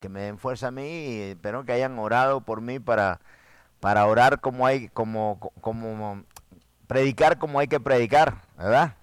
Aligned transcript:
que 0.00 0.08
me 0.08 0.20
den 0.20 0.38
fuerza 0.38 0.68
a 0.68 0.70
mí 0.70 0.86
y 0.86 1.20
espero 1.30 1.64
que 1.64 1.72
hayan 1.72 1.98
orado 1.98 2.40
por 2.40 2.60
mí 2.60 2.78
para, 2.78 3.20
para 3.80 4.06
orar 4.06 4.40
como 4.40 4.64
hay, 4.64 4.88
como, 4.90 5.40
como 5.60 6.24
predicar 6.86 7.38
como 7.38 7.58
hay 7.58 7.66
que 7.66 7.80
predicar, 7.80 8.42
¿verdad? 8.56 8.94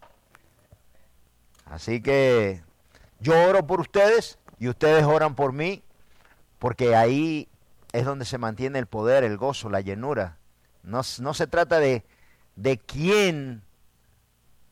Así 1.66 2.02
que 2.02 2.63
yo 3.20 3.34
oro 3.50 3.68
por 3.68 3.81
ustedes 3.81 4.39
y 4.58 4.70
ustedes 4.70 5.04
oran 5.04 5.36
por 5.36 5.52
mí, 5.52 5.84
porque 6.60 6.96
ahí 6.96 7.50
es 7.91 8.05
donde 8.05 8.23
se 8.23 8.38
mantiene 8.38 8.80
el 8.80 8.88
poder, 8.88 9.25
el 9.25 9.38
gozo, 9.38 9.70
la 9.70 9.82
llenura. 9.82 10.38
No, 10.82 11.02
no 11.20 11.34
se 11.34 11.48
trata 11.48 11.80
de, 11.80 12.05
de 12.55 12.77
quién 12.77 13.64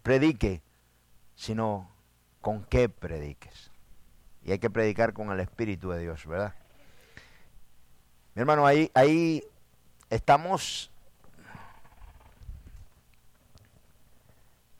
predique, 0.03 0.61
sino 1.35 1.89
con 2.39 2.63
qué 2.63 2.87
prediques. 2.87 3.72
Y 4.45 4.51
hay 4.51 4.59
que 4.59 4.69
predicar 4.69 5.13
con 5.13 5.31
el 5.31 5.39
Espíritu 5.39 5.89
de 5.91 5.99
Dios, 5.99 6.25
¿verdad? 6.25 6.53
Mi 8.35 8.41
hermano, 8.41 8.65
ahí, 8.65 8.91
ahí 8.93 9.43
estamos 10.09 10.91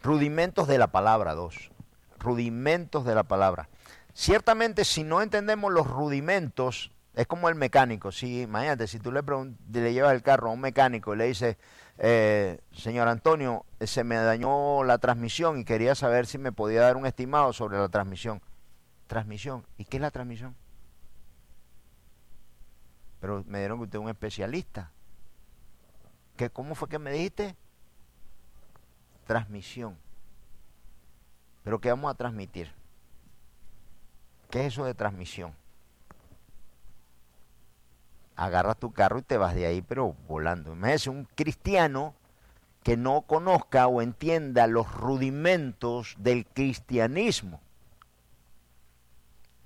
rudimentos 0.02 0.67
de 0.67 0.77
la 0.77 0.88
palabra, 0.88 1.33
dos. 1.33 1.71
Rudimentos 2.19 3.05
de 3.05 3.15
la 3.15 3.23
palabra. 3.23 3.69
Ciertamente, 4.13 4.85
si 4.85 5.03
no 5.03 5.21
entendemos 5.21 5.71
los 5.71 5.88
rudimentos, 5.88 6.91
es 7.16 7.27
como 7.27 7.49
el 7.49 7.55
mecánico. 7.55 8.11
Si, 8.11 8.41
imagínate, 8.41 8.88
si 8.88 8.99
tú 8.99 9.11
le, 9.11 9.21
le 9.71 9.93
llevas 9.93 10.13
el 10.13 10.23
carro 10.23 10.49
a 10.49 10.53
un 10.53 10.61
mecánico 10.61 11.13
y 11.13 11.17
le 11.17 11.25
dices, 11.25 11.57
eh, 11.97 12.59
señor 12.73 13.07
Antonio, 13.07 13.66
se 13.80 14.03
me 14.03 14.16
dañó 14.16 14.83
la 14.83 14.97
transmisión 14.97 15.59
y 15.59 15.66
quería 15.66 15.95
saber 15.95 16.25
si 16.25 16.38
me 16.38 16.52
podía 16.52 16.81
dar 16.81 16.97
un 16.97 17.05
estimado 17.05 17.53
sobre 17.53 17.77
la 17.77 17.89
transmisión. 17.89 18.41
Transmisión. 19.13 19.63
¿Y 19.77 19.85
qué 19.85 19.98
es 19.98 20.02
la 20.02 20.09
transmisión? 20.09 20.55
Pero 23.22 23.44
me 23.45 23.59
dieron 23.59 23.77
que 23.77 23.84
usted 23.84 23.99
es 23.99 24.03
un 24.03 24.09
especialista. 24.09 24.89
¿Qué, 26.36 26.50
¿Cómo 26.50 26.73
fue 26.73 26.89
que 26.89 26.97
me 26.97 27.11
dijiste? 27.11 27.55
Transmisión. 29.28 29.95
¿Pero 31.64 31.80
qué 31.80 31.92
vamos 31.92 32.09
a 32.09 32.16
transmitir? 32.16 32.72
¿Qué 34.50 34.61
es 34.61 34.73
eso 34.73 34.83
de 34.83 34.95
transmisión? 34.95 35.53
Agarras 38.36 38.80
tu 38.80 38.94
carro 38.94 39.20
y 39.20 39.22
te 39.22 39.38
vas 39.38 39.53
de 39.53 39.67
ahí, 39.67 39.83
pero 39.83 40.14
volando. 40.27 40.73
Imagínese 40.73 41.11
un 41.11 41.25
cristiano 41.36 42.16
que 42.81 42.98
no 42.98 43.22
conozca 43.22 43.86
o 43.86 44.02
entienda 44.02 44.66
los 44.66 44.92
rudimentos 44.92 46.16
del 46.17 46.48
cristianismo. 46.48 47.61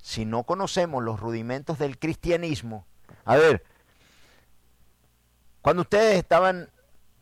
Si 0.07 0.23
no 0.23 0.43
conocemos 0.43 1.03
los 1.03 1.19
rudimentos 1.19 1.79
del 1.79 1.99
cristianismo, 1.99 2.85
a 3.25 3.35
ver, 3.35 3.65
cuando 5.61 5.81
ustedes 5.81 6.15
estaban 6.15 6.71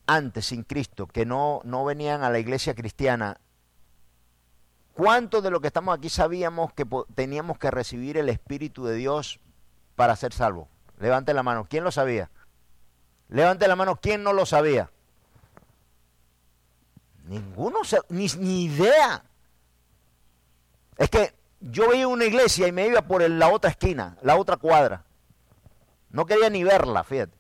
antes 0.06 0.46
sin 0.46 0.62
Cristo, 0.62 1.08
que 1.08 1.26
no, 1.26 1.62
no 1.64 1.84
venían 1.84 2.24
a 2.24 2.30
la 2.30 2.38
iglesia 2.38 2.76
cristiana, 2.76 3.40
¿cuántos 4.94 5.42
de 5.42 5.50
los 5.50 5.62
que 5.62 5.68
estamos 5.68 5.98
aquí 5.98 6.10
sabíamos 6.10 6.74
que 6.74 6.86
teníamos 7.16 7.58
que 7.58 7.72
recibir 7.72 8.18
el 8.18 8.30
Espíritu 8.30 8.86
de 8.86 8.94
Dios 8.94 9.40
para 9.96 10.16
ser 10.16 10.32
salvos? 10.32 10.68
Levante 11.00 11.34
la 11.34 11.42
mano. 11.42 11.66
¿Quién 11.68 11.84
lo 11.84 11.92
sabía? 11.92 12.30
Levante 13.30 13.68
la 13.68 13.76
mano. 13.76 13.96
¿Quién 13.96 14.22
no 14.22 14.32
lo 14.32 14.46
sabía? 14.46 14.92
Ninguno, 17.24 17.80
ni, 18.10 18.28
ni 18.28 18.66
idea. 18.66 19.26
Es 21.00 21.10
que 21.10 21.45
yo 21.66 21.90
veía 21.90 22.08
una 22.08 22.26
iglesia 22.26 22.68
y 22.68 22.72
me 22.72 22.86
iba 22.88 23.02
por 23.02 23.28
la 23.28 23.50
otra 23.50 23.72
esquina, 23.72 24.18
la 24.22 24.38
otra 24.38 24.58
cuadra. 24.58 25.04
No 26.12 26.26
quería 26.26 26.50
ni 26.50 26.64
verla, 26.64 27.04
fíjate. 27.04 27.34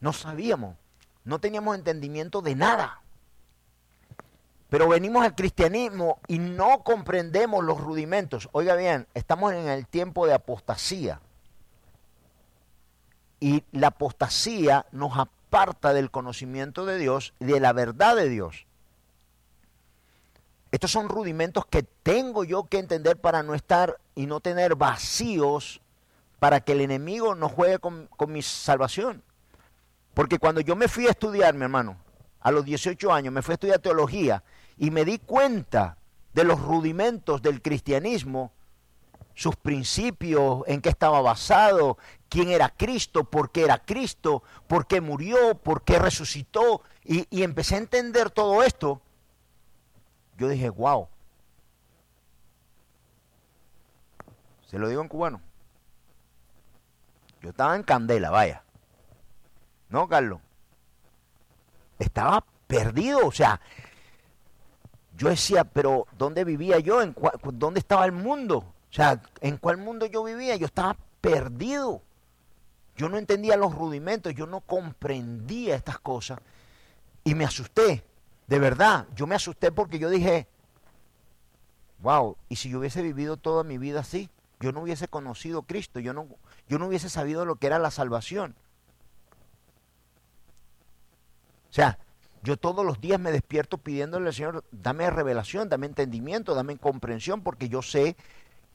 No 0.00 0.12
sabíamos, 0.12 0.76
no 1.24 1.40
teníamos 1.40 1.76
entendimiento 1.76 2.42
de 2.42 2.54
nada. 2.54 3.00
Pero 4.68 4.88
venimos 4.88 5.24
al 5.24 5.34
cristianismo 5.34 6.20
y 6.28 6.38
no 6.38 6.82
comprendemos 6.82 7.64
los 7.64 7.80
rudimentos. 7.80 8.50
Oiga 8.52 8.76
bien, 8.76 9.06
estamos 9.14 9.54
en 9.54 9.68
el 9.68 9.86
tiempo 9.86 10.26
de 10.26 10.34
apostasía. 10.34 11.20
Y 13.40 13.64
la 13.72 13.88
apostasía 13.88 14.86
nos 14.92 15.16
aparta 15.16 15.94
del 15.94 16.10
conocimiento 16.10 16.84
de 16.84 16.98
Dios 16.98 17.32
y 17.40 17.46
de 17.46 17.60
la 17.60 17.72
verdad 17.72 18.14
de 18.14 18.28
Dios. 18.28 18.66
Estos 20.72 20.90
son 20.90 21.08
rudimentos 21.08 21.66
que 21.66 21.82
tengo 21.82 22.44
yo 22.44 22.64
que 22.64 22.78
entender 22.78 23.16
para 23.16 23.42
no 23.42 23.54
estar 23.54 23.98
y 24.14 24.26
no 24.26 24.40
tener 24.40 24.74
vacíos 24.74 25.80
para 26.38 26.60
que 26.60 26.72
el 26.72 26.80
enemigo 26.80 27.34
no 27.34 27.48
juegue 27.48 27.78
con, 27.78 28.08
con 28.16 28.32
mi 28.32 28.42
salvación. 28.42 29.22
Porque 30.12 30.38
cuando 30.38 30.60
yo 30.60 30.76
me 30.76 30.88
fui 30.88 31.06
a 31.06 31.10
estudiar, 31.10 31.54
mi 31.54 31.62
hermano, 31.62 31.96
a 32.40 32.50
los 32.50 32.64
18 32.64 33.12
años, 33.12 33.32
me 33.32 33.42
fui 33.42 33.52
a 33.52 33.54
estudiar 33.54 33.78
teología 33.78 34.42
y 34.76 34.90
me 34.90 35.04
di 35.04 35.18
cuenta 35.18 35.98
de 36.32 36.44
los 36.44 36.60
rudimentos 36.60 37.42
del 37.42 37.62
cristianismo, 37.62 38.52
sus 39.34 39.56
principios, 39.56 40.62
en 40.66 40.80
qué 40.80 40.88
estaba 40.88 41.20
basado, 41.20 41.98
quién 42.28 42.50
era 42.50 42.70
Cristo, 42.70 43.24
por 43.24 43.50
qué 43.50 43.64
era 43.64 43.78
Cristo, 43.78 44.42
por 44.66 44.86
qué 44.86 45.00
murió, 45.00 45.58
por 45.58 45.82
qué 45.82 45.98
resucitó, 45.98 46.82
y, 47.04 47.26
y 47.30 47.42
empecé 47.42 47.74
a 47.74 47.78
entender 47.78 48.30
todo 48.30 48.62
esto, 48.62 49.02
yo 50.36 50.48
dije, 50.48 50.70
wow. 50.70 51.08
Se 54.68 54.78
lo 54.78 54.88
digo 54.88 55.02
en 55.02 55.08
cubano. 55.08 55.40
Yo 57.40 57.50
estaba 57.50 57.76
en 57.76 57.82
candela, 57.82 58.30
vaya. 58.30 58.62
¿No, 59.88 60.08
Carlos? 60.08 60.40
Estaba 61.98 62.44
perdido, 62.66 63.26
o 63.26 63.32
sea, 63.32 63.60
yo 65.16 65.28
decía, 65.28 65.64
pero 65.64 66.06
¿dónde 66.18 66.44
vivía 66.44 66.78
yo? 66.78 67.00
¿En 67.00 67.14
¿Dónde 67.52 67.80
estaba 67.80 68.04
el 68.04 68.12
mundo? 68.12 68.58
O 68.58 68.92
sea, 68.92 69.22
¿en 69.40 69.56
cuál 69.56 69.78
mundo 69.78 70.06
yo 70.06 70.24
vivía? 70.24 70.56
Yo 70.56 70.66
estaba 70.66 70.96
perdido. 71.20 72.02
Yo 72.96 73.08
no 73.08 73.18
entendía 73.18 73.56
los 73.56 73.74
rudimentos, 73.74 74.34
yo 74.34 74.46
no 74.46 74.60
comprendía 74.60 75.76
estas 75.76 75.98
cosas 75.98 76.40
y 77.24 77.34
me 77.34 77.44
asusté. 77.44 78.04
De 78.46 78.58
verdad, 78.58 79.06
yo 79.14 79.26
me 79.26 79.34
asusté 79.34 79.72
porque 79.72 79.98
yo 79.98 80.08
dije, 80.08 80.46
wow, 81.98 82.36
y 82.48 82.56
si 82.56 82.70
yo 82.70 82.78
hubiese 82.78 83.02
vivido 83.02 83.36
toda 83.36 83.64
mi 83.64 83.78
vida 83.78 84.00
así, 84.00 84.30
yo 84.60 84.72
no 84.72 84.82
hubiese 84.82 85.08
conocido 85.08 85.60
a 85.60 85.66
Cristo, 85.66 86.00
yo 86.00 86.12
no, 86.12 86.28
yo 86.68 86.78
no 86.78 86.86
hubiese 86.86 87.08
sabido 87.08 87.44
lo 87.44 87.56
que 87.56 87.66
era 87.66 87.78
la 87.78 87.90
salvación. 87.90 88.54
O 91.70 91.72
sea, 91.72 91.98
yo 92.42 92.56
todos 92.56 92.86
los 92.86 93.00
días 93.00 93.18
me 93.18 93.32
despierto 93.32 93.78
pidiéndole 93.78 94.28
al 94.28 94.34
Señor, 94.34 94.64
dame 94.70 95.10
revelación, 95.10 95.68
dame 95.68 95.86
entendimiento, 95.86 96.54
dame 96.54 96.78
comprensión, 96.78 97.42
porque 97.42 97.68
yo 97.68 97.82
sé 97.82 98.16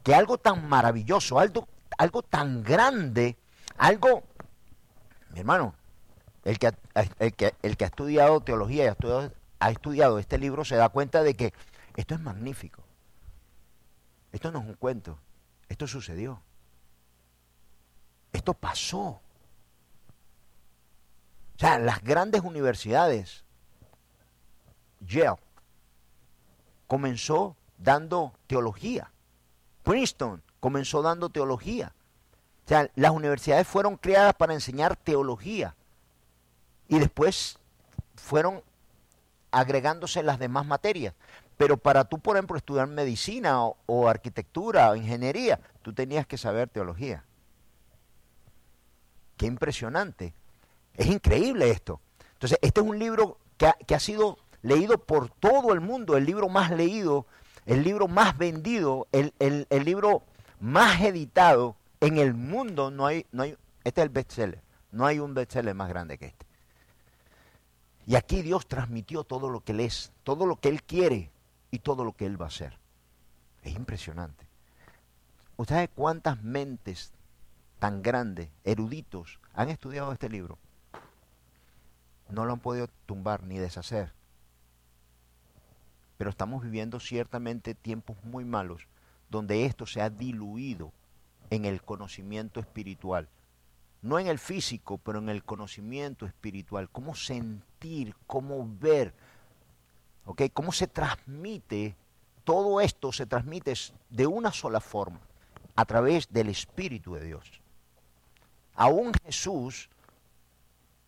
que 0.04 0.14
algo 0.14 0.38
tan 0.38 0.68
maravilloso, 0.68 1.40
algo, 1.40 1.68
algo 1.98 2.22
tan 2.22 2.64
grande, 2.64 3.38
algo, 3.78 4.24
mi 5.34 5.40
hermano, 5.40 5.74
el 6.44 6.60
que, 6.60 6.74
el, 7.20 7.34
que, 7.34 7.56
el 7.62 7.78
que 7.78 7.86
ha 7.86 7.88
estudiado 7.88 8.42
teología 8.42 8.84
y 8.84 8.88
ha 8.88 8.92
estudiado, 8.92 9.32
ha 9.62 9.70
estudiado 9.70 10.18
este 10.18 10.40
libro 10.40 10.66
se 10.66 10.76
da 10.76 10.90
cuenta 10.90 11.22
de 11.22 11.36
que 11.36 11.54
esto 11.96 12.16
es 12.16 12.20
magnífico. 12.20 12.84
Esto 14.32 14.52
no 14.52 14.60
es 14.60 14.66
un 14.66 14.74
cuento, 14.74 15.20
esto 15.70 15.88
sucedió. 15.88 16.42
Esto 18.34 18.56
pasó. 18.56 19.06
O 19.06 19.22
sea, 21.60 21.78
las 21.78 22.02
grandes 22.02 22.42
universidades, 22.42 23.44
Yale, 25.02 25.38
comenzó 26.88 27.56
dando 27.78 28.34
teología. 28.48 29.12
Princeton 29.84 30.42
comenzó 30.60 31.04
dando 31.04 31.30
teología. 31.30 31.94
O 32.66 32.68
sea, 32.68 32.90
las 32.96 33.12
universidades 33.12 33.68
fueron 33.68 33.98
creadas 33.98 34.34
para 34.34 34.56
enseñar 34.56 34.96
teología. 34.96 35.76
Y 36.88 36.98
después 36.98 37.60
fueron 38.16 38.64
agregándose 39.52 40.24
las 40.24 40.40
demás 40.40 40.66
materias. 40.66 41.14
Pero 41.58 41.78
para 41.78 42.06
tú, 42.06 42.20
por 42.20 42.36
ejemplo, 42.36 42.58
estudiar 42.58 42.88
medicina 42.88 43.64
o, 43.64 44.08
arquitectura 44.08 44.90
o 44.90 44.96
ingeniería, 44.96 45.60
tú 45.82 45.94
tenías 45.94 46.26
que 46.26 46.38
saber 46.38 46.70
teología. 46.70 47.24
Qué 49.38 49.46
impresionante. 49.46 50.34
Es 50.96 51.08
increíble 51.08 51.70
esto. 51.70 52.02
Entonces, 52.34 52.58
este 52.62 52.82
es 52.82 52.88
un 52.88 52.98
libro 52.98 53.38
que 53.58 53.96
ha, 53.96 54.00
sido 54.00 54.38
leído 54.64 54.98
por 54.98 55.30
todo 55.30 55.74
el 55.74 55.82
mundo, 55.82 56.18
el 56.18 56.26
libro 56.26 56.50
más 56.50 56.72
leído, 56.72 57.28
el 57.68 57.84
libro 57.84 58.08
más 58.08 58.38
vendido, 58.38 59.08
el, 59.12 59.34
el 59.40 59.86
libro 59.86 60.24
más 60.60 61.02
editado 61.02 61.76
en 62.00 62.18
el 62.18 62.34
mundo. 62.34 62.90
No 62.90 63.06
hay, 63.06 63.28
no 63.32 63.44
hay, 63.44 63.56
este 63.84 64.02
es 64.02 64.06
el 64.06 64.10
bestseller. 64.10 64.64
No 64.92 65.06
hay 65.06 65.20
un 65.20 65.34
bestseller 65.34 65.76
más 65.76 65.90
grande 65.90 66.18
que 66.18 66.26
este. 66.26 66.51
Y 68.12 68.18
aquí 68.18 68.42
Dios 68.42 68.68
transmitió 68.68 69.24
todo 69.24 69.50
lo 69.50 69.62
que 69.62 69.72
Él 69.72 69.80
es, 69.80 70.12
todo 70.26 70.46
lo 70.46 70.58
que 70.58 70.68
Él 70.68 70.84
quiere 70.84 71.32
y 71.72 71.80
todo 71.80 72.04
lo 72.04 72.12
que 72.12 72.26
Él 72.26 72.40
va 72.40 72.44
a 72.44 72.50
hacer. 72.50 72.78
Es 73.64 73.74
impresionante. 73.74 74.46
¿Usted 75.56 75.76
sabe 75.76 75.88
cuántas 75.88 76.44
mentes 76.44 77.14
tan 77.80 78.02
grandes, 78.02 78.50
eruditos, 78.66 79.40
han 79.54 79.70
estudiado 79.70 80.12
este 80.12 80.28
libro? 80.28 80.58
No 82.28 82.44
lo 82.44 82.52
han 82.52 82.60
podido 82.60 82.90
tumbar 83.06 83.44
ni 83.44 83.60
deshacer. 83.60 84.12
Pero 86.18 86.32
estamos 86.32 86.64
viviendo 86.64 87.00
ciertamente 87.00 87.76
tiempos 87.76 88.18
muy 88.26 88.44
malos 88.44 88.88
donde 89.30 89.64
esto 89.64 89.86
se 89.86 90.02
ha 90.02 90.10
diluido 90.10 90.92
en 91.50 91.64
el 91.64 91.82
conocimiento 91.82 92.60
espiritual. 92.60 93.30
No 94.02 94.18
en 94.18 94.28
el 94.28 94.40
físico, 94.40 94.98
pero 94.98 95.20
en 95.20 95.30
el 95.30 95.44
conocimiento 95.44 96.26
espiritual. 96.26 96.90
Cómo 96.90 97.16
sentir, 97.16 98.16
cómo 98.26 98.68
ver, 98.80 99.14
¿ok? 100.26 100.44
Cómo 100.54 100.72
se 100.72 100.88
transmite, 100.88 101.96
todo 102.44 102.82
esto 102.82 103.12
se 103.12 103.26
transmite 103.26 103.74
de 104.10 104.28
una 104.28 104.52
sola 104.52 104.80
forma, 104.80 105.20
a 105.76 105.86
través 105.86 106.32
del 106.32 106.50
Espíritu 106.50 107.14
de 107.14 107.26
Dios. 107.26 107.62
Aún 108.76 109.12
Jesús 109.26 109.90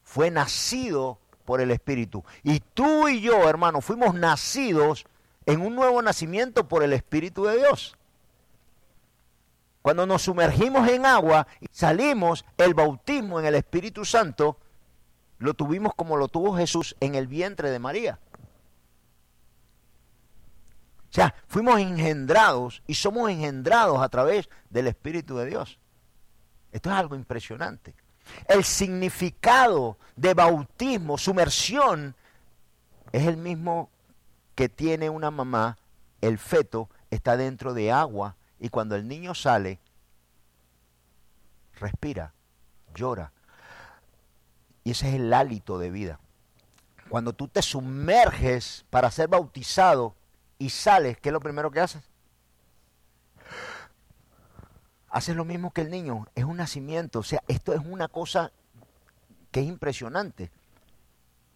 fue 0.04 0.30
nacido 0.30 1.20
por 1.46 1.62
el 1.62 1.72
Espíritu. 1.72 2.24
Y 2.44 2.60
tú 2.60 3.08
y 3.08 3.22
yo, 3.22 3.50
hermano, 3.50 3.82
fuimos 3.82 4.14
nacidos 4.14 5.06
en 5.46 5.62
un 5.62 5.76
nuevo 5.76 6.02
nacimiento 6.02 6.68
por 6.68 6.84
el 6.84 6.94
Espíritu 6.94 7.46
de 7.46 7.58
Dios. 7.58 7.98
Cuando 9.84 10.06
nos 10.06 10.22
sumergimos 10.22 10.88
en 10.88 11.06
agua 11.06 11.46
y 11.60 11.68
salimos, 11.70 12.46
el 12.58 12.74
bautismo 12.74 13.42
en 13.42 13.46
el 13.46 13.56
Espíritu 13.56 14.06
Santo 14.06 14.58
lo 15.40 15.56
tuvimos 15.56 15.94
como 15.94 16.16
lo 16.16 16.30
tuvo 16.30 16.56
Jesús 16.56 16.96
en 17.02 17.16
el 17.16 17.28
vientre 17.28 17.70
de 17.70 17.80
María. 17.80 18.18
O 21.10 21.14
sea, 21.14 21.36
fuimos 21.48 21.82
engendrados 21.82 22.82
y 22.88 22.94
somos 22.94 23.30
engendrados 23.30 24.02
a 24.02 24.08
través 24.08 24.50
del 24.70 24.88
Espíritu 24.88 25.36
de 25.36 25.48
Dios. 25.48 25.78
Esto 26.72 26.90
es 26.90 26.96
algo 26.96 27.16
impresionante. 27.16 27.94
El 28.48 28.64
significado 28.64 29.98
de 30.16 30.34
bautismo, 30.34 31.18
sumersión, 31.18 32.16
es 33.12 33.28
el 33.28 33.36
mismo 33.36 33.90
que 34.56 34.70
tiene 34.70 35.10
una 35.10 35.30
mamá, 35.30 35.78
el 36.22 36.38
feto 36.38 36.90
está 37.12 37.36
dentro 37.36 37.74
de 37.74 37.92
agua 37.92 38.38
y 38.64 38.70
cuando 38.70 38.96
el 38.96 39.10
niño 39.10 39.36
sale, 39.36 39.78
respira, 41.76 42.34
llora. 42.96 43.34
Y 44.86 44.92
ese 44.92 45.10
es 45.10 45.16
el 45.16 45.34
hálito 45.34 45.78
de 45.80 45.92
vida. 45.92 46.22
Cuando 47.10 47.34
tú 47.34 47.50
te 47.50 47.62
sumerges 47.62 48.86
para 48.90 49.12
ser 49.12 49.28
bautizado 49.28 50.16
y 50.60 50.70
sales, 50.70 51.18
¿qué 51.18 51.28
es 51.28 51.34
lo 51.34 51.42
primero 51.42 51.72
que 51.72 51.82
haces? 51.82 52.04
Haces 55.10 55.36
lo 55.36 55.44
mismo 55.44 55.72
que 55.72 55.82
el 55.82 55.92
niño, 55.92 56.26
es 56.34 56.46
un 56.46 56.56
nacimiento. 56.56 57.20
O 57.20 57.24
sea, 57.24 57.44
esto 57.50 57.74
es 57.74 57.82
una 57.84 58.08
cosa 58.08 58.54
que 59.52 59.60
es 59.60 59.68
impresionante. 59.68 60.52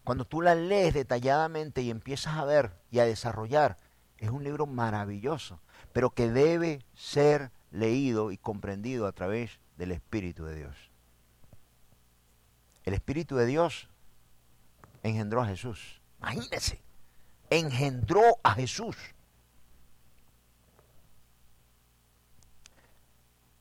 Cuando 0.04 0.26
tú 0.26 0.42
la 0.42 0.54
lees 0.54 0.92
detalladamente 0.92 1.80
y 1.80 1.88
empiezas 1.88 2.36
a 2.36 2.44
ver 2.44 2.70
y 2.90 2.98
a 2.98 3.06
desarrollar, 3.06 3.78
es 4.18 4.30
un 4.30 4.44
libro 4.44 4.66
maravilloso, 4.66 5.60
pero 5.92 6.10
que 6.10 6.30
debe 6.30 6.84
ser 6.94 7.50
leído 7.70 8.30
y 8.32 8.38
comprendido 8.38 9.06
a 9.06 9.12
través 9.12 9.58
del 9.76 9.92
Espíritu 9.92 10.44
de 10.44 10.56
Dios. 10.56 10.76
El 12.84 12.94
Espíritu 12.94 13.36
de 13.36 13.46
Dios 13.46 13.88
engendró 15.02 15.42
a 15.42 15.46
Jesús. 15.46 16.00
Imagínense, 16.18 16.82
engendró 17.50 18.22
a 18.42 18.54
Jesús. 18.54 18.96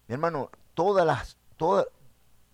Mi 0.08 0.14
hermano, 0.14 0.50
todas 0.74 1.06
las, 1.06 1.38
todo 1.58 1.88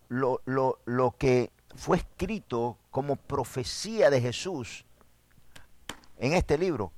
lo, 0.10 0.42
lo, 0.46 0.80
lo 0.86 1.12
que 1.12 1.52
fue 1.76 1.98
escrito 1.98 2.78
como 2.90 3.16
profecía 3.16 4.10
de 4.10 4.20
Jesús 4.20 4.86
en 6.18 6.34
este 6.34 6.58
libro, 6.58 6.92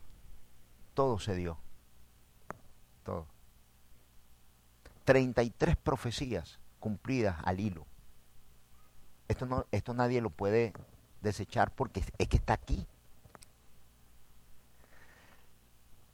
todo 0.96 1.20
se 1.20 1.36
dio. 1.36 1.60
Todo. 3.04 3.28
33 5.04 5.78
profecías 5.78 6.60
cumplidas 6.80 7.38
al 7.44 7.60
hilo. 7.60 7.86
Esto, 9.28 9.46
no, 9.46 9.66
esto 9.72 9.94
nadie 9.94 10.22
lo 10.22 10.32
puede 10.32 10.74
desechar 11.22 11.72
porque 11.76 12.04
es 12.18 12.28
que 12.28 12.38
está 12.38 12.54
aquí. 12.54 12.88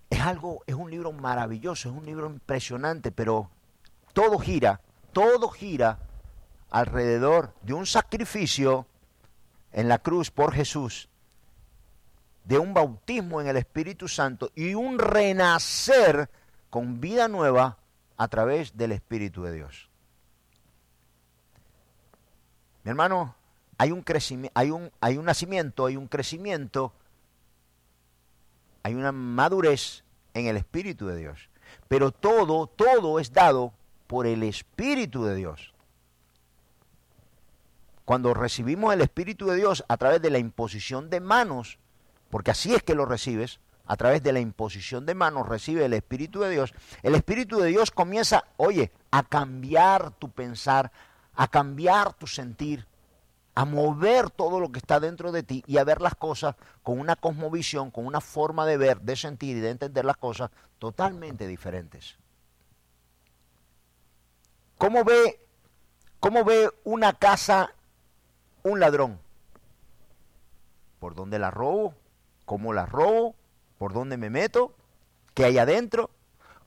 Es 0.10 0.20
algo, 0.20 0.64
es 0.68 0.76
un 0.76 0.92
libro 0.92 1.14
maravilloso, 1.14 1.90
es 1.90 1.96
un 1.96 2.06
libro 2.06 2.28
impresionante, 2.28 3.12
pero 3.12 3.50
todo 4.14 4.40
gira, 4.40 4.82
todo 5.14 5.50
gira 5.50 6.00
alrededor 6.70 7.54
de 7.62 7.74
un 7.74 7.86
sacrificio 7.86 8.88
en 9.72 9.88
la 9.88 10.00
cruz 10.00 10.32
por 10.32 10.54
Jesús, 10.54 11.10
de 12.44 12.58
un 12.58 12.74
bautismo 12.74 13.42
en 13.42 13.48
el 13.48 13.58
Espíritu 13.58 14.08
Santo 14.08 14.52
y 14.56 14.74
un 14.74 15.00
renacer 15.00 16.30
con 16.70 17.00
vida 17.00 17.28
nueva 17.28 17.78
a 18.18 18.28
través 18.28 18.76
del 18.78 18.92
Espíritu 18.92 19.44
de 19.44 19.54
Dios. 19.54 19.90
Mi 22.84 22.90
hermano, 22.90 23.36
hay 23.78 23.92
un 23.92 24.02
crecimiento, 24.02 24.52
hay 24.60 24.72
un, 24.72 24.92
hay 25.00 25.18
un 25.18 25.26
nacimiento, 25.26 25.86
hay 25.86 25.98
un 25.98 26.08
crecimiento, 26.08 26.94
hay 28.84 28.96
una 28.96 29.12
madurez 29.12 30.04
en 30.34 30.48
el 30.48 30.58
Espíritu 30.58 31.08
de 31.08 31.18
Dios. 31.18 31.50
Pero 31.88 32.12
todo, 32.12 32.68
todo 32.68 33.20
es 33.20 33.32
dado 33.34 33.74
por 34.08 34.28
el 34.28 34.44
Espíritu 34.44 35.24
de 35.24 35.36
Dios. 35.36 35.74
Cuando 38.06 38.34
recibimos 38.34 38.94
el 38.94 39.02
Espíritu 39.02 39.48
de 39.48 39.56
Dios 39.56 39.86
a 39.88 39.98
través 39.98 40.22
de 40.22 40.32
la 40.32 40.40
imposición 40.40 41.10
de 41.10 41.20
manos, 41.20 41.78
porque 42.32 42.52
así 42.52 42.74
es 42.74 42.82
que 42.82 42.96
lo 42.96 43.06
recibes, 43.06 43.60
a 43.86 43.98
través 43.98 44.24
de 44.24 44.32
la 44.32 44.40
imposición 44.40 45.06
de 45.06 45.14
manos 45.14 45.48
recibe 45.48 45.86
el 45.86 45.94
Espíritu 45.94 46.40
de 46.40 46.50
Dios, 46.50 46.74
el 47.04 47.14
Espíritu 47.14 47.60
de 47.60 47.68
Dios 47.68 47.92
comienza, 47.92 48.46
oye, 48.58 48.92
a 49.12 49.24
cambiar 49.24 50.12
tu 50.12 50.32
pensar, 50.32 50.92
a 51.36 51.48
cambiar 51.48 52.14
tu 52.14 52.26
sentir, 52.26 52.88
a 53.54 53.66
mover 53.66 54.30
todo 54.30 54.62
lo 54.62 54.72
que 54.72 54.80
está 54.80 55.00
dentro 55.00 55.32
de 55.34 55.44
ti 55.44 55.64
y 55.68 55.78
a 55.78 55.84
ver 55.84 56.02
las 56.02 56.16
cosas 56.16 56.56
con 56.84 57.00
una 57.00 57.18
cosmovisión, 57.18 57.92
con 57.92 58.06
una 58.06 58.22
forma 58.22 58.66
de 58.66 58.78
ver, 58.78 59.02
de 59.02 59.16
sentir 59.18 59.58
y 59.58 59.60
de 59.60 59.72
entender 59.72 60.06
las 60.06 60.18
cosas 60.18 60.52
totalmente 60.80 61.46
diferentes. 61.48 62.18
¿Cómo 64.78 65.04
ve, 65.04 65.46
cómo 66.20 66.46
ve 66.46 66.72
una 66.86 67.14
casa 67.14 67.76
un 68.64 68.80
ladrón? 68.80 69.20
¿Por 71.00 71.14
dónde 71.14 71.38
la 71.38 71.52
robo? 71.52 71.94
¿Cómo 72.52 72.74
la 72.74 72.86
robo? 72.86 73.34
¿Por 73.78 73.94
dónde 73.94 74.18
me 74.18 74.30
meto? 74.30 74.76
¿Qué 75.34 75.46
hay 75.46 75.58
adentro? 75.58 76.10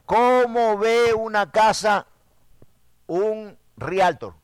¿Cómo 0.07 0.79
ve 0.79 1.13
una 1.13 1.53
casa 1.53 2.07
un 3.07 3.59
realtor? 3.77 4.35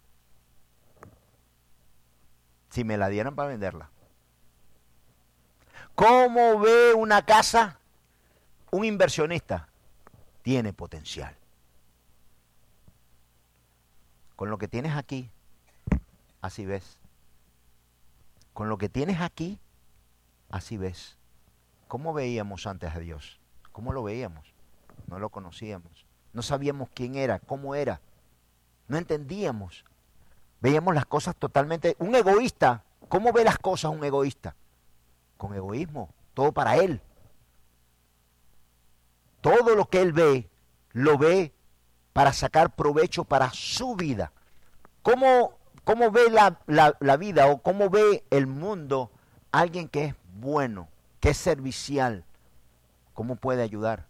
Si 2.69 2.85
me 2.85 2.99
la 2.99 3.09
dieran 3.09 3.35
para 3.35 3.49
venderla. 3.49 3.89
¿Cómo 5.95 6.59
ve 6.59 6.93
una 6.93 7.25
casa 7.25 7.79
un 8.71 8.85
inversionista? 8.85 9.71
Tiene 10.43 10.75
potencial. 10.75 11.35
Con 14.37 14.51
lo 14.51 14.59
que 14.59 14.69
tienes 14.69 14.95
aquí, 14.95 15.31
así 16.43 16.67
ves. 16.67 16.99
Con 18.53 18.69
lo 18.69 18.77
que 18.77 18.91
tienes 18.91 19.23
aquí, 19.23 19.59
así 20.51 20.77
ves. 20.77 21.17
¿Cómo 21.91 22.13
veíamos 22.13 22.69
antes 22.69 22.95
a 22.95 23.01
Dios? 23.01 23.41
¿Cómo 23.73 23.93
lo 23.93 24.05
veíamos? 24.05 24.55
No 25.09 25.19
lo 25.19 25.31
conocíamos. 25.31 26.07
No 26.33 26.41
sabíamos 26.41 26.89
quién 26.95 27.17
era, 27.17 27.41
cómo 27.41 27.75
era. 27.75 28.01
No 28.87 28.97
entendíamos. 28.97 29.85
Veíamos 30.61 30.95
las 30.95 31.05
cosas 31.07 31.35
totalmente... 31.35 31.97
Un 31.99 32.15
egoísta, 32.15 32.85
¿cómo 33.09 33.33
ve 33.33 33.43
las 33.43 33.59
cosas 33.59 33.91
un 33.91 34.05
egoísta? 34.05 34.55
Con 35.37 35.53
egoísmo, 35.53 36.15
todo 36.33 36.53
para 36.53 36.77
él. 36.77 37.03
Todo 39.41 39.75
lo 39.75 39.87
que 39.87 40.01
él 40.01 40.13
ve, 40.13 40.49
lo 40.93 41.19
ve 41.19 41.53
para 42.13 42.33
sacar 42.33 42.73
provecho 42.77 43.25
para 43.25 43.51
su 43.51 43.97
vida. 43.97 44.31
¿Cómo, 45.03 45.59
cómo 45.83 46.13
ve 46.13 46.31
la, 46.31 46.57
la, 47.01 47.17
vida 47.17 47.49
o 47.49 47.61
cómo 47.61 47.91
ve 47.91 48.23
el 48.31 48.47
mundo 48.47 49.11
alguien 49.51 49.89
que 49.89 50.05
es 50.05 50.15
bueno, 50.35 50.87
que 51.21 51.31
es 51.31 51.37
servicial? 51.37 52.25
¿Cómo 53.15 53.37
puede 53.37 53.63
ayudar? 53.63 54.07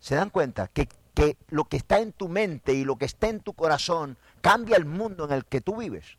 ¿Se 0.00 0.14
dan 0.14 0.30
cuenta 0.30 0.68
que, 0.68 0.88
que 1.14 1.36
lo 1.48 1.64
que 1.64 1.76
está 1.76 2.00
en 2.00 2.12
tu 2.12 2.28
mente 2.28 2.74
y 2.74 2.84
lo 2.84 2.96
que 2.96 3.04
está 3.04 3.28
en 3.28 3.40
tu 3.40 3.52
corazón 3.52 4.16
cambia 4.40 4.76
el 4.76 4.84
mundo 4.84 5.24
en 5.24 5.32
el 5.32 5.44
que 5.44 5.60
tú 5.60 5.76
vives? 5.76 6.16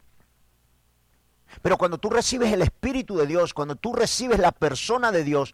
Pero 1.61 1.77
cuando 1.77 1.97
tú 1.97 2.09
recibes 2.09 2.53
el 2.53 2.61
Espíritu 2.61 3.17
de 3.17 3.27
Dios, 3.27 3.53
cuando 3.53 3.75
tú 3.75 3.93
recibes 3.93 4.39
la 4.39 4.51
persona 4.51 5.11
de 5.11 5.23
Dios, 5.23 5.53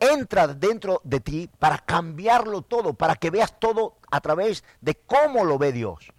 entra 0.00 0.48
dentro 0.48 1.00
de 1.04 1.20
ti 1.20 1.50
para 1.58 1.78
cambiarlo 1.78 2.62
todo, 2.62 2.94
para 2.94 3.14
que 3.14 3.30
veas 3.30 3.58
todo 3.58 3.96
a 4.10 4.20
través 4.20 4.64
de 4.80 4.94
cómo 4.94 5.44
lo 5.44 5.58
ve 5.58 5.72
Dios. 5.72 6.12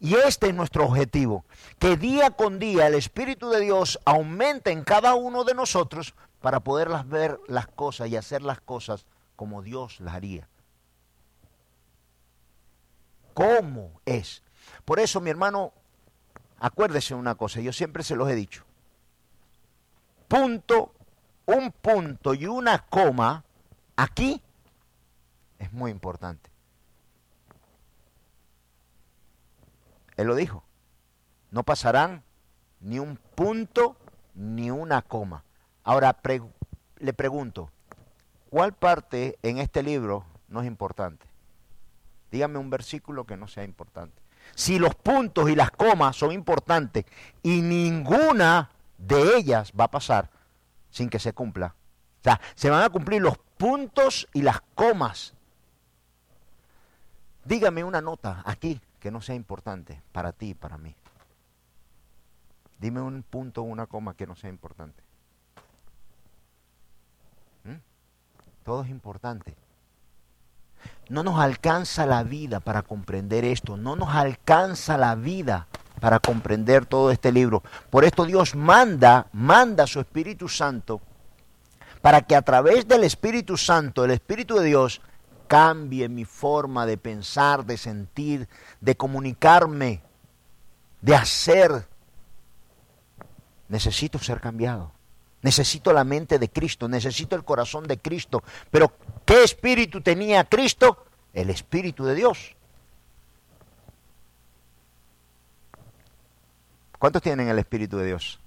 Y 0.00 0.14
este 0.14 0.48
es 0.48 0.54
nuestro 0.54 0.86
objetivo, 0.86 1.44
que 1.78 1.98
día 1.98 2.30
con 2.30 2.58
día 2.58 2.86
el 2.86 2.94
Espíritu 2.94 3.50
de 3.50 3.60
Dios 3.60 4.00
aumente 4.06 4.70
en 4.72 4.82
cada 4.82 5.14
uno 5.14 5.44
de 5.44 5.54
nosotros 5.54 6.14
para 6.40 6.60
poderlas 6.60 7.06
ver 7.06 7.38
las 7.48 7.66
cosas 7.66 8.08
y 8.08 8.16
hacer 8.16 8.40
las 8.40 8.62
cosas 8.62 9.04
como 9.36 9.60
Dios 9.62 10.00
las 10.00 10.14
haría. 10.14 10.48
¿Cómo 13.34 14.00
es? 14.06 14.42
Por 14.86 15.00
eso, 15.00 15.20
mi 15.20 15.28
hermano, 15.28 15.74
acuérdese 16.58 17.14
una 17.14 17.34
cosa, 17.34 17.60
yo 17.60 17.72
siempre 17.72 18.02
se 18.02 18.16
los 18.16 18.28
he 18.30 18.34
dicho. 18.34 18.64
Punto, 20.28 20.94
un 21.44 21.72
punto 21.72 22.32
y 22.32 22.46
una 22.46 22.86
coma 22.86 23.44
aquí 23.96 24.42
es 25.58 25.72
muy 25.72 25.90
importante. 25.90 26.49
Él 30.20 30.26
lo 30.26 30.34
dijo. 30.34 30.62
No 31.50 31.62
pasarán 31.62 32.22
ni 32.80 32.98
un 32.98 33.16
punto 33.16 33.96
ni 34.34 34.70
una 34.70 35.00
coma. 35.00 35.44
Ahora 35.82 36.14
le 36.98 37.12
pregunto, 37.14 37.70
¿cuál 38.50 38.74
parte 38.74 39.38
en 39.42 39.56
este 39.56 39.82
libro 39.82 40.26
no 40.48 40.60
es 40.60 40.66
importante? 40.66 41.26
Dígame 42.30 42.58
un 42.58 42.68
versículo 42.68 43.24
que 43.24 43.38
no 43.38 43.48
sea 43.48 43.64
importante. 43.64 44.20
Si 44.54 44.78
los 44.78 44.94
puntos 44.94 45.48
y 45.48 45.56
las 45.56 45.70
comas 45.70 46.16
son 46.16 46.32
importantes 46.32 47.06
y 47.42 47.62
ninguna 47.62 48.70
de 48.98 49.38
ellas 49.38 49.72
va 49.78 49.84
a 49.84 49.90
pasar 49.90 50.28
sin 50.90 51.08
que 51.08 51.18
se 51.18 51.32
cumpla. 51.32 51.74
O 52.20 52.24
sea, 52.24 52.38
se 52.54 52.68
van 52.68 52.82
a 52.82 52.90
cumplir 52.90 53.22
los 53.22 53.38
puntos 53.56 54.28
y 54.34 54.42
las 54.42 54.60
comas. 54.74 55.32
Dígame 57.46 57.82
una 57.84 58.02
nota 58.02 58.42
aquí 58.44 58.82
que 59.00 59.10
no 59.10 59.20
sea 59.20 59.34
importante 59.34 60.02
para 60.12 60.32
ti 60.32 60.50
y 60.50 60.54
para 60.54 60.78
mí. 60.78 60.94
Dime 62.78 63.00
un 63.00 63.22
punto 63.22 63.62
una 63.62 63.86
coma 63.86 64.14
que 64.14 64.26
no 64.26 64.36
sea 64.36 64.50
importante. 64.50 65.02
¿Mm? 67.64 67.76
Todo 68.64 68.84
es 68.84 68.90
importante. 68.90 69.56
No 71.08 71.22
nos 71.22 71.40
alcanza 71.40 72.06
la 72.06 72.22
vida 72.22 72.60
para 72.60 72.82
comprender 72.82 73.44
esto. 73.44 73.76
No 73.76 73.96
nos 73.96 74.10
alcanza 74.10 74.96
la 74.96 75.14
vida 75.14 75.66
para 76.00 76.20
comprender 76.20 76.86
todo 76.86 77.10
este 77.10 77.32
libro. 77.32 77.62
Por 77.90 78.04
esto 78.04 78.24
Dios 78.24 78.54
manda, 78.54 79.26
manda 79.32 79.84
a 79.84 79.86
su 79.86 80.00
Espíritu 80.00 80.48
Santo 80.48 81.00
para 82.00 82.22
que 82.22 82.34
a 82.34 82.42
través 82.42 82.88
del 82.88 83.04
Espíritu 83.04 83.56
Santo, 83.56 84.04
el 84.04 84.12
Espíritu 84.12 84.56
de 84.56 84.64
Dios, 84.64 85.02
cambie 85.50 86.08
mi 86.08 86.24
forma 86.24 86.86
de 86.86 86.96
pensar, 86.96 87.66
de 87.66 87.76
sentir, 87.76 88.48
de 88.80 88.96
comunicarme, 88.96 90.00
de 91.00 91.16
hacer. 91.16 91.88
Necesito 93.68 94.20
ser 94.20 94.40
cambiado. 94.40 94.92
Necesito 95.42 95.92
la 95.92 96.04
mente 96.04 96.38
de 96.38 96.48
Cristo, 96.48 96.88
necesito 96.88 97.34
el 97.34 97.42
corazón 97.42 97.88
de 97.88 97.98
Cristo. 97.98 98.44
Pero 98.70 98.92
¿qué 99.24 99.42
espíritu 99.42 100.00
tenía 100.00 100.44
Cristo? 100.44 101.04
El 101.32 101.50
Espíritu 101.50 102.04
de 102.04 102.14
Dios. 102.14 102.54
¿Cuántos 106.96 107.22
tienen 107.22 107.48
el 107.48 107.58
Espíritu 107.58 107.98
de 107.98 108.06
Dios? 108.06 108.38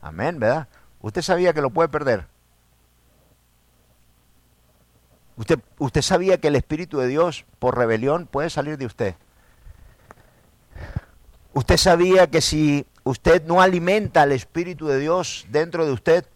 Amén, 0.00 0.38
¿verdad? 0.38 0.68
¿Usted 1.00 1.22
sabía 1.22 1.52
que 1.52 1.62
lo 1.62 1.70
puede 1.70 1.88
perder? 1.88 2.29
Usted, 5.78 6.02
sabía 6.02 6.38
que 6.38 6.48
el 6.48 6.56
Espíritu 6.56 6.98
de 6.98 7.06
Dios 7.06 7.46
por 7.58 7.78
rebelión 7.78 8.26
puede 8.26 8.50
salir 8.50 8.76
de 8.76 8.84
usted. 8.84 9.14
Usted 11.54 11.78
sabía 11.78 12.26
que 12.30 12.42
si 12.42 12.86
usted 13.04 13.46
no 13.46 13.62
alimenta 13.62 14.20
al 14.20 14.32
Espíritu 14.32 14.86
de 14.86 14.98
Dios 14.98 15.46
dentro 15.48 15.86
de 15.86 15.92
usted, 15.92 16.26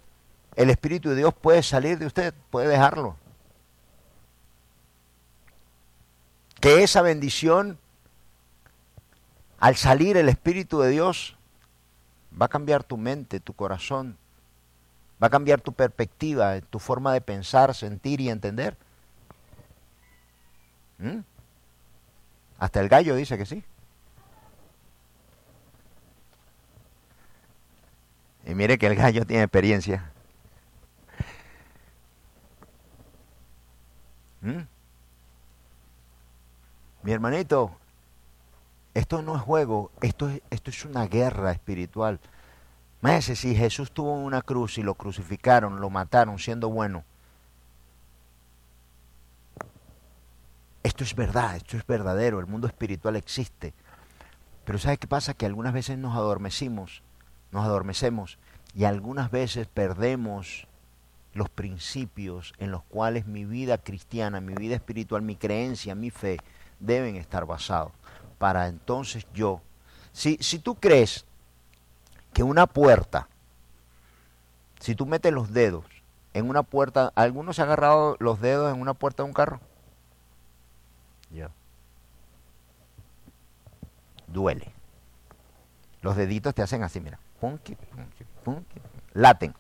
el 0.57 0.71
Espíritu 0.71 1.11
de 1.11 1.17
Dios 1.17 1.35
puede 1.35 1.63
salir 1.63 1.99
de 1.99 2.07
usted, 2.07 2.33
puede 2.49 2.67
dejarlo. 2.69 3.17
Que 6.59 6.83
esa 6.83 7.03
bendición, 7.03 7.79
al 9.61 9.77
salir 9.77 10.17
el 10.17 10.31
Espíritu 10.31 10.81
de 10.81 10.89
Dios, 10.89 11.37
va 12.41 12.47
a 12.47 12.49
cambiar 12.49 12.83
tu 12.85 12.97
mente, 12.97 13.39
tu 13.39 13.53
corazón, 13.53 14.17
va 15.23 15.27
a 15.27 15.31
cambiar 15.31 15.61
tu 15.61 15.75
perspectiva, 15.75 16.59
tu 16.63 16.79
forma 16.79 17.13
de 17.13 17.21
pensar, 17.21 17.75
sentir 17.75 18.23
y 18.23 18.31
entender. 18.31 18.79
¿Mm? 21.05 21.23
Hasta 22.59 22.81
el 22.81 22.89
gallo 22.89 23.15
dice 23.15 23.37
que 23.37 23.45
sí. 23.45 23.63
Y 28.47 28.55
mire 28.55 28.79
que 28.79 28.87
el 28.87 28.95
gallo 28.95 29.27
tiene 29.27 29.43
experiencia. 29.43 30.11
¿Mm? 34.41 34.63
Mi 37.03 37.13
hermanito, 37.13 37.77
esto 38.95 39.21
no 39.21 39.37
es 39.37 39.43
juego, 39.43 39.91
esto 40.01 40.31
es, 40.31 40.41
esto 40.49 40.71
es 40.71 40.85
una 40.87 41.07
guerra 41.07 41.53
espiritual. 41.53 42.19
Si 43.21 43.55
Jesús 43.55 43.93
tuvo 43.93 44.15
una 44.15 44.41
cruz 44.41 44.79
y 44.79 44.83
lo 44.83 44.95
crucificaron, 44.95 45.83
lo 45.83 45.91
mataron 45.91 46.39
siendo 46.39 46.71
bueno. 46.71 47.05
Esto 50.85 51.03
es 51.03 51.17
verdad, 51.17 51.57
esto 51.57 51.79
es 51.79 51.87
verdadero, 51.87 52.41
el 52.41 52.47
mundo 52.47 52.67
espiritual 52.67 53.17
existe. 53.17 53.73
Pero 54.67 54.79
¿sabe 54.79 54.99
qué 54.99 55.07
pasa? 55.07 55.33
Que 55.33 55.47
algunas 55.47 55.73
veces 55.73 55.97
nos 55.97 56.15
adormecimos, 56.15 57.03
nos 57.53 57.65
adormecemos 57.65 58.39
y 58.75 58.85
algunas 58.85 59.31
veces 59.31 59.67
perdemos 59.67 60.69
los 61.33 61.49
principios 61.49 62.53
en 62.59 62.71
los 62.71 62.83
cuales 62.83 63.27
mi 63.27 63.47
vida 63.47 63.79
cristiana, 63.79 64.43
mi 64.43 64.55
vida 64.55 64.75
espiritual, 64.75 65.23
mi 65.23 65.37
creencia, 65.37 65.95
mi 65.95 66.11
fe 66.11 66.37
deben 66.81 67.17
estar 67.17 67.47
basados. 67.47 67.93
Para 68.37 68.69
entonces 68.69 69.27
yo, 69.33 69.63
si, 70.13 70.37
si 70.41 70.59
tú 70.59 70.75
crees 70.75 71.25
que 72.35 72.43
una 72.43 72.67
puerta, 72.67 73.27
si 74.81 74.95
tú 74.95 75.07
metes 75.07 75.33
los 75.33 75.51
dedos 75.51 75.87
en 76.35 76.47
una 76.47 76.63
puerta, 76.63 77.11
¿algunos 77.15 77.57
se 77.57 77.63
han 77.63 77.69
agarrado 77.69 78.17
los 78.21 78.39
dedos 78.43 78.71
en 78.75 78.83
una 78.83 78.93
puerta 78.93 79.23
de 79.23 79.29
un 79.29 79.35
carro? 79.35 79.61
Duele. 84.27 84.73
Los 86.03 86.17
deditos 86.17 86.55
te 86.55 86.63
hacen 86.63 86.83
así, 86.83 87.01
mira. 87.01 87.19
Laten. 89.13 89.55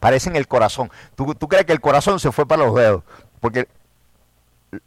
Parecen 0.00 0.36
el 0.36 0.46
corazón. 0.46 0.90
¿Tú, 1.14 1.26
crees 1.48 1.64
que 1.64 1.72
el 1.72 1.80
corazón 1.80 2.20
se 2.20 2.30
fue 2.30 2.46
para 2.46 2.64
los 2.64 2.74
dedos. 2.74 3.02
Porque 3.40 3.68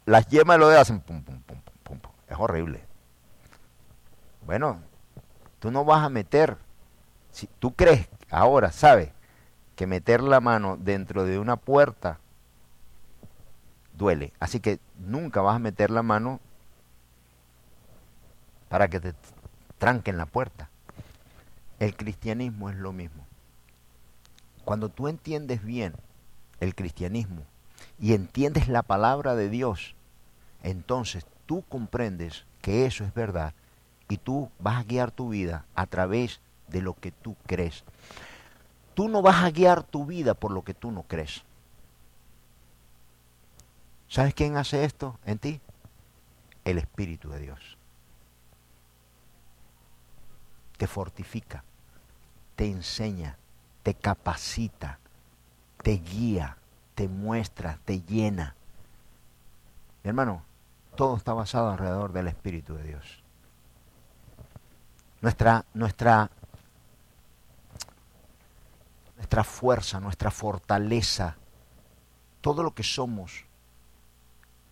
las 0.04 0.26
yemas 0.28 0.54
de 0.54 0.58
los 0.58 0.68
dedos 0.68 0.82
hacen 0.82 1.00
pum, 1.00 1.22
pum, 1.22 1.42
pum, 1.42 1.60
pum, 1.84 1.98
pum. 1.98 2.12
Es 2.28 2.36
horrible. 2.38 2.82
Bueno, 4.46 4.80
tú 5.58 5.70
no 5.70 5.84
vas 5.84 6.04
a 6.04 6.08
meter. 6.08 6.56
Si 7.30 7.46
tú 7.58 7.74
crees 7.74 8.08
ahora, 8.30 8.72
¿sabes? 8.72 9.10
Que 9.76 9.86
meter 9.86 10.22
la 10.22 10.40
mano 10.40 10.76
dentro 10.78 11.24
de 11.24 11.38
una 11.38 11.56
puerta 11.56 12.18
duele. 14.00 14.32
Así 14.40 14.60
que 14.60 14.80
nunca 14.98 15.42
vas 15.42 15.56
a 15.56 15.60
meter 15.60 15.90
la 15.90 16.02
mano 16.02 16.40
para 18.70 18.88
que 18.88 18.98
te 18.98 19.14
tranquen 19.78 20.16
la 20.16 20.26
puerta. 20.26 20.70
El 21.78 21.94
cristianismo 21.94 22.70
es 22.70 22.76
lo 22.76 22.92
mismo. 22.92 23.26
Cuando 24.64 24.88
tú 24.88 25.06
entiendes 25.06 25.62
bien 25.62 25.94
el 26.60 26.74
cristianismo 26.74 27.42
y 27.98 28.14
entiendes 28.14 28.68
la 28.68 28.82
palabra 28.82 29.34
de 29.34 29.50
Dios, 29.50 29.94
entonces 30.62 31.26
tú 31.44 31.62
comprendes 31.68 32.46
que 32.62 32.86
eso 32.86 33.04
es 33.04 33.12
verdad 33.12 33.52
y 34.08 34.16
tú 34.16 34.50
vas 34.58 34.78
a 34.78 34.84
guiar 34.84 35.10
tu 35.10 35.28
vida 35.28 35.66
a 35.74 35.86
través 35.86 36.40
de 36.68 36.80
lo 36.80 36.94
que 36.94 37.10
tú 37.10 37.36
crees. 37.46 37.84
Tú 38.94 39.08
no 39.08 39.20
vas 39.20 39.44
a 39.44 39.50
guiar 39.50 39.82
tu 39.82 40.06
vida 40.06 40.34
por 40.34 40.52
lo 40.52 40.62
que 40.62 40.74
tú 40.74 40.90
no 40.90 41.02
crees. 41.02 41.42
¿Sabes 44.10 44.34
quién 44.34 44.56
hace 44.56 44.84
esto 44.84 45.20
en 45.24 45.38
ti? 45.38 45.60
El 46.64 46.78
Espíritu 46.78 47.30
de 47.30 47.38
Dios. 47.38 47.78
Te 50.76 50.88
fortifica, 50.88 51.62
te 52.56 52.66
enseña, 52.66 53.38
te 53.84 53.94
capacita, 53.94 54.98
te 55.84 55.92
guía, 55.92 56.56
te 56.96 57.06
muestra, 57.06 57.78
te 57.84 58.02
llena. 58.02 58.56
Mi 60.02 60.08
hermano, 60.08 60.42
todo 60.96 61.16
está 61.16 61.32
basado 61.32 61.70
alrededor 61.70 62.12
del 62.12 62.26
Espíritu 62.26 62.74
de 62.74 62.82
Dios. 62.82 63.22
Nuestra, 65.20 65.64
nuestra, 65.72 66.28
nuestra 69.16 69.44
fuerza, 69.44 70.00
nuestra 70.00 70.30
fortaleza 70.30 71.36
Todo 72.40 72.62
lo 72.62 72.74
que 72.74 72.82
somos 72.82 73.44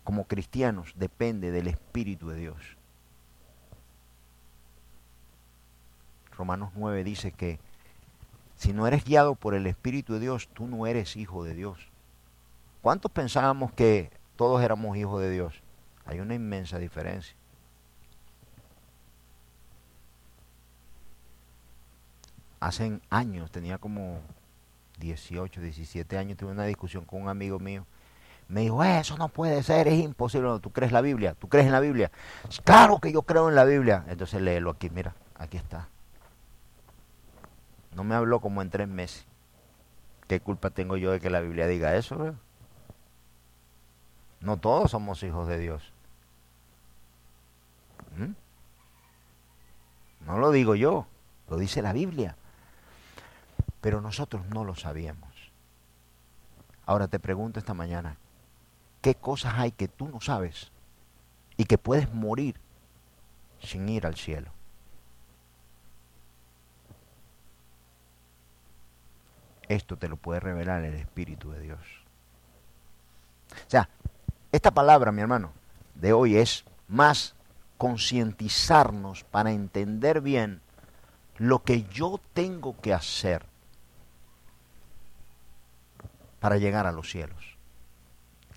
como 0.03 0.25
cristianos 0.25 0.93
depende 0.95 1.51
del 1.51 1.67
Espíritu 1.67 2.29
de 2.29 2.37
Dios. 2.37 2.77
Romanos 6.31 6.71
9 6.75 7.03
dice 7.03 7.31
que 7.31 7.59
si 8.55 8.73
no 8.73 8.87
eres 8.87 9.05
guiado 9.05 9.35
por 9.35 9.53
el 9.53 9.67
Espíritu 9.67 10.13
de 10.13 10.19
Dios, 10.19 10.49
tú 10.53 10.67
no 10.67 10.87
eres 10.87 11.15
hijo 11.15 11.43
de 11.43 11.53
Dios. 11.53 11.89
¿Cuántos 12.81 13.11
pensábamos 13.11 13.71
que 13.73 14.11
todos 14.35 14.61
éramos 14.61 14.97
hijos 14.97 15.21
de 15.21 15.29
Dios? 15.29 15.61
Hay 16.05 16.19
una 16.19 16.35
inmensa 16.35 16.77
diferencia. 16.77 17.35
Hace 22.59 22.99
años, 23.09 23.51
tenía 23.51 23.77
como 23.77 24.19
18, 24.99 25.61
17 25.61 26.17
años, 26.17 26.37
tuve 26.37 26.51
una 26.51 26.65
discusión 26.65 27.05
con 27.05 27.21
un 27.21 27.29
amigo 27.29 27.59
mío. 27.59 27.85
Me 28.49 28.61
dijo, 28.61 28.83
eso 28.83 29.15
no 29.15 29.29
puede 29.29 29.61
ser, 29.61 29.87
es 29.87 29.99
imposible. 29.99 30.59
¿Tú 30.59 30.71
crees 30.71 30.91
la 30.91 31.01
Biblia? 31.01 31.35
¿Tú 31.35 31.47
crees 31.47 31.67
en 31.67 31.71
la 31.71 31.79
Biblia? 31.79 32.11
Claro 32.63 32.99
que 32.99 33.11
yo 33.11 33.21
creo 33.21 33.47
en 33.47 33.55
la 33.55 33.63
Biblia. 33.63 34.03
Entonces 34.07 34.41
léelo 34.41 34.71
aquí, 34.71 34.89
mira, 34.89 35.13
aquí 35.35 35.57
está. 35.57 35.87
No 37.93 38.03
me 38.03 38.15
habló 38.15 38.39
como 38.39 38.63
en 38.63 38.71
tres 38.71 38.87
meses. 38.87 39.25
¿Qué 40.27 40.39
culpa 40.39 40.71
tengo 40.71 40.97
yo 40.97 41.11
de 41.11 41.19
que 41.19 41.29
la 41.29 41.41
Biblia 41.41 41.67
diga 41.67 41.95
eso? 41.95 42.35
No 44.41 44.57
todos 44.57 44.91
somos 44.91 45.21
hijos 45.21 45.47
de 45.47 45.59
Dios. 45.59 45.93
¿Mm? 48.17 48.33
No 50.25 50.39
lo 50.39 50.49
digo 50.49 50.73
yo, 50.73 51.05
lo 51.49 51.57
dice 51.57 51.83
la 51.83 51.93
Biblia. 51.93 52.35
Pero 53.79 54.01
nosotros 54.01 54.47
no 54.47 54.63
lo 54.63 54.75
sabíamos. 54.75 55.29
Ahora 56.87 57.07
te 57.07 57.19
pregunto 57.19 57.59
esta 57.59 57.75
mañana, 57.75 58.17
¿qué 59.01 59.15
cosas 59.15 59.55
hay 59.57 59.71
que 59.71 59.87
tú 59.87 60.07
no 60.07 60.21
sabes 60.21 60.71
y 61.57 61.65
que 61.65 61.77
puedes 61.77 62.13
morir 62.13 62.55
sin 63.61 63.87
ir 63.89 64.05
al 64.05 64.15
cielo? 64.15 64.51
Esto 69.67 69.97
te 69.97 70.09
lo 70.09 70.17
puede 70.17 70.39
revelar 70.39 70.83
el 70.83 70.95
Espíritu 70.95 71.51
de 71.51 71.61
Dios. 71.61 71.79
O 73.51 73.69
sea, 73.69 73.89
esta 74.51 74.71
palabra, 74.71 75.11
mi 75.11 75.21
hermano, 75.21 75.51
de 75.93 76.13
hoy 76.13 76.37
es 76.37 76.65
más 76.87 77.35
concientizarnos 77.77 79.23
para 79.23 79.51
entender 79.51 80.21
bien 80.21 80.61
lo 81.37 81.63
que 81.63 81.83
yo 81.83 82.19
tengo 82.33 82.79
que 82.81 82.93
hacer 82.93 83.45
para 86.39 86.57
llegar 86.57 86.87
a 86.87 86.91
los 86.91 87.09
cielos. 87.09 87.48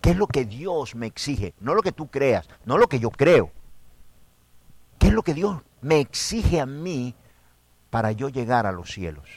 ¿Qué 0.03 0.11
es 0.11 0.17
lo 0.17 0.27
que 0.27 0.45
Dios 0.45 0.97
me 0.97 1.07
exige? 1.07 1.55
No 1.61 1.75
lo 1.75 1.83
que 1.83 1.93
tú 1.93 2.09
creas, 2.09 2.49
no 2.65 2.77
lo 2.77 2.89
que 2.89 2.99
yo 2.99 3.11
creo. 3.11 3.53
¿Qué 4.99 5.07
es 5.07 5.13
lo 5.13 5.23
que 5.23 5.33
Dios 5.33 5.63
me 5.81 6.01
exige 6.01 6.61
a 6.61 6.67
mí 6.67 7.15
para 7.89 8.11
yo 8.11 8.29
llegar 8.29 8.67
a 8.67 8.73
los 8.73 8.91
cielos? 8.91 9.29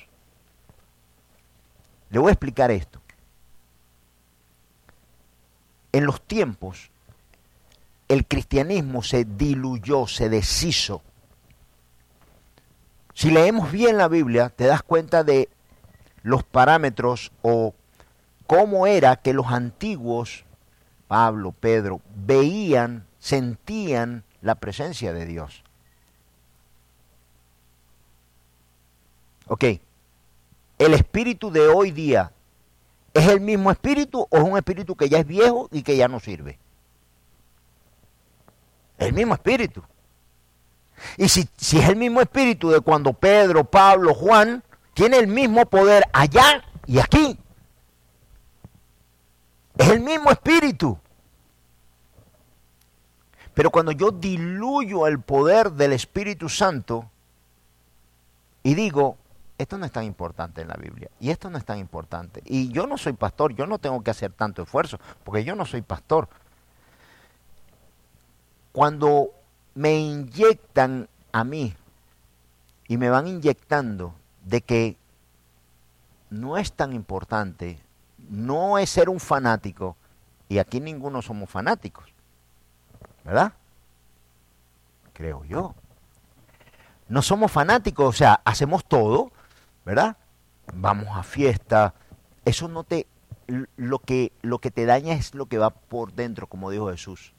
Le 2.09 2.17
voy 2.17 2.29
a 2.29 2.33
explicar 2.33 2.71
esto. 2.71 2.99
En 5.91 6.07
los 6.07 6.19
tiempos, 6.21 6.89
el 8.07 8.25
cristianismo 8.25 9.03
se 9.03 9.23
diluyó, 9.23 10.07
se 10.07 10.29
deshizo. 10.29 11.03
Si 13.13 13.29
leemos 13.29 13.71
bien 13.71 13.97
la 13.97 14.07
Biblia, 14.07 14.49
te 14.49 14.65
das 14.65 14.81
cuenta 14.81 15.23
de 15.23 15.47
los 16.23 16.43
parámetros 16.43 17.31
o 17.43 17.75
cómo 18.47 18.87
era 18.87 19.15
que 19.15 19.33
los 19.33 19.47
antiguos, 19.47 20.44
Pablo, 21.07 21.51
Pedro, 21.51 22.01
veían, 22.15 23.05
sentían 23.19 24.23
la 24.41 24.55
presencia 24.55 25.13
de 25.13 25.25
Dios. 25.25 25.63
Ok, 29.47 29.63
el 30.79 30.93
espíritu 30.93 31.51
de 31.51 31.67
hoy 31.67 31.91
día 31.91 32.31
es 33.13 33.27
el 33.27 33.39
mismo 33.39 33.71
espíritu 33.71 34.27
o 34.29 34.37
es 34.37 34.43
un 34.43 34.57
espíritu 34.57 34.95
que 34.95 35.07
ya 35.07 35.19
es 35.19 35.27
viejo 35.27 35.69
y 35.71 35.83
que 35.83 35.95
ya 35.95 36.07
no 36.07 36.19
sirve. 36.19 36.59
El 38.97 39.13
mismo 39.13 39.33
espíritu. 39.33 39.83
Y 41.17 41.29
si, 41.29 41.47
si 41.57 41.77
es 41.77 41.89
el 41.89 41.95
mismo 41.95 42.21
espíritu 42.21 42.69
de 42.69 42.79
cuando 42.81 43.13
Pedro, 43.13 43.63
Pablo, 43.63 44.13
Juan, 44.13 44.63
tiene 44.93 45.17
el 45.17 45.27
mismo 45.27 45.65
poder 45.65 46.03
allá 46.13 46.63
y 46.87 46.99
aquí. 46.99 47.37
Es 49.77 49.89
el 49.89 49.99
mismo 49.99 50.31
espíritu. 50.31 50.97
Pero 53.53 53.71
cuando 53.71 53.91
yo 53.93 54.11
diluyo 54.11 55.07
el 55.07 55.19
poder 55.21 55.71
del 55.71 55.93
Espíritu 55.93 56.49
Santo 56.49 57.09
y 58.63 58.75
digo, 58.75 59.17
esto 59.57 59.77
no 59.77 59.85
es 59.85 59.91
tan 59.91 60.03
importante 60.03 60.61
en 60.61 60.67
la 60.67 60.75
Biblia 60.75 61.09
y 61.19 61.29
esto 61.29 61.49
no 61.49 61.57
es 61.57 61.63
tan 61.63 61.79
importante. 61.79 62.41
Y 62.45 62.69
yo 62.69 62.85
no 62.85 62.97
soy 62.97 63.13
pastor, 63.13 63.55
yo 63.55 63.65
no 63.65 63.79
tengo 63.79 64.03
que 64.03 64.11
hacer 64.11 64.33
tanto 64.33 64.63
esfuerzo, 64.63 64.99
porque 65.23 65.45
yo 65.45 65.55
no 65.55 65.65
soy 65.65 65.81
pastor. 65.81 66.27
Cuando 68.73 69.29
me 69.73 69.97
inyectan 69.99 71.07
a 71.31 71.45
mí 71.45 71.73
y 72.89 72.97
me 72.97 73.09
van 73.09 73.27
inyectando 73.27 74.13
de 74.43 74.61
que 74.61 74.97
no 76.29 76.57
es 76.57 76.73
tan 76.73 76.91
importante, 76.91 77.79
no 78.29 78.77
es 78.77 78.89
ser 78.89 79.09
un 79.09 79.19
fanático, 79.19 79.95
y 80.47 80.59
aquí 80.59 80.79
ninguno 80.79 81.21
somos 81.21 81.49
fanáticos, 81.49 82.13
¿verdad? 83.23 83.53
Creo 85.13 85.43
yo. 85.45 85.73
No 87.07 87.21
somos 87.21 87.51
fanáticos, 87.51 88.07
o 88.07 88.17
sea, 88.17 88.41
hacemos 88.43 88.85
todo, 88.85 89.31
¿verdad? 89.85 90.17
Vamos 90.73 91.09
a 91.15 91.23
fiesta. 91.23 91.93
Eso 92.43 92.67
no 92.67 92.83
te 92.83 93.07
lo 93.47 93.99
que 93.99 94.31
lo 94.41 94.57
que 94.57 94.71
te 94.71 94.85
daña 94.85 95.13
es 95.13 95.35
lo 95.35 95.45
que 95.45 95.59
va 95.59 95.69
por 95.69 96.13
dentro, 96.13 96.47
como 96.47 96.71
dijo 96.71 96.89
Jesús. 96.89 97.33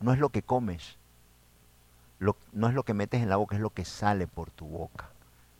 No 0.00 0.12
es 0.12 0.18
lo 0.18 0.30
que 0.30 0.42
comes. 0.42 0.98
no 2.52 2.68
es 2.68 2.74
lo 2.74 2.84
que 2.84 2.94
metes 2.94 3.22
en 3.22 3.28
la 3.28 3.36
boca, 3.36 3.56
es 3.56 3.62
lo 3.62 3.70
que 3.70 3.84
sale 3.84 4.26
por 4.26 4.50
tu 4.50 4.66
boca. 4.66 5.10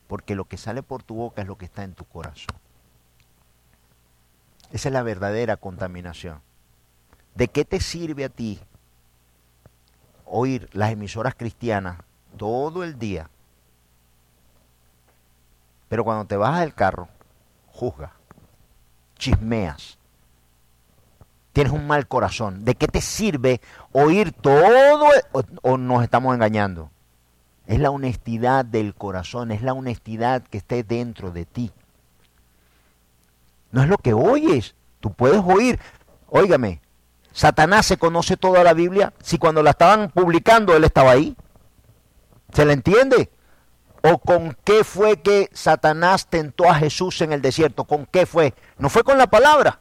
Porque 0.07 0.35
lo 0.35 0.45
que 0.45 0.57
sale 0.57 0.83
por 0.83 1.03
tu 1.03 1.15
boca 1.15 1.43
es 1.43 1.49
lo 1.49 1.57
que 1.57 1.65
está 1.65 1.85
en 1.85 1.95
tu 1.95 2.05
corazón. 2.05 2.60
Esa 4.73 4.89
es 4.89 4.93
la 4.93 5.03
verdadera 5.03 5.57
contaminación. 5.57 6.41
¿De 7.35 7.49
qué 7.49 7.65
te 7.65 7.81
sirve 7.81 8.25
a 8.25 8.29
ti 8.29 8.61
oír 10.25 10.69
las 10.73 10.93
emisoras 10.93 11.35
cristianas 11.35 11.99
todo 12.37 12.85
el 12.85 12.99
día 12.99 13.29
pero 15.91 16.05
cuando 16.05 16.25
te 16.25 16.37
bajas 16.37 16.61
del 16.61 16.73
carro, 16.73 17.09
juzga, 17.67 18.13
chismeas, 19.19 19.99
tienes 21.53 21.73
un 21.73 21.89
mal 21.89 22.07
corazón. 22.07 22.65
¿De 22.65 22.77
qué 22.77 22.87
te 22.87 23.01
sirve 23.01 23.61
oír 23.91 24.31
todo 24.31 25.09
o, 25.63 25.77
nos 25.79 26.05
estamos 26.05 26.33
engañando? 26.33 26.93
Es 27.67 27.81
la 27.81 27.91
honestidad 27.91 28.65
del 28.65 28.95
corazón, 28.95 29.51
es 29.51 29.63
la 29.63 29.73
honestidad 29.73 30.45
que 30.45 30.59
esté 30.59 30.85
dentro 30.85 31.33
de 31.33 31.45
ti. 31.45 31.73
No 33.71 33.83
es 33.83 33.89
lo 33.89 33.99
que 33.99 34.13
oyes, 34.13 34.75
tú 35.01 35.13
puedes 35.13 35.43
oír. 35.45 35.79
Óigame, 36.29 36.81
Satanás 37.33 37.87
se 37.87 37.97
conoce 37.97 38.37
toda 38.37 38.65
la 38.65 38.75
Biblia. 38.75 39.13
Si 39.23 39.39
cuando 39.39 39.63
la 39.63 39.71
estaban 39.71 40.11
publicando 40.11 40.75
él 40.77 40.85
estaba 40.85 41.13
ahí. 41.13 41.37
¿Se 42.53 42.65
le 42.65 42.73
entiende? 42.73 43.31
¿O 44.03 44.19
con 44.19 44.57
qué 44.65 44.83
fue 44.83 45.21
que 45.21 45.51
Satanás 45.53 46.27
tentó 46.29 46.69
a 46.69 46.75
Jesús 46.75 47.21
en 47.21 47.33
el 47.33 47.43
desierto? 47.43 47.85
¿Con 47.85 48.07
qué 48.07 48.27
fue? 48.27 48.55
No 48.79 48.89
fue 48.89 49.05
con 49.05 49.19
la 49.19 49.29
palabra. 49.29 49.81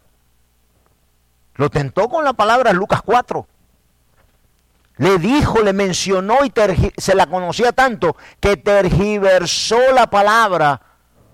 Lo 1.56 1.70
tentó 1.70 2.08
con 2.10 2.24
la 2.24 2.34
palabra 2.34 2.74
Lucas 2.74 3.02
4. 3.02 3.48
Le 4.98 5.18
dijo, 5.18 5.62
le 5.62 5.72
mencionó 5.72 6.46
y 6.46 6.54
se 6.98 7.16
la 7.16 7.28
conocía 7.28 7.72
tanto 7.72 8.18
que 8.42 8.58
tergiversó 8.58 9.80
la 9.94 10.10
palabra 10.10 10.82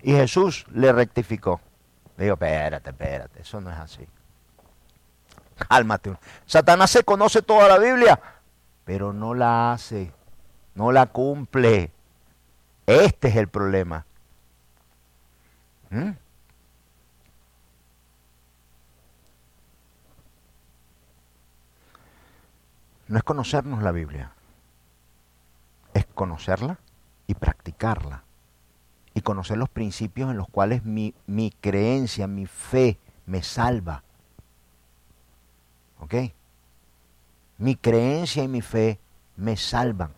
y 0.02 0.12
Jesús 0.12 0.66
le 0.72 0.92
rectificó. 0.92 1.60
Le 2.16 2.24
dijo, 2.24 2.34
espérate, 2.34 2.90
espérate, 2.90 3.42
eso 3.42 3.60
no 3.60 3.70
es 3.70 3.76
así. 3.76 4.06
Cálmate. 5.68 6.16
Satanás 6.46 6.90
se 6.90 7.04
conoce 7.04 7.42
toda 7.42 7.68
la 7.68 7.78
Biblia, 7.78 8.20
pero 8.84 9.12
no 9.12 9.34
la 9.34 9.72
hace, 9.72 10.12
no 10.74 10.92
la 10.92 11.06
cumple. 11.06 11.90
Este 12.86 13.28
es 13.28 13.36
el 13.36 13.48
problema. 13.48 14.06
¿Mm? 15.90 16.10
No 23.08 23.18
es 23.18 23.22
conocernos 23.22 23.82
la 23.82 23.92
Biblia, 23.92 24.32
es 25.94 26.06
conocerla 26.06 26.78
y 27.28 27.34
practicarla. 27.34 28.25
Y 29.16 29.22
conocer 29.22 29.56
los 29.56 29.70
principios 29.70 30.30
en 30.30 30.36
los 30.36 30.46
cuales 30.46 30.84
mi, 30.84 31.14
mi 31.26 31.50
creencia, 31.50 32.26
mi 32.26 32.44
fe 32.46 33.00
me 33.24 33.42
salva. 33.42 34.04
¿Ok? 35.98 36.14
Mi 37.56 37.76
creencia 37.76 38.44
y 38.44 38.48
mi 38.48 38.60
fe 38.60 39.00
me 39.36 39.56
salvan. 39.56 40.12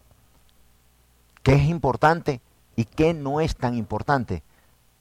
¿Qué 1.45 1.55
es 1.55 1.69
importante 1.69 2.41
y 2.75 2.87
qué 2.87 3.15
no 3.15 3.41
es 3.41 3.57
tan 3.57 3.77
importante? 3.77 4.43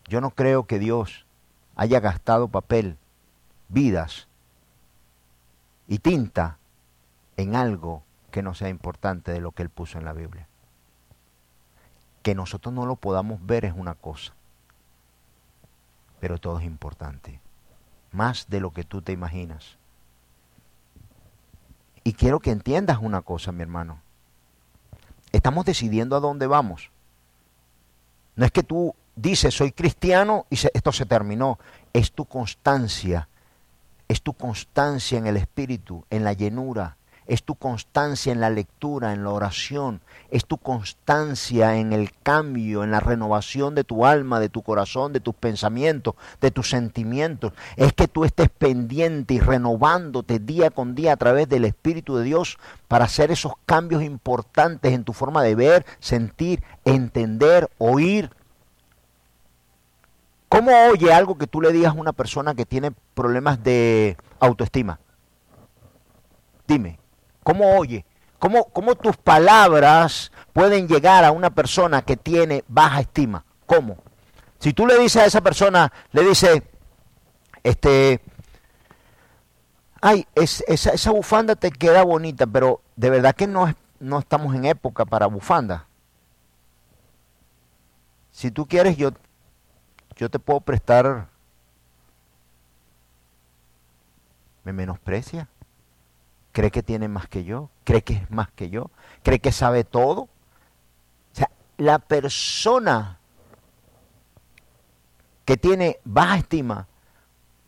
Yo 0.07 0.21
no 0.21 0.29
creo 0.29 0.67
que 0.67 0.77
Dios 0.77 1.25
haya 1.75 1.99
gastado 1.99 2.47
papel, 2.47 2.97
vidas 3.67 4.27
y 5.87 5.99
tinta 5.99 6.59
en 7.35 7.55
algo 7.55 8.03
que 8.29 8.43
no 8.43 8.53
sea 8.53 8.69
importante 8.69 9.31
de 9.31 9.41
lo 9.41 9.51
que 9.53 9.63
Él 9.63 9.69
puso 9.69 9.97
en 9.97 10.05
la 10.05 10.13
Biblia. 10.13 10.46
Que 12.21 12.35
nosotros 12.35 12.73
no 12.73 12.85
lo 12.85 12.95
podamos 12.95 13.45
ver 13.45 13.65
es 13.65 13.73
una 13.75 13.95
cosa, 13.95 14.33
pero 16.19 16.37
todo 16.37 16.59
es 16.59 16.65
importante, 16.65 17.39
más 18.11 18.47
de 18.49 18.59
lo 18.59 18.71
que 18.71 18.83
tú 18.83 19.01
te 19.01 19.11
imaginas. 19.11 19.77
Y 22.03 22.13
quiero 22.13 22.39
que 22.39 22.51
entiendas 22.51 22.99
una 23.01 23.21
cosa, 23.21 23.51
mi 23.51 23.61
hermano. 23.61 23.99
Estamos 25.31 25.65
decidiendo 25.65 26.15
a 26.15 26.19
dónde 26.19 26.47
vamos. 26.47 26.89
No 28.35 28.45
es 28.45 28.51
que 28.51 28.63
tú 28.63 28.95
dices 29.15 29.53
soy 29.53 29.71
cristiano 29.71 30.45
y 30.49 30.55
esto 30.55 30.91
se 30.91 31.05
terminó. 31.05 31.59
Es 31.91 32.11
tu 32.13 32.25
constancia. 32.25 33.27
Es 34.07 34.21
tu 34.21 34.33
constancia 34.33 35.17
en 35.17 35.27
el 35.27 35.35
espíritu, 35.35 36.05
en 36.09 36.23
la 36.23 36.33
llenura, 36.33 36.96
es 37.27 37.43
tu 37.43 37.55
constancia 37.55 38.31
en 38.31 38.39
la 38.39 38.49
lectura, 38.49 39.13
en 39.13 39.23
la 39.23 39.31
oración, 39.31 40.01
es 40.31 40.45
tu 40.45 40.57
constancia 40.57 41.75
en 41.75 41.91
el 41.91 42.11
cambio, 42.23 42.83
en 42.83 42.91
la 42.91 42.99
renovación 42.99 43.75
de 43.75 43.83
tu 43.83 44.05
alma, 44.05 44.39
de 44.39 44.49
tu 44.49 44.63
corazón, 44.63 45.13
de 45.13 45.19
tus 45.19 45.35
pensamientos, 45.35 46.15
de 46.41 46.51
tus 46.51 46.69
sentimientos. 46.69 47.53
Es 47.75 47.93
que 47.93 48.07
tú 48.07 48.23
estés 48.23 48.49
pendiente 48.49 49.33
y 49.33 49.39
renovándote 49.39 50.39
día 50.39 50.69
con 50.69 50.95
día 50.95 51.13
a 51.13 51.17
través 51.17 51.49
del 51.49 51.65
Espíritu 51.65 52.15
de 52.15 52.23
Dios 52.23 52.57
para 52.87 53.05
hacer 53.05 53.31
esos 53.31 53.53
cambios 53.65 54.03
importantes 54.03 54.93
en 54.93 55.03
tu 55.03 55.13
forma 55.13 55.43
de 55.43 55.55
ver, 55.55 55.85
sentir, 55.99 56.63
entender, 56.85 57.69
oír. 57.77 58.31
¿Cómo 60.47 60.71
oye 60.89 61.11
algo 61.11 61.37
que 61.37 61.47
tú 61.47 61.59
le 61.59 61.73
digas 61.73 61.93
a 61.93 61.99
una 61.99 62.13
persona 62.13 62.55
que 62.55 62.65
tiene 62.65 62.93
problemas 63.13 63.61
de 63.63 64.15
autoestima? 64.39 64.99
Dime, 66.67 66.99
¿Cómo 67.47 67.77
oye? 67.77 68.05
¿Cómo, 68.39 68.65
¿Cómo 68.65 68.95
tus 68.95 69.15
palabras 69.15 70.33
pueden 70.51 70.85
llegar 70.85 71.23
a 71.23 71.31
una 71.31 71.49
persona 71.49 72.01
que 72.01 72.17
tiene 72.17 72.65
baja 72.67 72.99
estima? 72.99 73.45
¿Cómo? 73.65 73.99
Si 74.59 74.73
tú 74.73 74.85
le 74.85 74.99
dices 74.99 75.21
a 75.21 75.25
esa 75.27 75.39
persona, 75.39 75.93
le 76.11 76.25
dices, 76.25 76.61
este, 77.63 78.21
ay, 80.01 80.27
esa, 80.35 80.91
esa, 80.91 81.11
bufanda 81.11 81.55
te 81.55 81.71
queda 81.71 82.03
bonita, 82.03 82.45
pero 82.45 82.81
de 82.97 83.11
verdad 83.11 83.33
que 83.33 83.47
no, 83.47 83.73
no 84.01 84.19
estamos 84.19 84.53
en 84.53 84.65
época 84.65 85.05
para 85.05 85.27
bufanda. 85.27 85.87
Si 88.31 88.51
tú 88.51 88.65
quieres, 88.65 88.97
yo, 88.97 89.11
yo 90.17 90.29
te 90.29 90.37
puedo 90.37 90.59
prestar. 90.59 91.29
¿Me 94.65 94.73
menosprecia? 94.73 95.47
Cree 96.57 96.71
que 96.71 96.81
tiene 96.81 97.07
más 97.07 97.27
que 97.27 97.43
yo, 97.43 97.69
cree 97.83 98.01
que 98.01 98.13
es 98.13 98.31
más 98.31 98.49
que 98.49 98.71
yo, 98.71 98.89
cree 99.21 99.37
que 99.37 99.51
sabe 99.51 99.83
todo. 99.83 100.21
O 100.21 100.29
sea, 101.31 101.51
la 101.77 101.99
persona 101.99 103.19
que 105.45 105.55
tiene 105.55 105.99
baja 106.03 106.37
estima, 106.37 106.87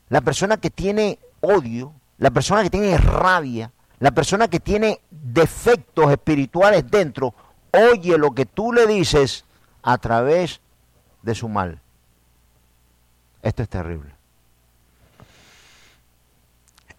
la 0.07 0.21
persona 0.21 0.57
que 0.57 0.71
tiene 0.71 1.19
odio, 1.39 1.93
la 2.17 2.31
persona 2.31 2.63
que 2.63 2.71
tiene 2.71 2.97
rabia, 2.97 3.71
la 3.99 4.09
persona 4.09 4.47
que 4.47 4.59
tiene 4.59 5.01
defectos 5.11 6.09
espirituales 6.09 6.89
dentro, 6.89 7.35
oye 7.71 8.17
lo 8.17 8.31
que 8.31 8.47
tú 8.47 8.73
le 8.73 8.87
dices 8.87 9.45
a 9.83 9.99
través 9.99 10.61
de 11.21 11.35
su 11.35 11.47
mal. 11.47 11.79
Esto 13.43 13.61
es 13.61 13.69
terrible. 13.69 14.15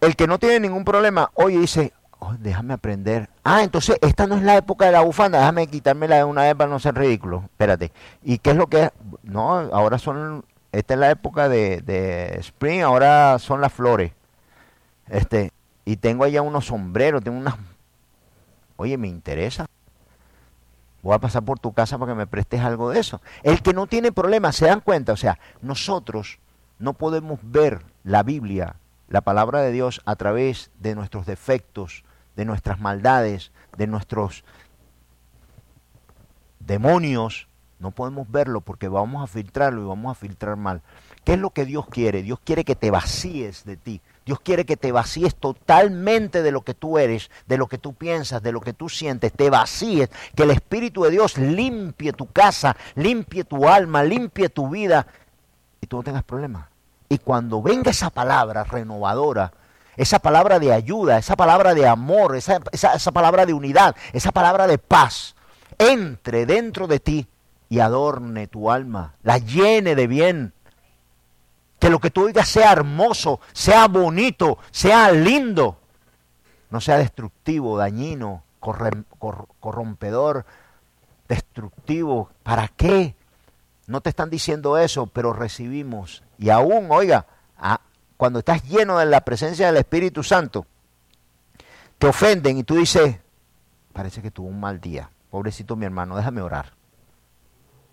El 0.01 0.15
que 0.15 0.25
no 0.25 0.39
tiene 0.39 0.59
ningún 0.59 0.83
problema, 0.83 1.29
oye, 1.35 1.59
dice, 1.59 1.93
oh, 2.17 2.33
déjame 2.39 2.73
aprender. 2.73 3.29
Ah, 3.43 3.61
entonces 3.61 3.97
esta 4.01 4.25
no 4.25 4.35
es 4.35 4.41
la 4.41 4.57
época 4.57 4.85
de 4.87 4.91
la 4.91 5.01
bufanda, 5.01 5.37
déjame 5.37 5.67
quitármela 5.67 6.15
de 6.17 6.23
una 6.23 6.41
vez 6.41 6.55
para 6.55 6.71
no 6.71 6.79
ser 6.79 6.95
ridículo. 6.95 7.43
Espérate. 7.45 7.91
¿Y 8.23 8.39
qué 8.39 8.49
es 8.49 8.55
lo 8.55 8.65
que 8.65 8.85
es? 8.85 8.91
No, 9.21 9.51
ahora 9.51 9.99
son, 9.99 10.43
esta 10.71 10.95
es 10.95 10.99
la 10.99 11.11
época 11.11 11.49
de, 11.49 11.81
de 11.81 12.35
spring, 12.39 12.81
ahora 12.81 13.37
son 13.37 13.61
las 13.61 13.71
flores. 13.71 14.11
Este, 15.07 15.51
y 15.85 15.97
tengo 15.97 16.23
allá 16.23 16.41
unos 16.41 16.65
sombreros, 16.65 17.23
tengo 17.23 17.37
unas... 17.37 17.55
Oye, 18.77 18.97
me 18.97 19.07
interesa. 19.07 19.67
Voy 21.03 21.13
a 21.13 21.19
pasar 21.19 21.43
por 21.43 21.59
tu 21.59 21.73
casa 21.73 21.99
para 21.99 22.13
que 22.13 22.17
me 22.17 22.25
prestes 22.25 22.61
algo 22.61 22.89
de 22.89 22.99
eso. 22.99 23.21
El 23.43 23.61
que 23.61 23.73
no 23.73 23.85
tiene 23.85 24.11
problema, 24.11 24.51
se 24.51 24.65
dan 24.65 24.79
cuenta, 24.79 25.13
o 25.13 25.17
sea, 25.17 25.37
nosotros 25.61 26.39
no 26.79 26.93
podemos 26.93 27.39
ver 27.43 27.83
la 28.03 28.23
Biblia 28.23 28.77
la 29.11 29.21
palabra 29.21 29.61
de 29.61 29.71
Dios 29.71 30.01
a 30.05 30.15
través 30.15 30.71
de 30.79 30.95
nuestros 30.95 31.25
defectos, 31.25 32.05
de 32.37 32.45
nuestras 32.45 32.79
maldades, 32.79 33.51
de 33.77 33.85
nuestros 33.85 34.45
demonios, 36.59 37.49
no 37.79 37.91
podemos 37.91 38.31
verlo 38.31 38.61
porque 38.61 38.87
vamos 38.87 39.21
a 39.21 39.27
filtrarlo 39.27 39.81
y 39.81 39.85
vamos 39.85 40.11
a 40.11 40.19
filtrar 40.19 40.55
mal. 40.55 40.81
¿Qué 41.25 41.33
es 41.33 41.39
lo 41.39 41.49
que 41.49 41.65
Dios 41.65 41.87
quiere? 41.87 42.21
Dios 42.21 42.39
quiere 42.39 42.63
que 42.63 42.75
te 42.75 42.89
vacíes 42.89 43.65
de 43.65 43.75
ti. 43.75 44.01
Dios 44.25 44.39
quiere 44.39 44.65
que 44.65 44.77
te 44.77 44.93
vacíes 44.93 45.35
totalmente 45.35 46.41
de 46.41 46.51
lo 46.51 46.61
que 46.61 46.73
tú 46.73 46.97
eres, 46.97 47.29
de 47.47 47.57
lo 47.57 47.67
que 47.67 47.79
tú 47.79 47.93
piensas, 47.93 48.41
de 48.41 48.53
lo 48.53 48.61
que 48.61 48.71
tú 48.71 48.87
sientes. 48.87 49.33
Te 49.33 49.49
vacíes. 49.49 50.09
Que 50.35 50.43
el 50.43 50.51
Espíritu 50.51 51.03
de 51.03 51.09
Dios 51.09 51.37
limpie 51.37 52.13
tu 52.13 52.31
casa, 52.31 52.77
limpie 52.95 53.43
tu 53.43 53.67
alma, 53.67 54.03
limpie 54.03 54.47
tu 54.47 54.69
vida 54.69 55.05
y 55.81 55.87
tú 55.87 55.97
no 55.97 56.03
tengas 56.03 56.23
problemas. 56.23 56.70
Y 57.11 57.17
cuando 57.17 57.61
venga 57.61 57.91
esa 57.91 58.09
palabra 58.09 58.63
renovadora, 58.63 59.51
esa 59.97 60.19
palabra 60.19 60.59
de 60.59 60.71
ayuda, 60.71 61.17
esa 61.17 61.35
palabra 61.35 61.73
de 61.73 61.85
amor, 61.85 62.37
esa, 62.37 62.61
esa, 62.71 63.11
palabra 63.11 63.45
de 63.45 63.53
unidad, 63.53 63.97
esa 64.13 64.31
palabra 64.31 64.65
de 64.65 64.77
paz, 64.77 65.35
entre 65.77 66.45
dentro 66.45 66.87
de 66.87 67.01
ti 67.01 67.27
y 67.67 67.79
adorne 67.79 68.47
tu 68.47 68.71
alma, 68.71 69.15
la 69.23 69.39
llene 69.39 69.93
de 69.93 70.07
bien. 70.07 70.53
Que 71.79 71.89
lo 71.89 71.99
que 71.99 72.11
tú 72.11 72.27
digas 72.27 72.47
sea 72.47 72.71
hermoso, 72.71 73.41
sea 73.51 73.89
bonito, 73.89 74.57
sea 74.71 75.11
lindo, 75.11 75.79
no 76.69 76.79
sea 76.79 76.97
destructivo, 76.97 77.77
dañino, 77.77 78.43
corrompedor, 79.59 80.45
destructivo. 81.27 82.29
¿Para 82.41 82.69
qué? 82.69 83.15
No 83.85 83.99
te 83.99 84.11
están 84.11 84.29
diciendo 84.29 84.77
eso, 84.77 85.07
pero 85.07 85.33
recibimos 85.33 86.23
y 86.41 86.49
aún, 86.49 86.87
oiga, 86.89 87.27
cuando 88.17 88.39
estás 88.39 88.63
lleno 88.63 88.97
de 88.97 89.05
la 89.05 89.21
presencia 89.21 89.67
del 89.67 89.77
Espíritu 89.77 90.23
Santo, 90.23 90.65
te 91.99 92.07
ofenden 92.07 92.57
y 92.57 92.63
tú 92.63 92.77
dices, 92.77 93.19
parece 93.93 94.23
que 94.23 94.31
tuvo 94.31 94.47
un 94.47 94.59
mal 94.59 94.81
día. 94.81 95.11
Pobrecito 95.29 95.75
mi 95.75 95.85
hermano, 95.85 96.17
déjame 96.17 96.41
orar. 96.41 96.73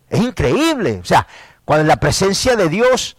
Es 0.08 0.22
increíble. 0.22 0.98
O 0.98 1.04
sea, 1.04 1.26
cuando 1.66 1.86
la 1.86 1.96
presencia 1.96 2.56
de 2.56 2.70
Dios 2.70 3.18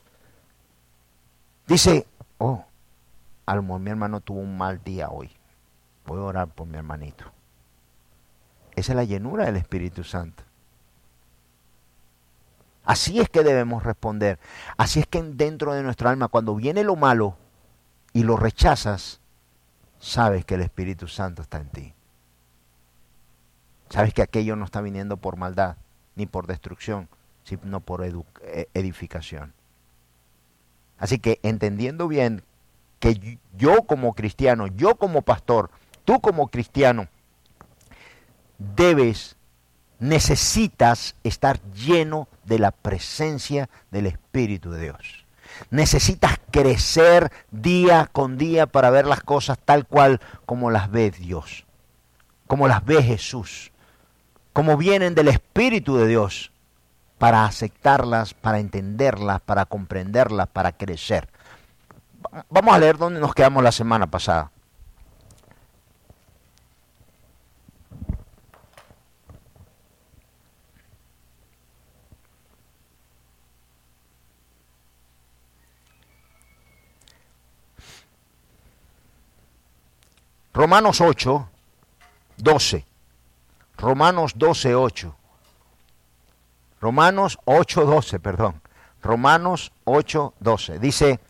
dice, 1.68 2.08
oh, 2.40 2.66
a 3.46 3.56
mi 3.56 3.90
hermano 3.92 4.22
tuvo 4.22 4.40
un 4.40 4.58
mal 4.58 4.84
día 4.84 5.10
hoy. 5.10 5.30
Voy 6.08 6.18
a 6.18 6.24
orar 6.24 6.48
por 6.48 6.66
mi 6.66 6.76
hermanito. 6.76 7.26
Esa 8.76 8.94
es 8.94 8.96
la 8.96 9.04
llenura 9.04 9.46
del 9.46 9.58
Espíritu 9.58 10.04
Santo. 10.04 10.44
Así 12.90 13.20
es 13.20 13.30
que 13.30 13.44
debemos 13.44 13.84
responder. 13.84 14.40
Así 14.76 15.00
es 15.00 15.06
que 15.06 15.22
dentro 15.22 15.76
de 15.76 15.84
nuestra 15.84 16.10
alma, 16.10 16.28
cuando 16.28 16.56
viene 16.56 16.84
lo 16.84 16.96
malo 16.96 17.38
y 18.14 18.24
lo 18.24 18.36
rechazas, 18.36 19.22
sabes 20.00 20.44
que 20.44 20.56
el 20.56 20.62
Espíritu 20.62 21.08
Santo 21.08 21.44
está 21.44 21.60
en 21.60 21.70
ti. 21.70 21.94
Sabes 23.92 24.16
que 24.16 24.24
aquello 24.24 24.56
no 24.56 24.66
está 24.66 24.82
viniendo 24.82 25.18
por 25.18 25.38
maldad 25.38 25.78
ni 26.16 26.26
por 26.26 26.48
destrucción, 26.48 27.10
sino 27.44 27.80
por 27.80 28.04
eh, 28.04 28.70
edificación. 28.74 29.54
Así 30.98 31.20
que 31.20 31.40
entendiendo 31.44 32.08
bien 32.08 32.42
que 33.00 33.38
yo 33.56 33.84
como 33.84 34.16
cristiano, 34.16 34.66
yo 34.66 34.96
como 34.96 35.22
pastor, 35.22 35.70
tú 36.06 36.22
como 36.22 36.48
cristiano, 36.48 37.08
debes 38.58 39.38
necesitas 40.00 41.16
estar 41.24 41.62
lleno 41.74 42.28
de 42.46 42.60
la 42.60 42.72
presencia 42.72 43.70
del 43.92 44.08
Espíritu 44.08 44.72
de 44.72 44.82
Dios. 44.82 45.26
Necesitas 45.72 46.40
crecer 46.52 47.32
día 47.52 48.10
con 48.12 48.38
día 48.38 48.66
para 48.66 48.90
ver 48.90 49.06
las 49.06 49.22
cosas 49.22 49.58
tal 49.64 49.86
cual 49.86 50.22
como 50.46 50.72
las 50.72 50.90
ve 50.90 51.12
Dios, 51.12 51.66
como 52.48 52.68
las 52.68 52.86
ve 52.86 53.04
Jesús, 53.04 53.72
como 54.54 54.78
vienen 54.78 55.16
del 55.16 55.28
Espíritu 55.28 55.98
de 55.98 56.08
Dios, 56.08 56.52
para 57.18 57.44
aceptarlas, 57.44 58.34
para 58.34 58.60
entenderlas, 58.60 59.42
para 59.42 59.66
comprenderlas, 59.66 60.48
para 60.48 60.72
crecer. 60.72 61.28
Vamos 62.50 62.74
a 62.74 62.80
leer 62.80 62.98
dónde 62.98 63.20
nos 63.20 63.34
quedamos 63.34 63.62
la 63.62 63.74
semana 63.74 64.08
pasada. 64.08 64.52
Romanos 80.60 81.00
8, 81.00 81.50
12. 82.36 82.86
Romanos 83.78 84.34
12, 84.36 84.76
8. 84.76 85.16
Romanos 86.82 87.40
8, 87.46 87.86
12, 87.86 88.20
perdón. 88.20 88.62
Romanos 89.02 89.72
8, 89.86 90.34
12. 90.38 90.80
Dice, 90.80 91.22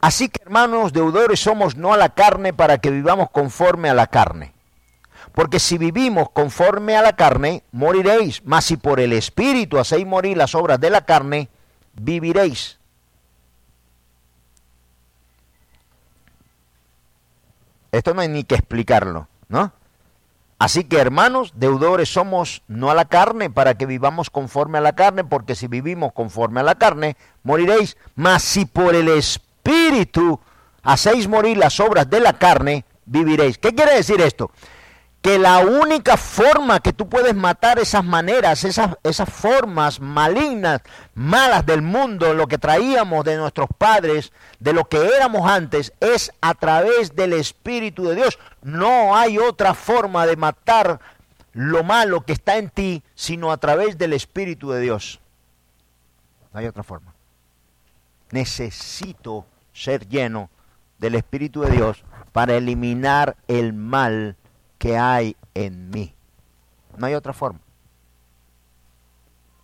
así 0.00 0.28
que 0.28 0.42
hermanos 0.42 0.92
deudores 0.92 1.38
somos 1.38 1.76
no 1.76 1.92
a 1.92 1.96
la 1.96 2.08
carne 2.08 2.52
para 2.52 2.78
que 2.78 2.90
vivamos 2.90 3.30
conforme 3.30 3.88
a 3.88 3.94
la 3.94 4.08
carne. 4.08 4.52
Porque 5.32 5.60
si 5.60 5.78
vivimos 5.78 6.30
conforme 6.30 6.96
a 6.96 7.02
la 7.02 7.12
carne, 7.12 7.62
moriréis. 7.70 8.42
Mas 8.44 8.64
si 8.64 8.76
por 8.76 8.98
el 8.98 9.12
Espíritu 9.12 9.78
hacéis 9.78 10.08
morir 10.08 10.36
las 10.36 10.56
obras 10.56 10.80
de 10.80 10.90
la 10.90 11.02
carne, 11.02 11.50
viviréis. 11.94 12.75
Esto 17.92 18.14
no 18.14 18.20
hay 18.20 18.28
ni 18.28 18.44
que 18.44 18.54
explicarlo, 18.54 19.28
¿no? 19.48 19.72
Así 20.58 20.84
que 20.84 20.98
hermanos, 20.98 21.52
deudores 21.56 22.08
somos 22.08 22.62
no 22.66 22.90
a 22.90 22.94
la 22.94 23.04
carne 23.04 23.50
para 23.50 23.76
que 23.76 23.84
vivamos 23.84 24.30
conforme 24.30 24.78
a 24.78 24.80
la 24.80 24.94
carne, 24.94 25.22
porque 25.22 25.54
si 25.54 25.66
vivimos 25.66 26.12
conforme 26.12 26.60
a 26.60 26.62
la 26.62 26.76
carne, 26.76 27.16
moriréis. 27.42 27.98
Mas 28.14 28.42
si 28.42 28.64
por 28.64 28.94
el 28.94 29.08
Espíritu 29.08 30.40
hacéis 30.82 31.28
morir 31.28 31.58
las 31.58 31.78
obras 31.78 32.08
de 32.08 32.20
la 32.20 32.38
carne, 32.38 32.86
viviréis. 33.04 33.58
¿Qué 33.58 33.74
quiere 33.74 33.96
decir 33.96 34.20
esto? 34.22 34.50
Que 35.26 35.40
la 35.40 35.58
única 35.58 36.16
forma 36.16 36.78
que 36.78 36.92
tú 36.92 37.08
puedes 37.08 37.34
matar 37.34 37.80
esas 37.80 38.04
maneras, 38.04 38.62
esas, 38.62 38.96
esas 39.02 39.28
formas 39.28 39.98
malignas, 39.98 40.82
malas 41.16 41.66
del 41.66 41.82
mundo, 41.82 42.32
lo 42.32 42.46
que 42.46 42.58
traíamos 42.58 43.24
de 43.24 43.36
nuestros 43.36 43.66
padres, 43.76 44.32
de 44.60 44.72
lo 44.72 44.84
que 44.84 45.04
éramos 45.04 45.50
antes, 45.50 45.92
es 45.98 46.30
a 46.40 46.54
través 46.54 47.16
del 47.16 47.32
Espíritu 47.32 48.04
de 48.04 48.14
Dios. 48.14 48.38
No 48.62 49.16
hay 49.16 49.36
otra 49.36 49.74
forma 49.74 50.26
de 50.26 50.36
matar 50.36 51.00
lo 51.54 51.82
malo 51.82 52.24
que 52.24 52.32
está 52.32 52.58
en 52.58 52.70
ti, 52.70 53.02
sino 53.16 53.50
a 53.50 53.56
través 53.56 53.98
del 53.98 54.12
Espíritu 54.12 54.70
de 54.70 54.80
Dios. 54.80 55.18
No 56.52 56.60
hay 56.60 56.68
otra 56.68 56.84
forma. 56.84 57.12
Necesito 58.30 59.44
ser 59.72 60.06
lleno 60.06 60.50
del 60.98 61.16
Espíritu 61.16 61.62
de 61.62 61.72
Dios 61.72 62.04
para 62.30 62.54
eliminar 62.54 63.34
el 63.48 63.72
mal 63.72 64.36
que 64.86 64.96
hay 64.96 65.36
en 65.54 65.90
mí. 65.90 66.14
No 66.96 67.06
hay 67.06 67.14
otra 67.14 67.32
forma. 67.32 67.58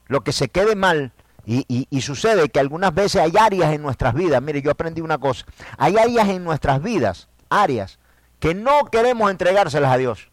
Lo 0.08 0.22
que 0.22 0.32
se 0.32 0.48
quede 0.48 0.74
mal, 0.74 1.12
y, 1.46 2.00
sucede 2.00 2.48
que 2.48 2.58
algunas 2.58 2.92
veces 2.92 3.22
hay 3.22 3.32
áreas 3.38 3.72
en 3.72 3.82
nuestras 3.82 4.14
vidas, 4.14 4.42
mire, 4.42 4.62
yo 4.62 4.72
aprendí 4.72 5.00
una 5.00 5.18
cosa, 5.18 5.46
hay 5.78 5.96
áreas 5.96 6.28
en 6.28 6.42
nuestras 6.42 6.82
vidas, 6.82 7.28
áreas, 7.48 8.00
que 8.40 8.52
no 8.52 8.86
queremos 8.86 9.30
entregárselas 9.30 9.92
a 9.92 9.96
Dios. 9.96 10.28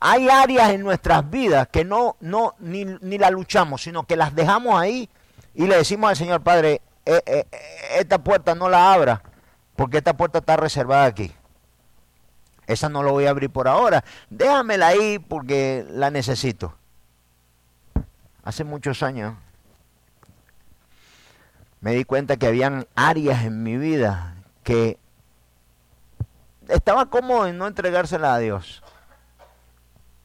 Hay 0.00 0.28
áreas 0.28 0.70
en 0.70 0.82
nuestras 0.82 1.30
vidas 1.30 1.68
que 1.68 1.84
no, 1.84 2.16
no, 2.18 2.56
ni, 2.58 2.84
ni 2.84 3.16
la 3.16 3.30
luchamos, 3.30 3.82
sino 3.82 4.08
que 4.08 4.16
las 4.16 4.34
dejamos 4.34 4.74
ahí 4.74 5.08
y 5.54 5.68
le 5.68 5.76
decimos 5.76 6.10
al 6.10 6.16
Señor 6.16 6.40
Padre, 6.40 6.82
eh, 7.06 7.22
eh, 7.26 7.44
esta 7.96 8.18
puerta 8.18 8.56
no 8.56 8.68
la 8.68 8.92
abra, 8.92 9.22
porque 9.76 9.98
esta 9.98 10.16
puerta 10.16 10.40
está 10.40 10.56
reservada 10.56 11.04
aquí. 11.04 11.32
Esa 12.70 12.88
no 12.88 13.02
lo 13.02 13.10
voy 13.10 13.26
a 13.26 13.30
abrir 13.30 13.50
por 13.50 13.66
ahora. 13.66 14.04
Déjamela 14.30 14.86
ahí 14.86 15.18
porque 15.18 15.84
la 15.90 16.10
necesito. 16.10 16.76
Hace 18.44 18.62
muchos 18.62 19.02
años 19.02 19.34
me 21.80 21.94
di 21.94 22.04
cuenta 22.04 22.36
que 22.36 22.46
habían 22.46 22.86
áreas 22.94 23.44
en 23.44 23.64
mi 23.64 23.76
vida 23.76 24.36
que 24.62 24.98
estaba 26.68 27.06
cómodo 27.06 27.48
en 27.48 27.58
no 27.58 27.66
entregársela 27.66 28.34
a 28.34 28.38
Dios. 28.38 28.84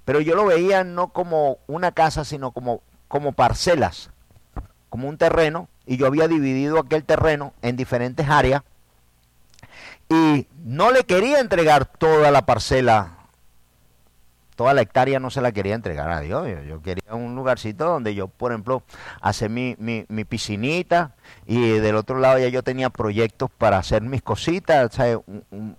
Pero 0.06 0.22
yo 0.22 0.36
lo 0.36 0.46
veía 0.46 0.84
no 0.84 1.08
como 1.08 1.58
una 1.66 1.94
casa, 1.94 2.26
sino 2.26 2.52
como, 2.52 2.84
como 3.08 3.32
parcelas, 3.32 4.12
como 4.90 5.10
un 5.10 5.18
terreno, 5.18 5.68
y 5.88 5.98
yo 5.98 6.06
había 6.06 6.28
dividido 6.28 6.78
aquel 6.78 7.04
terreno 7.04 7.54
en 7.64 7.76
diferentes 7.76 8.30
áreas 8.30 8.62
y 10.10 10.48
no 10.64 10.92
le 10.92 11.04
quería 11.04 11.40
entregar 11.40 11.86
toda 11.86 12.32
la 12.32 12.46
parcela, 12.46 13.16
toda 14.56 14.74
la 14.74 14.82
hectárea 14.82 15.20
no 15.20 15.30
se 15.30 15.42
la 15.42 15.52
quería 15.52 15.76
entregar 15.76 16.10
a 16.10 16.22
Dios. 16.22 16.48
Yo, 16.68 16.82
quería 16.82 17.14
un 17.14 17.36
lugarcito 17.36 17.86
donde 17.86 18.16
yo, 18.16 18.28
por 18.28 18.52
ejemplo, 18.52 18.84
hacer 19.22 19.50
mi, 19.50 19.76
mi, 19.78 20.26
piscinita 20.26 21.16
y 21.46 21.60
del 21.80 21.96
otro 21.96 22.20
lado 22.20 22.40
ya 22.40 22.48
yo 22.48 22.64
tenía 22.64 22.90
proyectos 22.90 23.50
para 23.58 23.78
hacer 23.78 24.02
mis 24.02 24.22
cositas, 24.22 24.98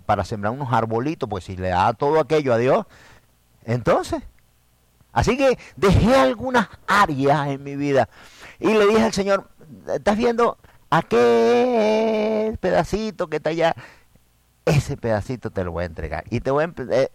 para 0.04 0.24
sembrar 0.24 0.52
unos 0.52 0.72
arbolitos, 0.72 1.28
pues 1.28 1.44
si 1.44 1.56
le 1.56 1.68
da 1.68 1.92
todo 1.94 2.20
aquello 2.20 2.52
a 2.52 2.58
Dios, 2.58 2.86
entonces... 3.64 4.22
Así 5.12 5.38
que 5.38 5.58
dejé 5.76 6.14
algunas 6.14 6.68
áreas 6.86 7.48
en 7.48 7.64
mi 7.64 7.74
vida 7.74 8.06
y 8.60 8.74
le 8.74 8.86
dije 8.86 9.02
al 9.02 9.14
Señor, 9.14 9.48
¿estás 9.88 10.14
viendo 10.18 10.58
aquel 10.90 12.58
pedacito 12.58 13.26
que 13.28 13.36
está 13.36 13.48
allá? 13.48 13.74
Ese 14.66 14.96
pedacito 14.96 15.50
te 15.50 15.64
lo 15.64 15.72
voy 15.72 15.84
a 15.84 15.86
entregar. 15.86 16.24
Y 16.28 16.40
te 16.40 16.50
voy 16.50 16.64
a 16.64 16.72
eh, 16.92 17.08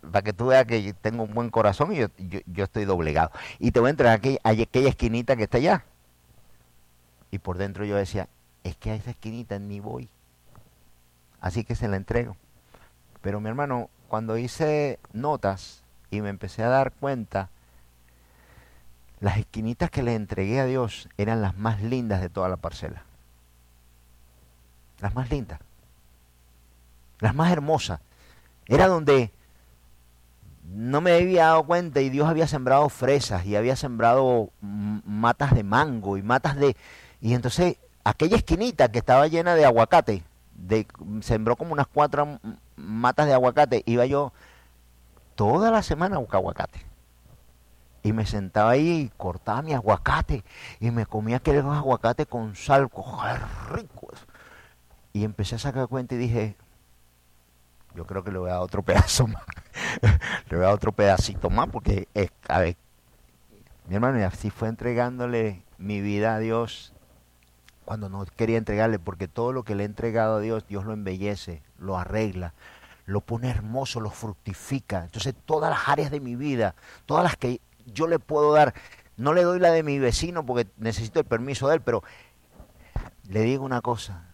para 0.00 0.22
que 0.22 0.32
tú 0.32 0.46
veas 0.46 0.64
que 0.64 0.94
tengo 0.94 1.24
un 1.24 1.34
buen 1.34 1.50
corazón 1.50 1.92
y 1.92 1.96
yo, 1.96 2.06
yo, 2.46 2.64
estoy 2.64 2.84
doblegado. 2.84 3.32
Y 3.58 3.72
te 3.72 3.80
voy 3.80 3.88
a 3.88 3.90
entregar 3.90 4.16
aquella, 4.16 4.38
aquella 4.44 4.88
esquinita 4.88 5.36
que 5.36 5.44
está 5.44 5.58
allá. 5.58 5.84
Y 7.30 7.38
por 7.38 7.58
dentro 7.58 7.84
yo 7.84 7.96
decía, 7.96 8.28
es 8.62 8.76
que 8.76 8.92
a 8.92 8.94
esa 8.94 9.10
esquinita 9.10 9.58
ni 9.58 9.80
voy. 9.80 10.08
Así 11.40 11.64
que 11.64 11.74
se 11.74 11.88
la 11.88 11.96
entrego. 11.96 12.36
Pero 13.22 13.40
mi 13.40 13.48
hermano, 13.48 13.90
cuando 14.08 14.38
hice 14.38 15.00
notas 15.12 15.82
y 16.10 16.20
me 16.20 16.28
empecé 16.28 16.62
a 16.62 16.68
dar 16.68 16.92
cuenta, 16.92 17.48
las 19.18 19.38
esquinitas 19.38 19.90
que 19.90 20.02
le 20.02 20.14
entregué 20.14 20.60
a 20.60 20.66
Dios 20.66 21.08
eran 21.16 21.42
las 21.42 21.56
más 21.56 21.82
lindas 21.82 22.20
de 22.20 22.28
toda 22.28 22.48
la 22.48 22.56
parcela. 22.56 23.02
Las 25.00 25.14
más 25.14 25.30
lindas 25.30 25.58
las 27.22 27.34
más 27.34 27.50
hermosas. 27.50 28.00
Era 28.66 28.88
donde 28.88 29.32
no 30.64 31.00
me 31.00 31.12
había 31.12 31.46
dado 31.46 31.64
cuenta 31.64 32.00
y 32.00 32.10
Dios 32.10 32.28
había 32.28 32.46
sembrado 32.46 32.88
fresas 32.88 33.46
y 33.46 33.56
había 33.56 33.76
sembrado 33.76 34.50
matas 34.60 35.54
de 35.54 35.62
mango 35.62 36.16
y 36.18 36.22
matas 36.22 36.56
de... 36.56 36.76
Y 37.20 37.34
entonces 37.34 37.76
aquella 38.04 38.36
esquinita 38.36 38.90
que 38.90 38.98
estaba 38.98 39.28
llena 39.28 39.54
de 39.54 39.64
aguacate, 39.64 40.24
de, 40.54 40.86
sembró 41.20 41.56
como 41.56 41.72
unas 41.72 41.86
cuatro 41.86 42.40
matas 42.76 43.26
de 43.26 43.34
aguacate, 43.34 43.82
iba 43.86 44.04
yo 44.04 44.32
toda 45.36 45.70
la 45.70 45.82
semana 45.82 46.16
a 46.16 46.18
buscar 46.18 46.38
aguacate. 46.38 46.84
Y 48.02 48.12
me 48.12 48.26
sentaba 48.26 48.70
ahí 48.70 49.02
y 49.02 49.08
cortaba 49.16 49.62
mi 49.62 49.74
aguacate 49.74 50.42
y 50.80 50.90
me 50.90 51.06
comía 51.06 51.36
aquel 51.36 51.60
aguacate 51.60 52.26
con 52.26 52.56
sal, 52.56 52.90
rico. 53.70 54.08
Y 55.12 55.22
empecé 55.22 55.54
a 55.54 55.58
sacar 55.60 55.86
cuenta 55.86 56.16
y 56.16 56.18
dije, 56.18 56.56
yo 57.94 58.06
creo 58.06 58.24
que 58.24 58.32
le 58.32 58.38
voy 58.38 58.50
a 58.50 58.54
dar 58.54 58.62
otro 58.62 58.82
pedazo 58.84 59.26
más. 59.26 59.44
le 60.48 60.56
voy 60.56 60.64
a 60.64 60.68
dar 60.68 60.74
otro 60.74 60.92
pedacito 60.92 61.50
más 61.50 61.68
porque, 61.68 62.08
es, 62.14 62.30
a 62.48 62.60
ver, 62.60 62.76
mi 63.88 63.96
hermano, 63.96 64.24
así 64.26 64.50
fue 64.50 64.68
entregándole 64.68 65.64
mi 65.78 66.00
vida 66.00 66.34
a 66.34 66.38
Dios 66.38 66.92
cuando 67.84 68.08
no 68.08 68.24
quería 68.24 68.58
entregarle, 68.58 68.98
porque 68.98 69.28
todo 69.28 69.52
lo 69.52 69.64
que 69.64 69.74
le 69.74 69.82
he 69.82 69.86
entregado 69.86 70.36
a 70.36 70.40
Dios, 70.40 70.66
Dios 70.68 70.84
lo 70.84 70.92
embellece, 70.92 71.62
lo 71.78 71.98
arregla, 71.98 72.54
lo 73.06 73.20
pone 73.20 73.50
hermoso, 73.50 74.00
lo 74.00 74.10
fructifica. 74.10 75.04
Entonces 75.04 75.34
todas 75.44 75.70
las 75.70 75.88
áreas 75.88 76.10
de 76.10 76.20
mi 76.20 76.36
vida, 76.36 76.74
todas 77.06 77.24
las 77.24 77.36
que 77.36 77.60
yo 77.86 78.06
le 78.06 78.18
puedo 78.18 78.52
dar, 78.52 78.74
no 79.16 79.34
le 79.34 79.42
doy 79.42 79.58
la 79.58 79.72
de 79.72 79.82
mi 79.82 79.98
vecino 79.98 80.46
porque 80.46 80.68
necesito 80.78 81.20
el 81.20 81.26
permiso 81.26 81.68
de 81.68 81.74
él, 81.74 81.80
pero 81.82 82.02
le 83.28 83.42
digo 83.42 83.64
una 83.64 83.80
cosa, 83.80 84.28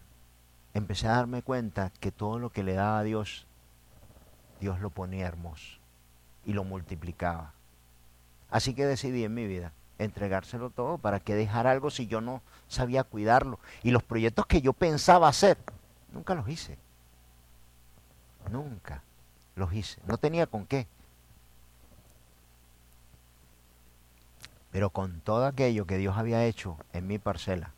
empecé 0.73 1.07
a 1.07 1.15
darme 1.15 1.41
cuenta 1.41 1.91
que 1.99 2.11
todo 2.11 2.39
lo 2.39 2.51
que 2.51 2.63
le 2.63 2.73
daba 2.73 2.99
a 2.99 3.03
Dios 3.03 3.47
Dios 4.59 4.79
lo 4.79 4.89
ponía 4.89 5.27
hermoso 5.27 5.77
y 6.45 6.53
lo 6.53 6.63
multiplicaba. 6.63 7.53
Así 8.49 8.73
que 8.73 8.85
decidí 8.85 9.23
en 9.23 9.33
mi 9.33 9.47
vida 9.47 9.73
entregárselo 9.99 10.69
todo 10.69 10.97
para 10.97 11.19
que 11.19 11.35
dejar 11.35 11.67
algo 11.67 11.91
si 11.91 12.07
yo 12.07 12.21
no 12.21 12.41
sabía 12.67 13.03
cuidarlo. 13.03 13.59
Y 13.83 13.91
los 13.91 14.01
proyectos 14.01 14.45
que 14.47 14.61
yo 14.61 14.73
pensaba 14.73 15.27
hacer, 15.27 15.57
nunca 16.11 16.33
los 16.33 16.47
hice. 16.47 16.77
Nunca 18.49 19.03
los 19.55 19.71
hice. 19.73 20.01
No 20.07 20.17
tenía 20.17 20.47
con 20.47 20.65
qué. 20.65 20.87
Pero 24.71 24.89
con 24.89 25.19
todo 25.21 25.45
aquello 25.45 25.85
que 25.85 25.97
Dios 25.97 26.17
había 26.17 26.45
hecho 26.45 26.77
en 26.93 27.07
mi 27.07 27.19
parcela, 27.19 27.73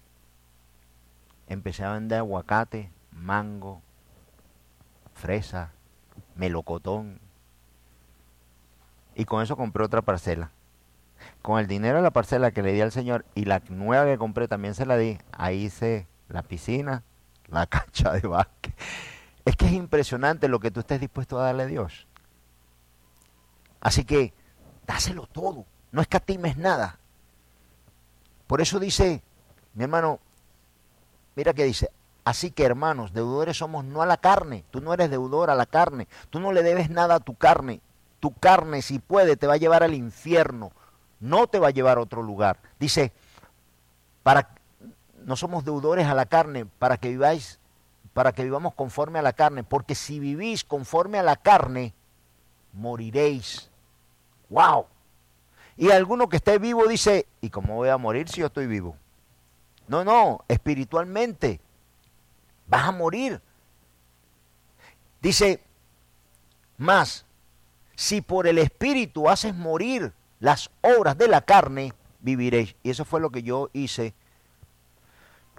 empecé 1.47 1.83
a 1.83 1.93
vender 1.93 2.19
aguacate, 2.19 2.91
mango, 3.11 3.81
fresa, 5.15 5.71
melocotón. 6.35 7.19
Y 9.15 9.25
con 9.25 9.41
eso 9.41 9.55
compré 9.57 9.83
otra 9.83 10.01
parcela. 10.01 10.51
Con 11.41 11.59
el 11.59 11.67
dinero 11.67 11.97
de 11.97 12.03
la 12.03 12.11
parcela 12.11 12.51
que 12.51 12.63
le 12.63 12.73
di 12.73 12.81
al 12.81 12.91
señor 12.91 13.25
y 13.35 13.45
la 13.45 13.61
nueva 13.69 14.05
que 14.05 14.17
compré 14.17 14.47
también 14.47 14.73
se 14.73 14.85
la 14.85 14.97
di. 14.97 15.17
Ahí 15.31 15.65
hice 15.65 16.07
la 16.29 16.43
piscina, 16.43 17.03
la 17.47 17.65
cancha 17.67 18.13
de 18.13 18.27
básquet, 18.27 18.73
Es 19.45 19.55
que 19.55 19.65
es 19.65 19.73
impresionante 19.73 20.47
lo 20.47 20.59
que 20.59 20.71
tú 20.71 20.79
estés 20.79 20.99
dispuesto 20.99 21.39
a 21.39 21.43
darle 21.43 21.63
a 21.63 21.67
Dios. 21.67 22.07
Así 23.79 24.05
que, 24.05 24.33
dáselo 24.85 25.25
todo, 25.27 25.65
no 25.91 26.01
escatimes 26.01 26.57
nada. 26.57 26.99
Por 28.47 28.61
eso 28.61 28.79
dice, 28.79 29.23
mi 29.73 29.83
hermano, 29.83 30.19
mira 31.35 31.53
que 31.53 31.63
dice, 31.63 31.89
así 32.23 32.51
que 32.51 32.63
hermanos, 32.63 33.13
deudores 33.13 33.57
somos 33.57 33.85
no 33.85 34.01
a 34.01 34.05
la 34.05 34.17
carne, 34.17 34.63
tú 34.71 34.81
no 34.81 34.93
eres 34.93 35.09
deudor 35.09 35.49
a 35.49 35.55
la 35.55 35.65
carne, 35.65 36.07
tú 36.29 36.39
no 36.39 36.51
le 36.51 36.63
debes 36.63 36.89
nada 36.89 37.15
a 37.15 37.19
tu 37.19 37.35
carne, 37.35 37.81
tu 38.19 38.33
carne 38.33 38.81
si 38.81 38.99
puede 38.99 39.37
te 39.37 39.47
va 39.47 39.53
a 39.53 39.57
llevar 39.57 39.83
al 39.83 39.93
infierno, 39.93 40.71
no 41.19 41.47
te 41.47 41.59
va 41.59 41.67
a 41.67 41.71
llevar 41.71 41.97
a 41.97 42.01
otro 42.01 42.21
lugar. 42.21 42.57
Dice, 42.79 43.11
para 44.23 44.49
no 45.25 45.35
somos 45.35 45.63
deudores 45.65 46.07
a 46.07 46.15
la 46.15 46.25
carne 46.25 46.65
para 46.65 46.97
que 46.97 47.09
viváis 47.09 47.59
para 48.13 48.33
que 48.33 48.43
vivamos 48.43 48.73
conforme 48.73 49.19
a 49.19 49.21
la 49.21 49.33
carne, 49.33 49.63
porque 49.63 49.95
si 49.95 50.19
vivís 50.19 50.63
conforme 50.63 51.17
a 51.17 51.23
la 51.23 51.37
carne, 51.37 51.93
moriréis. 52.73 53.69
¡Wow! 54.49 54.85
Y 55.77 55.91
alguno 55.91 56.27
que 56.27 56.37
esté 56.37 56.59
vivo 56.59 56.87
dice, 56.87 57.25
¿y 57.39 57.49
cómo 57.49 57.75
voy 57.75 57.89
a 57.89 57.97
morir 57.97 58.27
si 58.27 58.41
yo 58.41 58.47
estoy 58.47 58.67
vivo? 58.67 58.97
No, 59.87 60.03
no, 60.03 60.43
espiritualmente 60.47 61.61
vas 62.71 62.87
a 62.87 62.91
morir. 62.91 63.41
Dice, 65.21 65.61
más, 66.77 67.25
si 67.95 68.21
por 68.21 68.47
el 68.47 68.57
espíritu 68.57 69.29
haces 69.29 69.53
morir 69.53 70.13
las 70.39 70.71
obras 70.81 71.17
de 71.17 71.27
la 71.27 71.41
carne, 71.41 71.93
viviréis. 72.21 72.75
Y 72.81 72.89
eso 72.89 73.03
fue 73.03 73.19
lo 73.19 73.29
que 73.29 73.43
yo 73.43 73.69
hice 73.73 74.15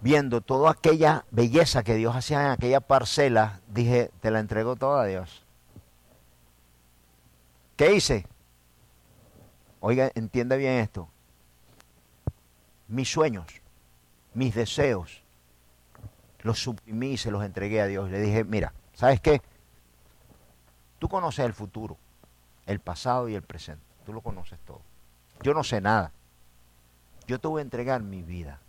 viendo 0.01 0.40
toda 0.40 0.72
aquella 0.72 1.27
belleza 1.31 1.85
que 1.85 1.94
Dios 1.94 2.16
hacía 2.16 2.40
en 2.40 2.51
aquella 2.51 2.81
parcela, 2.81 3.61
dije, 3.68 4.11
te 4.20 4.33
la 4.33 4.40
entrego 4.40 4.75
toda 4.75 5.03
a 5.03 5.07
Dios. 5.07 5.44
¿Qué 7.77 7.94
hice? 7.94 8.27
Oiga, 9.81 10.11
entiende 10.14 10.57
bien 10.57 10.81
esto. 10.81 11.09
Mis 12.88 13.09
sueños, 13.12 13.46
mis 14.35 14.55
deseos, 14.55 15.21
los 16.42 16.59
suprimí 16.61 17.16
se 17.16 17.31
los 17.31 17.44
entregué 17.44 17.81
a 17.81 17.87
Dios. 17.87 18.11
Le 18.11 18.20
dije, 18.20 18.44
mira, 18.44 18.72
¿sabes 18.94 19.20
qué? 19.20 19.40
Tú 20.98 21.09
conoces 21.09 21.44
el 21.44 21.55
futuro, 21.55 21.96
el 22.66 22.81
pasado 22.81 23.28
y 23.28 23.35
el 23.35 23.42
presente. 23.42 23.85
Tú 24.05 24.12
lo 24.12 24.20
conoces 24.20 24.59
todo. 24.61 24.83
Yo 25.42 25.55
no 25.55 25.64
sé 25.64 25.81
nada. 25.81 26.12
Yo 27.26 27.40
te 27.40 27.48
voy 27.48 27.61
a 27.61 27.62
entregar 27.62 28.02
mi 28.02 28.22
vida. 28.22 28.61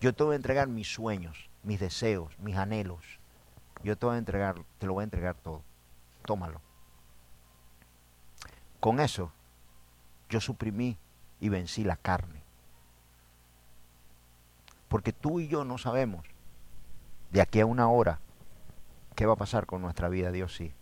Yo 0.00 0.14
te 0.14 0.22
voy 0.22 0.34
a 0.34 0.36
entregar 0.36 0.68
mis 0.68 0.92
sueños, 0.92 1.48
mis 1.62 1.80
deseos, 1.80 2.38
mis 2.38 2.56
anhelos. 2.56 3.02
Yo 3.82 3.96
te 3.96 4.06
voy 4.06 4.16
a 4.16 4.18
entregar, 4.18 4.56
te 4.78 4.86
lo 4.86 4.94
voy 4.94 5.02
a 5.02 5.04
entregar 5.04 5.34
todo. 5.36 5.62
Tómalo. 6.26 6.60
Con 8.80 9.00
eso, 9.00 9.32
yo 10.28 10.40
suprimí 10.40 10.98
y 11.40 11.48
vencí 11.48 11.84
la 11.84 11.96
carne. 11.96 12.42
Porque 14.88 15.12
tú 15.12 15.40
y 15.40 15.48
yo 15.48 15.64
no 15.64 15.78
sabemos 15.78 16.33
de 17.34 17.42
aquí 17.42 17.60
a 17.60 17.66
una 17.66 17.90
hora 17.90 18.20
qué 19.14 19.26
va 19.26 19.34
a 19.34 19.36
pasar 19.36 19.66
con 19.66 19.82
nuestra 19.82 20.08
vida, 20.08 20.32
Dios 20.32 20.54
sí. 20.54 20.72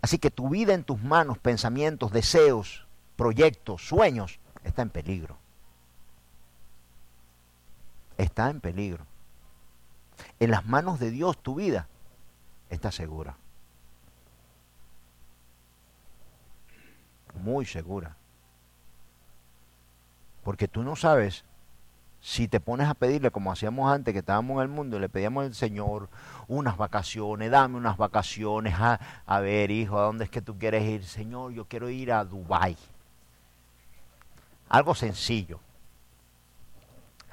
Así 0.00 0.18
que 0.18 0.30
tu 0.30 0.48
vida 0.48 0.74
en 0.74 0.84
tus 0.84 1.02
manos, 1.02 1.38
pensamientos, 1.38 2.12
deseos, 2.12 2.86
proyectos, 3.16 3.88
sueños, 3.88 4.38
está 4.62 4.82
en 4.82 4.90
peligro 4.90 5.42
está 8.22 8.50
en 8.50 8.60
peligro. 8.60 9.06
En 10.40 10.50
las 10.50 10.66
manos 10.66 10.98
de 11.00 11.10
Dios 11.10 11.38
tu 11.38 11.56
vida 11.56 11.88
está 12.70 12.92
segura. 12.92 13.36
Muy 17.34 17.66
segura. 17.66 18.16
Porque 20.44 20.68
tú 20.68 20.82
no 20.82 20.96
sabes 20.96 21.44
si 22.22 22.46
te 22.48 22.60
pones 22.60 22.88
a 22.88 22.94
pedirle 22.94 23.30
como 23.32 23.50
hacíamos 23.52 23.92
antes 23.92 24.12
que 24.12 24.20
estábamos 24.20 24.56
en 24.56 24.62
el 24.62 24.68
mundo, 24.68 24.98
le 24.98 25.08
pedíamos 25.08 25.44
al 25.44 25.54
Señor 25.54 26.08
unas 26.48 26.76
vacaciones, 26.76 27.50
dame 27.50 27.76
unas 27.76 27.96
vacaciones, 27.96 28.74
a, 28.78 29.00
a 29.26 29.40
ver 29.40 29.72
hijo, 29.72 29.98
¿a 29.98 30.04
dónde 30.04 30.24
es 30.24 30.30
que 30.30 30.40
tú 30.40 30.56
quieres 30.56 30.84
ir? 30.84 31.04
Señor, 31.04 31.52
yo 31.52 31.66
quiero 31.66 31.90
ir 31.90 32.12
a 32.12 32.24
Dubái. 32.24 32.78
Algo 34.68 34.94
sencillo. 34.94 35.60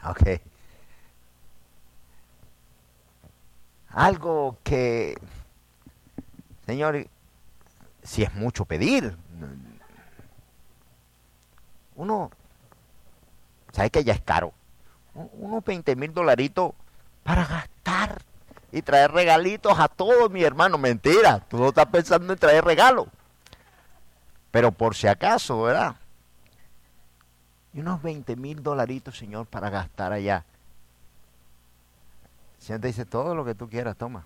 Ok. 0.04 0.42
algo 3.92 4.58
que, 4.64 5.18
Señor, 6.66 7.08
si 8.04 8.24
es 8.24 8.34
mucho 8.34 8.66
pedir, 8.66 9.18
uno, 11.96 12.32
sabe 13.72 13.90
que 13.90 14.04
ya 14.04 14.14
es 14.14 14.22
caro, 14.22 14.54
unos 15.34 15.64
20 15.64 15.96
mil 15.96 16.14
dolaritos 16.14 16.72
para 17.24 17.46
gastar 17.46 18.22
y 18.72 18.82
traer 18.82 19.12
regalitos 19.12 19.80
a 19.80 19.88
todos, 19.88 20.30
mi 20.32 20.44
hermano. 20.44 20.78
Mentira, 20.78 21.40
tú 21.40 21.58
no 21.58 21.70
estás 21.70 21.88
pensando 21.88 22.32
en 22.32 22.40
traer 22.40 22.64
regalos. 22.64 23.08
Pero 24.52 24.72
por 24.72 24.96
si 24.96 25.08
acaso, 25.08 25.62
¿verdad? 25.64 25.96
Y 27.74 27.82
unos 27.82 28.02
20 28.02 28.36
mil 28.36 28.64
dolaritos, 28.64 29.18
Señor, 29.18 29.46
para 29.46 29.70
gastar 29.70 30.12
allá. 30.12 30.46
Señor 32.58 32.82
te 32.82 32.88
dice 32.88 33.06
todo 33.06 33.36
lo 33.36 33.46
que 33.46 33.56
tú 33.56 33.70
quieras, 33.70 33.96
toma. 33.96 34.26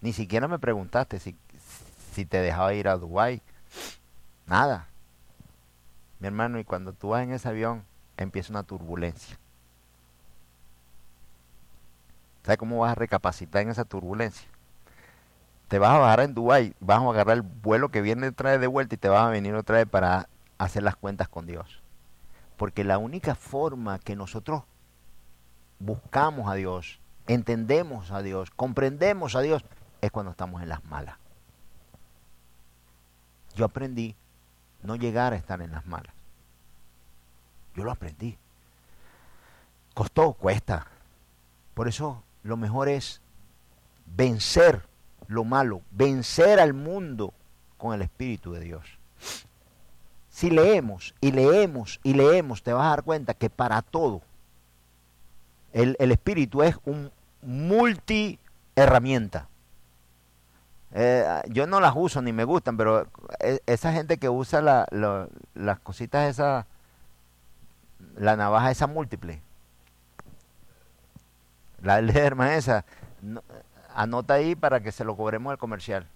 Ni 0.00 0.12
siquiera 0.12 0.48
me 0.48 0.58
preguntaste 0.58 1.20
si, 1.20 1.36
si 2.14 2.24
te 2.24 2.38
dejaba 2.38 2.74
ir 2.74 2.88
a 2.88 2.96
Dubái. 2.96 3.42
Nada. 4.46 4.88
Mi 6.18 6.26
hermano, 6.26 6.58
y 6.58 6.64
cuando 6.64 6.92
tú 6.92 7.10
vas 7.10 7.22
en 7.22 7.32
ese 7.32 7.48
avión, 7.48 7.84
empieza 8.16 8.52
una 8.52 8.62
turbulencia. 8.62 9.38
¿Sabes 12.42 12.58
cómo 12.58 12.78
vas 12.78 12.92
a 12.92 12.96
recapacitar 12.96 13.62
en 13.62 13.70
esa 13.70 13.84
turbulencia? 13.84 14.48
Te 15.68 15.78
vas 15.78 15.90
a 15.90 15.98
bajar 15.98 16.20
en 16.20 16.34
Dubái, 16.34 16.74
vas 16.80 17.00
a 17.00 17.08
agarrar 17.08 17.36
el 17.36 17.42
vuelo 17.42 17.90
que 17.90 18.02
viene 18.02 18.26
detrás 18.26 18.60
de 18.60 18.66
vuelta 18.66 18.94
y 18.94 18.98
te 18.98 19.08
vas 19.08 19.26
a 19.26 19.30
venir 19.30 19.54
otra 19.54 19.76
vez 19.76 19.86
para 19.86 20.28
hacer 20.58 20.82
las 20.82 20.96
cuentas 20.96 21.28
con 21.28 21.46
Dios. 21.46 21.82
Porque 22.56 22.84
la 22.84 22.98
única 22.98 23.34
forma 23.34 23.98
que 23.98 24.16
nosotros 24.16 24.64
buscamos 25.78 26.50
a 26.50 26.54
Dios 26.54 27.00
entendemos 27.26 28.10
a 28.10 28.22
Dios, 28.22 28.50
comprendemos 28.50 29.34
a 29.36 29.40
Dios, 29.40 29.64
es 30.00 30.10
cuando 30.10 30.32
estamos 30.32 30.62
en 30.62 30.68
las 30.68 30.84
malas. 30.84 31.16
Yo 33.54 33.64
aprendí 33.64 34.16
no 34.82 34.96
llegar 34.96 35.32
a 35.32 35.36
estar 35.36 35.60
en 35.62 35.70
las 35.70 35.86
malas. 35.86 36.14
Yo 37.74 37.84
lo 37.84 37.92
aprendí. 37.92 38.36
Costó, 39.94 40.32
cuesta. 40.32 40.86
Por 41.74 41.88
eso 41.88 42.22
lo 42.42 42.56
mejor 42.56 42.88
es 42.88 43.20
vencer 44.06 44.82
lo 45.28 45.44
malo, 45.44 45.82
vencer 45.90 46.60
al 46.60 46.74
mundo 46.74 47.32
con 47.78 47.94
el 47.94 48.02
Espíritu 48.02 48.52
de 48.52 48.60
Dios. 48.60 48.98
Si 50.28 50.50
leemos 50.50 51.14
y 51.20 51.32
leemos 51.32 52.00
y 52.02 52.14
leemos, 52.14 52.62
te 52.62 52.72
vas 52.72 52.86
a 52.86 52.90
dar 52.90 53.02
cuenta 53.02 53.34
que 53.34 53.50
para 53.50 53.82
todo 53.82 54.22
el, 55.72 55.96
espíritu 55.98 56.62
es 56.62 56.76
un 56.84 57.10
multi 57.42 58.38
herramienta. 58.76 59.48
Eh, 60.94 61.42
yo 61.48 61.66
no 61.66 61.80
las 61.80 61.94
uso 61.96 62.20
ni 62.20 62.32
me 62.32 62.44
gustan, 62.44 62.76
pero 62.76 63.06
e, 63.40 63.60
esa 63.66 63.92
gente 63.92 64.18
que 64.18 64.28
usa 64.28 64.60
la, 64.60 64.86
las 65.54 65.78
cositas 65.80 66.28
esa, 66.28 66.66
la 68.16 68.36
navaja 68.36 68.70
esa 68.70 68.86
múltiple, 68.86 69.42
la 71.82 72.00
Lederman 72.00 72.52
esa, 72.52 72.84
anota 73.94 74.34
ahí 74.34 74.54
para 74.54 74.80
que 74.80 74.92
se 74.92 75.04
lo 75.04 75.16
cobremos 75.16 75.50
al 75.50 75.58
comercial. 75.58 76.06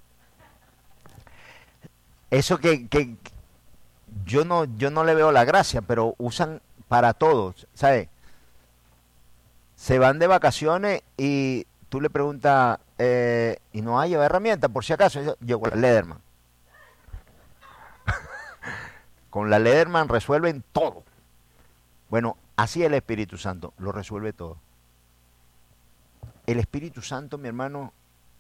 Eso 2.30 2.58
que, 2.58 2.88
que 2.88 3.16
yo 4.24 4.44
no 4.44 4.64
yo 4.64 4.90
no 4.90 5.04
le 5.04 5.14
veo 5.14 5.32
la 5.32 5.44
gracia, 5.44 5.82
pero 5.82 6.14
usan 6.18 6.60
para 6.88 7.14
todos, 7.14 7.66
¿sabes? 7.74 8.08
se 9.76 9.98
van 9.98 10.18
de 10.18 10.26
vacaciones 10.26 11.02
y 11.16 11.66
tú 11.88 12.00
le 12.00 12.10
preguntas, 12.10 12.80
eh, 12.98 13.58
¿y 13.72 13.82
no 13.82 14.00
hay 14.00 14.14
herramienta 14.14 14.68
por 14.68 14.84
si 14.84 14.94
acaso? 14.94 15.36
Yo, 15.40 15.60
con 15.60 15.70
la 15.70 15.76
Lederman. 15.76 16.18
con 19.30 19.50
la 19.50 19.58
Lederman 19.58 20.08
resuelven 20.08 20.64
todo. 20.72 21.04
Bueno, 22.08 22.36
así 22.56 22.82
el 22.82 22.94
Espíritu 22.94 23.36
Santo 23.36 23.74
lo 23.78 23.92
resuelve 23.92 24.32
todo. 24.32 24.58
El 26.46 26.58
Espíritu 26.58 27.02
Santo, 27.02 27.38
mi 27.38 27.48
hermano, 27.48 27.92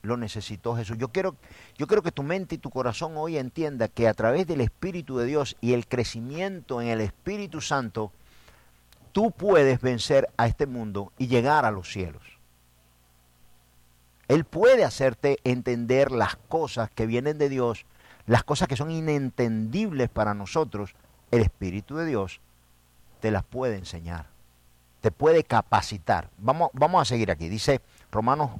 lo 0.02 0.16
necesitó 0.16 0.76
Jesús. 0.76 0.96
Yo 0.98 1.08
quiero, 1.08 1.36
yo 1.76 1.86
quiero 1.86 2.02
que 2.02 2.12
tu 2.12 2.22
mente 2.22 2.54
y 2.54 2.58
tu 2.58 2.70
corazón 2.70 3.14
hoy 3.16 3.36
entienda 3.36 3.88
que 3.88 4.08
a 4.08 4.14
través 4.14 4.46
del 4.46 4.60
Espíritu 4.60 5.18
de 5.18 5.26
Dios 5.26 5.56
y 5.60 5.74
el 5.74 5.86
crecimiento 5.86 6.80
en 6.80 6.88
el 6.88 7.00
Espíritu 7.00 7.60
Santo, 7.60 8.12
tú 9.12 9.30
puedes 9.32 9.80
vencer 9.80 10.28
a 10.36 10.46
este 10.46 10.66
mundo 10.66 11.12
y 11.18 11.26
llegar 11.26 11.64
a 11.64 11.70
los 11.70 11.90
cielos. 11.90 12.22
Él 14.28 14.44
puede 14.44 14.84
hacerte 14.84 15.38
entender 15.44 16.10
las 16.10 16.36
cosas 16.36 16.90
que 16.90 17.06
vienen 17.06 17.38
de 17.38 17.48
Dios, 17.48 17.86
las 18.26 18.42
cosas 18.42 18.66
que 18.68 18.76
son 18.76 18.90
inentendibles 18.90 20.08
para 20.08 20.34
nosotros. 20.34 20.94
El 21.30 21.42
Espíritu 21.42 21.96
de 21.96 22.06
Dios 22.06 22.40
te 23.20 23.30
las 23.30 23.44
puede 23.44 23.76
enseñar, 23.76 24.26
te 25.00 25.10
puede 25.10 25.44
capacitar. 25.44 26.28
Vamos, 26.38 26.70
vamos 26.72 27.02
a 27.02 27.04
seguir 27.04 27.30
aquí. 27.30 27.48
Dice 27.48 27.80
Romanos 28.16 28.50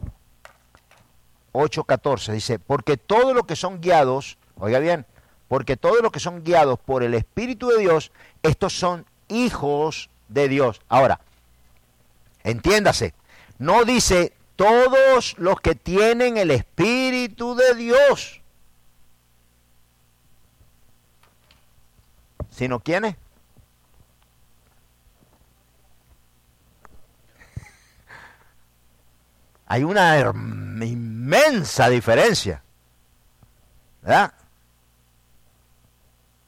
8:14, 1.53 2.33
dice, 2.33 2.59
porque 2.59 2.99
todo 2.99 3.33
lo 3.33 3.45
que 3.45 3.57
son 3.57 3.81
guiados, 3.81 4.37
oiga 4.59 4.79
bien, 4.79 5.07
porque 5.49 5.79
todos 5.79 6.03
los 6.03 6.13
que 6.13 6.21
son 6.21 6.45
guiados 6.45 6.79
por 6.79 7.03
el 7.03 7.15
Espíritu 7.15 7.69
de 7.69 7.79
Dios, 7.79 8.13
estos 8.43 8.79
son 8.79 9.07
hijos 9.29 10.11
de 10.29 10.49
Dios. 10.49 10.83
Ahora, 10.91 11.21
entiéndase, 12.45 13.15
no 13.59 13.87
dice 13.87 14.35
todos 14.57 15.35
los 15.39 15.59
que 15.63 15.75
tienen 15.75 16.37
el 16.37 16.51
Espíritu 16.51 17.55
de 17.55 17.75
Dios, 17.75 18.43
sino 22.51 22.81
quiénes. 22.81 23.17
Hay 29.67 29.85
una 29.85 30.17
inmensa 30.19 31.89
diferencia. 31.89 32.63
¿Verdad? 34.03 34.33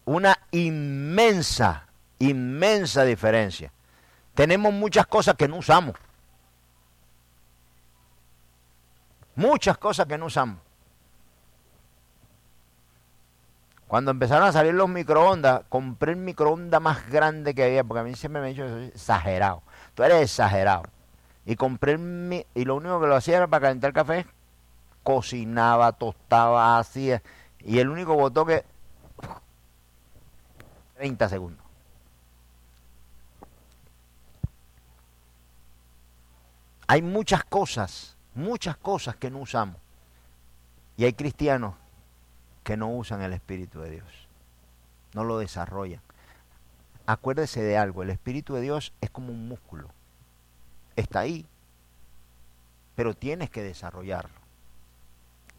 Una 0.05 0.39
inmensa, 0.53 1.87
inmensa 2.19 3.05
diferencia. 3.05 3.73
Tenemos 4.35 4.73
muchas 4.73 5.07
cosas 5.07 5.35
que 5.35 5.49
no 5.49 5.57
usamos. 5.57 5.97
Muchas 9.35 9.77
cosas 9.79 10.07
que 10.07 10.17
no 10.17 10.27
usamos. 10.27 10.59
Cuando 13.89 14.11
empezaron 14.11 14.47
a 14.47 14.53
salir 14.53 14.75
los 14.75 14.89
microondas, 14.89 15.63
compré 15.69 16.13
el 16.13 16.19
microondas 16.19 16.81
más 16.81 17.09
grande 17.09 17.55
que 17.55 17.65
había, 17.65 17.83
porque 17.83 18.01
a 18.01 18.05
mí 18.05 18.15
siempre 18.15 18.41
me 18.41 18.49
han 18.49 18.55
dicho 18.55 18.79
exagerado. 18.79 19.63
Tú 19.95 20.03
eres 20.03 20.23
exagerado. 20.23 20.85
Y 21.49 21.57
compré 21.57 21.93
el, 21.93 22.47
y 22.55 22.65
lo 22.67 22.77
único 22.77 23.01
que 23.01 23.07
lo 23.07 23.17
hacía 23.17 23.39
era 23.39 23.47
para 23.47 23.63
calentar 23.63 23.95
café. 23.95 24.27
Cocinaba, 25.03 25.93
tostaba, 25.93 26.79
hacía. 26.79 27.23
Y 27.61 27.79
el 27.79 27.89
único 27.89 28.15
botón 28.15 28.49
que 28.49 28.67
30 30.99 31.29
segundos. 31.31 31.65
Hay 36.87 37.01
muchas 37.01 37.45
cosas, 37.45 38.19
muchas 38.35 38.77
cosas 38.77 39.17
que 39.17 39.31
no 39.31 39.39
usamos. 39.39 39.77
Y 40.99 41.07
hay 41.07 41.15
cristianos 41.15 41.77
que 42.63 42.77
no 42.77 42.91
usan 42.95 43.23
el 43.23 43.33
Espíritu 43.33 43.81
de 43.81 43.93
Dios. 43.93 44.29
No 45.15 45.25
lo 45.25 45.39
desarrollan. 45.39 46.03
Acuérdese 47.07 47.63
de 47.63 47.79
algo, 47.79 48.03
el 48.03 48.11
Espíritu 48.11 48.53
de 48.53 48.61
Dios 48.61 48.93
es 49.01 49.09
como 49.09 49.33
un 49.33 49.49
músculo. 49.49 49.89
Está 50.99 51.21
ahí, 51.21 51.47
pero 52.97 53.15
tienes 53.15 53.51
que 53.51 53.63
desarrollarlo. 53.63 54.41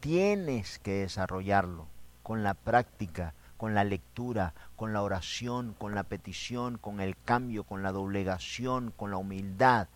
Tienes 0.01 0.79
que 0.79 0.99
desarrollarlo 0.99 1.87
con 2.23 2.43
la 2.43 2.55
práctica, 2.55 3.33
con 3.55 3.73
la 3.73 3.85
lectura, 3.85 4.53
con 4.75 4.91
la 4.91 5.01
oración, 5.01 5.73
con 5.79 5.95
la 5.95 6.03
petición, 6.03 6.77
con 6.77 6.99
el 6.99 7.15
cambio, 7.15 7.63
con 7.63 7.83
la 7.83 7.93
doblegación, 7.93 8.91
con 8.91 9.11
la 9.11 9.17
humildad, 9.17 9.87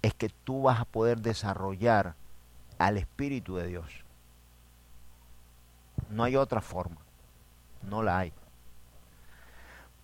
es 0.00 0.14
que 0.14 0.30
tú 0.30 0.62
vas 0.62 0.80
a 0.80 0.86
poder 0.86 1.20
desarrollar 1.20 2.14
al 2.78 2.96
Espíritu 2.96 3.56
de 3.56 3.66
Dios. 3.66 4.04
No 6.08 6.24
hay 6.24 6.34
otra 6.34 6.62
forma, 6.62 7.02
no 7.82 8.02
la 8.02 8.20
hay. 8.20 8.32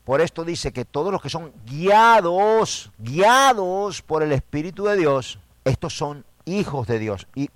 Por 0.04 0.20
esto 0.20 0.44
dice 0.44 0.72
que 0.72 0.84
todos 0.84 1.10
los 1.10 1.22
que 1.22 1.30
son 1.30 1.52
guiados, 1.64 2.92
guiados 2.98 4.02
por 4.02 4.22
el 4.22 4.32
Espíritu 4.32 4.84
de 4.84 4.96
Dios, 4.96 5.38
estos 5.64 5.96
son 5.96 6.24
hijos 6.44 6.86
de 6.86 6.98
Dios. 6.98 7.26
Y 7.34 7.48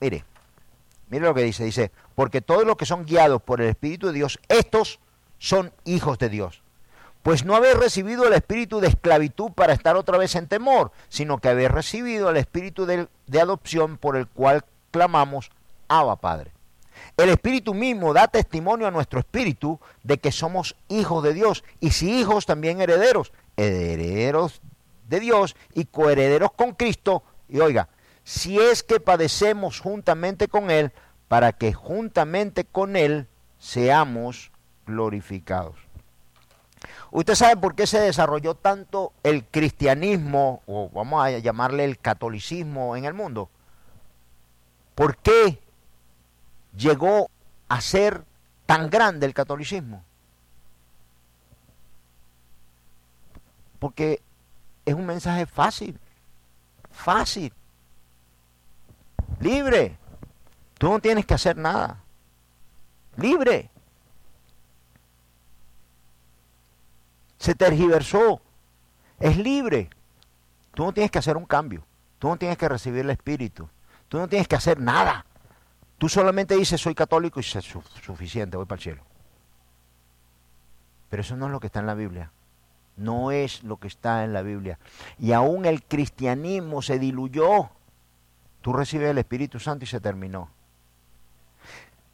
mire, 0.00 0.24
mire 1.08 1.24
lo 1.24 1.34
que 1.34 1.42
dice, 1.42 1.64
dice, 1.64 1.90
porque 2.14 2.42
todos 2.42 2.66
los 2.66 2.76
que 2.76 2.84
son 2.84 3.06
guiados 3.06 3.40
por 3.40 3.62
el 3.62 3.68
Espíritu 3.68 4.08
de 4.08 4.12
Dios, 4.12 4.38
estos 4.48 5.00
son 5.38 5.72
hijos 5.84 6.18
de 6.18 6.28
Dios. 6.28 6.62
Pues 7.22 7.44
no 7.44 7.56
habéis 7.56 7.76
recibido 7.76 8.26
el 8.28 8.34
espíritu 8.34 8.78
de 8.78 8.86
esclavitud 8.86 9.50
para 9.50 9.72
estar 9.72 9.96
otra 9.96 10.16
vez 10.16 10.36
en 10.36 10.46
temor, 10.46 10.92
sino 11.08 11.38
que 11.38 11.48
habéis 11.48 11.72
recibido 11.72 12.30
el 12.30 12.36
espíritu 12.36 12.86
de, 12.86 13.08
de 13.26 13.40
adopción 13.40 13.96
por 13.96 14.16
el 14.16 14.28
cual 14.28 14.64
clamamos, 14.92 15.50
Abba 15.88 16.16
Padre. 16.16 16.52
El 17.16 17.30
Espíritu 17.30 17.74
mismo 17.74 18.12
da 18.12 18.28
testimonio 18.28 18.86
a 18.86 18.90
nuestro 18.90 19.20
espíritu 19.20 19.80
de 20.02 20.18
que 20.18 20.32
somos 20.32 20.76
hijos 20.88 21.22
de 21.22 21.34
Dios 21.34 21.64
y 21.80 21.90
si 21.90 22.20
hijos 22.20 22.46
también 22.46 22.80
herederos, 22.80 23.32
herederos 23.56 24.60
de 25.08 25.20
Dios 25.20 25.56
y 25.74 25.86
coherederos 25.86 26.52
con 26.52 26.72
Cristo. 26.72 27.22
Y 27.48 27.60
oiga, 27.60 27.88
si 28.24 28.58
es 28.58 28.82
que 28.82 29.00
padecemos 29.00 29.80
juntamente 29.80 30.48
con 30.48 30.70
Él, 30.70 30.92
para 31.28 31.52
que 31.52 31.72
juntamente 31.72 32.64
con 32.64 32.96
Él 32.96 33.28
seamos 33.58 34.52
glorificados. 34.86 35.76
¿Usted 37.10 37.34
sabe 37.34 37.56
por 37.56 37.74
qué 37.74 37.86
se 37.86 38.00
desarrolló 38.00 38.54
tanto 38.54 39.12
el 39.22 39.44
cristianismo, 39.44 40.62
o 40.66 40.90
vamos 40.90 41.24
a 41.24 41.30
llamarle 41.38 41.84
el 41.84 41.98
catolicismo 41.98 42.96
en 42.96 43.04
el 43.04 43.14
mundo? 43.14 43.48
¿Por 44.94 45.16
qué 45.16 45.60
llegó 46.76 47.30
a 47.68 47.80
ser 47.80 48.24
tan 48.66 48.90
grande 48.90 49.26
el 49.26 49.34
catolicismo? 49.34 50.04
Porque 53.78 54.20
es 54.84 54.94
un 54.94 55.06
mensaje 55.06 55.46
fácil, 55.46 55.98
fácil, 56.90 57.52
libre. 59.40 59.98
Tú 60.78 60.90
no 60.90 60.98
tienes 60.98 61.24
que 61.26 61.34
hacer 61.34 61.56
nada. 61.56 62.02
Libre. 63.16 63.70
Se 67.38 67.54
tergiversó. 67.54 68.40
Es 69.18 69.36
libre. 69.38 69.88
Tú 70.74 70.84
no 70.84 70.92
tienes 70.92 71.10
que 71.10 71.18
hacer 71.18 71.36
un 71.36 71.46
cambio. 71.46 71.84
Tú 72.18 72.28
no 72.28 72.36
tienes 72.36 72.58
que 72.58 72.68
recibir 72.68 73.00
el 73.00 73.10
Espíritu. 73.10 73.68
Tú 74.08 74.18
no 74.18 74.28
tienes 74.28 74.48
que 74.48 74.56
hacer 74.56 74.78
nada. 74.78 75.24
Tú 75.98 76.08
solamente 76.08 76.56
dices 76.56 76.80
soy 76.80 76.94
católico 76.94 77.40
y 77.40 77.42
es 77.42 77.68
suficiente, 78.02 78.56
voy 78.56 78.66
para 78.66 78.78
el 78.78 78.82
cielo. 78.82 79.02
Pero 81.08 81.22
eso 81.22 81.36
no 81.36 81.46
es 81.46 81.52
lo 81.52 81.60
que 81.60 81.68
está 81.68 81.80
en 81.80 81.86
la 81.86 81.94
Biblia. 81.94 82.30
No 82.96 83.30
es 83.30 83.62
lo 83.62 83.76
que 83.76 83.88
está 83.88 84.24
en 84.24 84.32
la 84.32 84.42
Biblia. 84.42 84.78
Y 85.18 85.32
aún 85.32 85.66
el 85.66 85.82
cristianismo 85.82 86.82
se 86.82 86.98
diluyó. 86.98 87.70
Tú 88.62 88.72
recibes 88.72 89.10
el 89.10 89.18
Espíritu 89.18 89.60
Santo 89.60 89.84
y 89.84 89.88
se 89.88 90.00
terminó. 90.00 90.50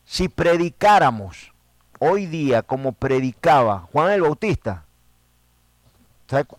Si 0.05 0.28
predicáramos 0.28 1.53
hoy 1.99 2.26
día 2.26 2.62
como 2.62 2.93
predicaba 2.93 3.89
Juan 3.93 4.12
el 4.12 4.22
Bautista, 4.22 4.85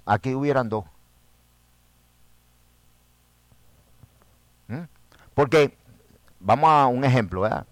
aquí 0.06 0.34
hubieran 0.34 0.70
dos. 0.70 0.86
¿Mm? 4.68 4.84
Porque, 5.34 5.78
vamos 6.44 6.70
a 6.70 6.88
un 6.88 7.04
ejemplo, 7.04 7.42
¿verdad? 7.42 7.66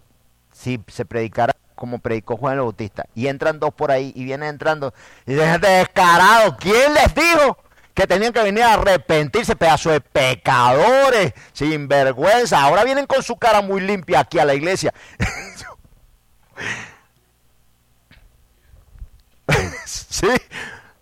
Si 0.52 0.82
se 0.88 1.04
predicara 1.04 1.54
como 1.74 1.98
predicó 1.98 2.36
Juan 2.36 2.54
el 2.54 2.60
Bautista 2.60 3.06
y 3.14 3.26
entran 3.26 3.58
dos 3.58 3.74
por 3.74 3.90
ahí 3.90 4.12
y 4.14 4.24
vienen 4.24 4.50
entrando 4.50 4.94
y 5.26 5.34
dicen, 5.34 5.60
descarado, 5.60 6.56
¿quién 6.58 6.94
les 6.94 7.14
dijo? 7.14 7.58
que 7.94 8.06
tenían 8.06 8.32
que 8.32 8.42
venir 8.42 8.62
a 8.62 8.74
arrepentirse, 8.74 9.56
pedazo 9.56 9.90
de 9.90 10.00
pecadores, 10.00 11.34
sin 11.52 11.88
vergüenza. 11.88 12.62
Ahora 12.62 12.84
vienen 12.84 13.06
con 13.06 13.22
su 13.22 13.36
cara 13.36 13.60
muy 13.60 13.82
limpia 13.82 14.20
aquí 14.20 14.38
a 14.38 14.46
la 14.46 14.54
iglesia. 14.54 14.94
sí, 19.84 20.28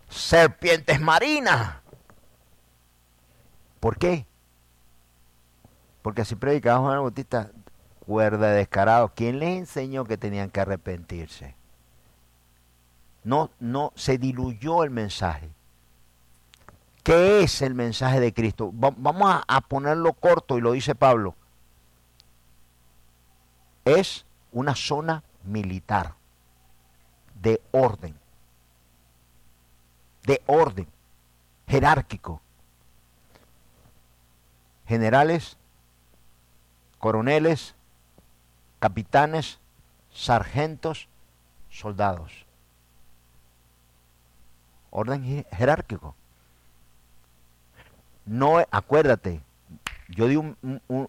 serpientes 0.09 1.01
marinas. 1.01 1.77
¿Por 3.79 3.97
qué? 3.97 4.27
Porque 6.03 6.23
así 6.23 6.35
predicaba 6.35 6.81
Juan 6.81 6.95
el 6.95 7.01
Bautista, 7.01 7.51
cuerda 8.11 8.51
de 8.51 8.57
descarado. 8.57 9.13
¿Quién 9.15 9.39
les 9.39 9.57
enseñó 9.57 10.05
que 10.05 10.19
tenían 10.19 10.51
que 10.51 10.59
arrepentirse? 10.59 11.55
No, 13.23 13.51
no, 13.61 13.93
se 13.95 14.19
diluyó 14.19 14.83
el 14.83 14.91
mensaje. 14.91 15.49
¿Qué 17.05 17.45
es 17.45 17.63
el 17.63 17.77
mensaje 17.77 18.19
de 18.19 18.35
Cristo? 18.35 18.73
vamos 18.75 19.41
a 19.47 19.61
ponerlo 19.61 20.13
corto 20.15 20.59
y 20.59 20.61
lo 20.61 20.73
dice 20.73 20.97
Pablo. 20.97 21.37
Es 23.85 24.27
una 24.51 24.75
zona 24.75 25.23
militar 25.45 26.15
de 27.41 27.63
orden, 27.71 28.17
de 30.25 30.43
orden 30.47 30.89
jerárquico. 31.69 32.41
Generales 34.89 35.57
coroneles, 36.99 37.77
capitanes, 38.81 39.61
sargentos, 40.11 41.09
soldados. 41.71 42.47
Orden 44.91 45.45
jerárquico. 45.53 46.17
No, 48.27 48.59
acuérdate, 48.71 49.41
yo 50.09 50.27
di 50.27 50.37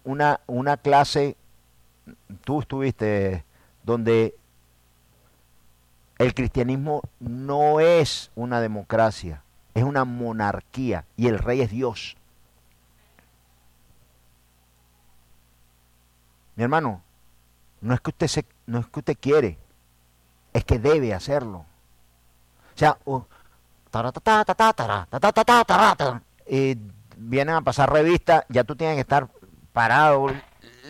una, 0.04 0.40
una 0.46 0.76
clase, 0.76 1.36
tú 2.44 2.60
estuviste, 2.60 3.44
donde 3.82 4.36
el 6.18 6.34
cristianismo 6.34 7.02
no 7.18 7.80
es 7.80 8.30
una 8.36 8.60
democracia, 8.60 9.42
es 9.74 9.82
una 9.82 10.04
monarquía 10.04 11.04
y 11.16 11.26
el 11.26 11.38
rey 11.38 11.60
es 11.60 11.70
Dios. 11.70 12.16
Mi 16.54 16.64
hermano, 16.64 17.02
no 17.82 17.94
es 17.94 18.00
que 18.00 18.10
usted 18.10 18.28
se, 18.28 18.46
no 18.66 18.78
es 18.78 18.86
que 18.86 19.00
usted 19.00 19.16
quiere, 19.20 19.58
es 20.52 20.64
que 20.64 20.78
debe 20.78 21.12
hacerlo. 21.12 21.66
O 22.74 22.78
sea, 22.78 22.96
vienen 27.16 27.54
a 27.56 27.60
pasar 27.60 27.92
revistas, 27.92 28.44
ya 28.48 28.64
tú 28.64 28.76
tienes 28.76 28.96
que 28.96 29.02
estar 29.02 29.28
parado, 29.72 30.28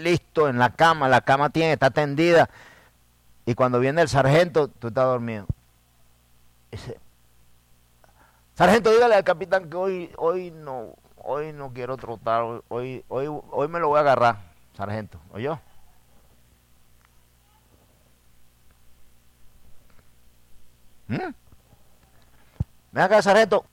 listo 0.01 0.49
en 0.49 0.59
la 0.59 0.71
cama, 0.71 1.09
la 1.09 1.23
cama 1.23 1.51
tiene 1.51 1.73
estar 1.73 1.93
tendida. 1.93 2.51
Y 3.47 3.55
cuando 3.55 3.81
viene 3.81 4.03
el 4.03 4.09
sargento, 4.09 4.69
tú 4.69 4.89
estás 4.89 5.05
dormido. 5.05 5.47
Dice, 6.71 7.01
sargento, 8.55 8.91
dígale 8.91 9.15
al 9.15 9.25
capitán 9.25 9.69
que 9.69 9.77
hoy, 9.77 10.13
hoy 10.19 10.51
no, 10.51 10.95
hoy 11.17 11.53
no 11.53 11.73
quiero 11.73 11.97
trotar, 11.97 12.63
hoy, 12.69 13.05
hoy, 13.09 13.27
hoy 13.51 13.69
me 13.69 13.81
lo 13.81 13.89
voy 13.89 13.99
a 13.99 14.03
agarrar, 14.03 14.37
sargento, 14.77 15.19
¿oyó? 15.33 15.59
¿Mm? 21.13 21.35
Ven 22.93 23.05
acá, 23.05 23.21
sargento. 23.21 23.67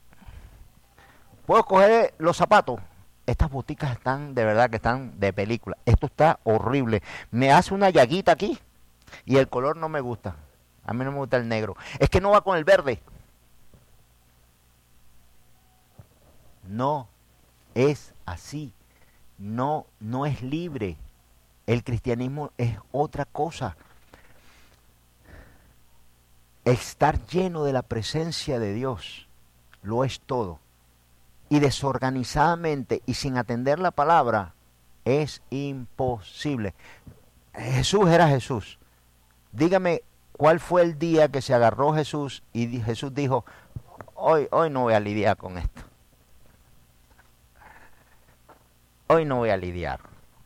¿Puedo 1.46 1.64
coger 1.64 2.14
los 2.18 2.36
zapatos? 2.36 2.80
Estas 3.24 3.50
boticas 3.50 3.92
están, 3.92 4.34
de 4.34 4.44
verdad 4.44 4.68
que 4.68 4.76
están 4.76 5.18
de 5.18 5.32
película. 5.32 5.78
Esto 5.86 6.06
está 6.06 6.38
horrible. 6.44 7.02
Me 7.30 7.50
hace 7.50 7.72
una 7.72 7.88
llaguita 7.88 8.32
aquí 8.32 8.58
y 9.24 9.38
el 9.38 9.48
color 9.48 9.76
no 9.76 9.88
me 9.88 10.00
gusta. 10.00 10.36
A 10.84 10.92
mí 10.92 11.02
no 11.02 11.12
me 11.12 11.18
gusta 11.18 11.38
el 11.38 11.48
negro. 11.48 11.76
Es 11.98 12.10
que 12.10 12.20
no 12.20 12.30
va 12.30 12.42
con 12.42 12.58
el 12.58 12.64
verde. 12.64 13.00
No 16.68 17.08
es 17.74 18.12
así. 18.26 18.74
No, 19.38 19.86
no 19.98 20.26
es 20.26 20.42
libre. 20.42 20.98
El 21.66 21.84
cristianismo 21.84 22.50
es 22.58 22.76
otra 22.92 23.24
cosa 23.24 23.76
estar 26.64 27.24
lleno 27.26 27.64
de 27.64 27.72
la 27.72 27.82
presencia 27.82 28.58
de 28.58 28.74
Dios 28.74 29.28
lo 29.82 30.04
es 30.04 30.20
todo. 30.20 30.58
Y 31.48 31.58
desorganizadamente 31.58 33.02
y 33.06 33.14
sin 33.14 33.36
atender 33.36 33.78
la 33.78 33.90
palabra 33.90 34.54
es 35.04 35.42
imposible. 35.50 36.74
Jesús 37.54 38.08
era 38.08 38.28
Jesús. 38.28 38.78
Dígame 39.52 40.02
cuál 40.32 40.60
fue 40.60 40.82
el 40.82 40.98
día 40.98 41.28
que 41.28 41.42
se 41.42 41.54
agarró 41.54 41.92
Jesús 41.92 42.44
y 42.52 42.80
Jesús 42.80 43.12
dijo, 43.14 43.44
hoy, 44.14 44.46
hoy 44.52 44.70
no 44.70 44.82
voy 44.82 44.94
a 44.94 45.00
lidiar 45.00 45.36
con 45.36 45.58
esto. 45.58 45.82
Hoy 49.08 49.24
no 49.24 49.38
voy 49.38 49.50
a 49.50 49.56
lidiar. 49.56 50.00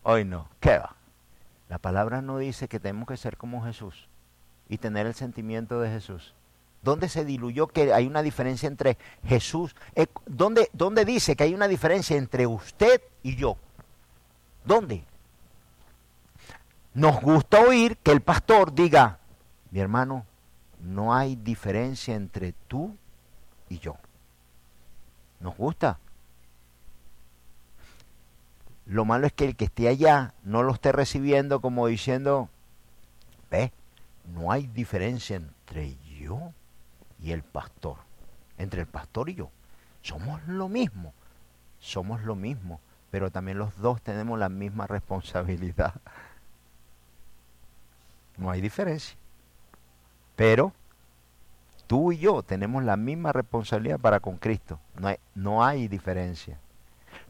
Hoy 0.04 0.24
no. 0.24 0.48
¿Qué 0.58 0.78
va? 0.78 0.96
La 1.68 1.76
palabra 1.76 2.22
no 2.22 2.38
dice 2.38 2.66
que 2.66 2.80
tenemos 2.80 3.06
que 3.06 3.18
ser 3.18 3.36
como 3.36 3.62
Jesús 3.62 4.08
y 4.68 4.78
tener 4.78 5.06
el 5.06 5.14
sentimiento 5.14 5.80
de 5.80 5.90
Jesús? 5.90 6.34
¿Dónde 6.82 7.08
se 7.08 7.24
diluyó 7.24 7.66
que 7.66 7.92
hay 7.94 8.06
una 8.06 8.22
diferencia 8.22 8.66
entre 8.66 8.98
Jesús? 9.24 9.74
Eh, 9.94 10.06
¿Dónde, 10.26 10.68
¿Dónde 10.74 11.04
dice 11.06 11.34
que 11.34 11.44
hay 11.44 11.54
una 11.54 11.66
diferencia 11.66 12.16
entre 12.16 12.46
usted 12.46 13.00
y 13.22 13.36
yo? 13.36 13.56
¿Dónde? 14.64 15.04
Nos 16.92 17.20
gusta 17.20 17.60
oír 17.60 17.96
que 17.96 18.12
el 18.12 18.20
pastor 18.20 18.74
diga, 18.74 19.18
mi 19.70 19.80
hermano, 19.80 20.26
no 20.80 21.14
hay 21.14 21.36
diferencia 21.36 22.14
entre 22.14 22.52
tú 22.68 22.96
y 23.68 23.78
yo. 23.78 23.96
Nos 25.40 25.56
gusta. 25.56 25.98
Lo 28.86 29.04
malo 29.04 29.26
es 29.26 29.32
que 29.32 29.46
el 29.46 29.56
que 29.56 29.64
esté 29.64 29.88
allá 29.88 30.34
no 30.44 30.62
lo 30.62 30.74
esté 30.74 30.92
recibiendo 30.92 31.60
como 31.60 31.86
diciendo, 31.86 32.50
ve, 33.50 33.72
no 34.32 34.50
hay 34.50 34.66
diferencia 34.66 35.36
entre 35.36 35.96
yo 36.18 36.52
y 37.20 37.32
el 37.32 37.42
pastor. 37.42 37.98
Entre 38.58 38.80
el 38.80 38.86
pastor 38.86 39.28
y 39.28 39.34
yo. 39.34 39.50
Somos 40.02 40.42
lo 40.46 40.68
mismo. 40.68 41.12
Somos 41.78 42.22
lo 42.22 42.34
mismo. 42.34 42.80
Pero 43.10 43.30
también 43.30 43.58
los 43.58 43.76
dos 43.78 44.02
tenemos 44.02 44.38
la 44.38 44.48
misma 44.48 44.86
responsabilidad. 44.86 45.94
No 48.36 48.50
hay 48.50 48.60
diferencia. 48.60 49.16
Pero 50.36 50.72
tú 51.86 52.12
y 52.12 52.18
yo 52.18 52.42
tenemos 52.42 52.82
la 52.82 52.96
misma 52.96 53.32
responsabilidad 53.32 54.00
para 54.00 54.20
con 54.20 54.38
Cristo. 54.38 54.80
No 54.98 55.08
hay, 55.08 55.16
no 55.34 55.64
hay 55.64 55.86
diferencia. 55.86 56.58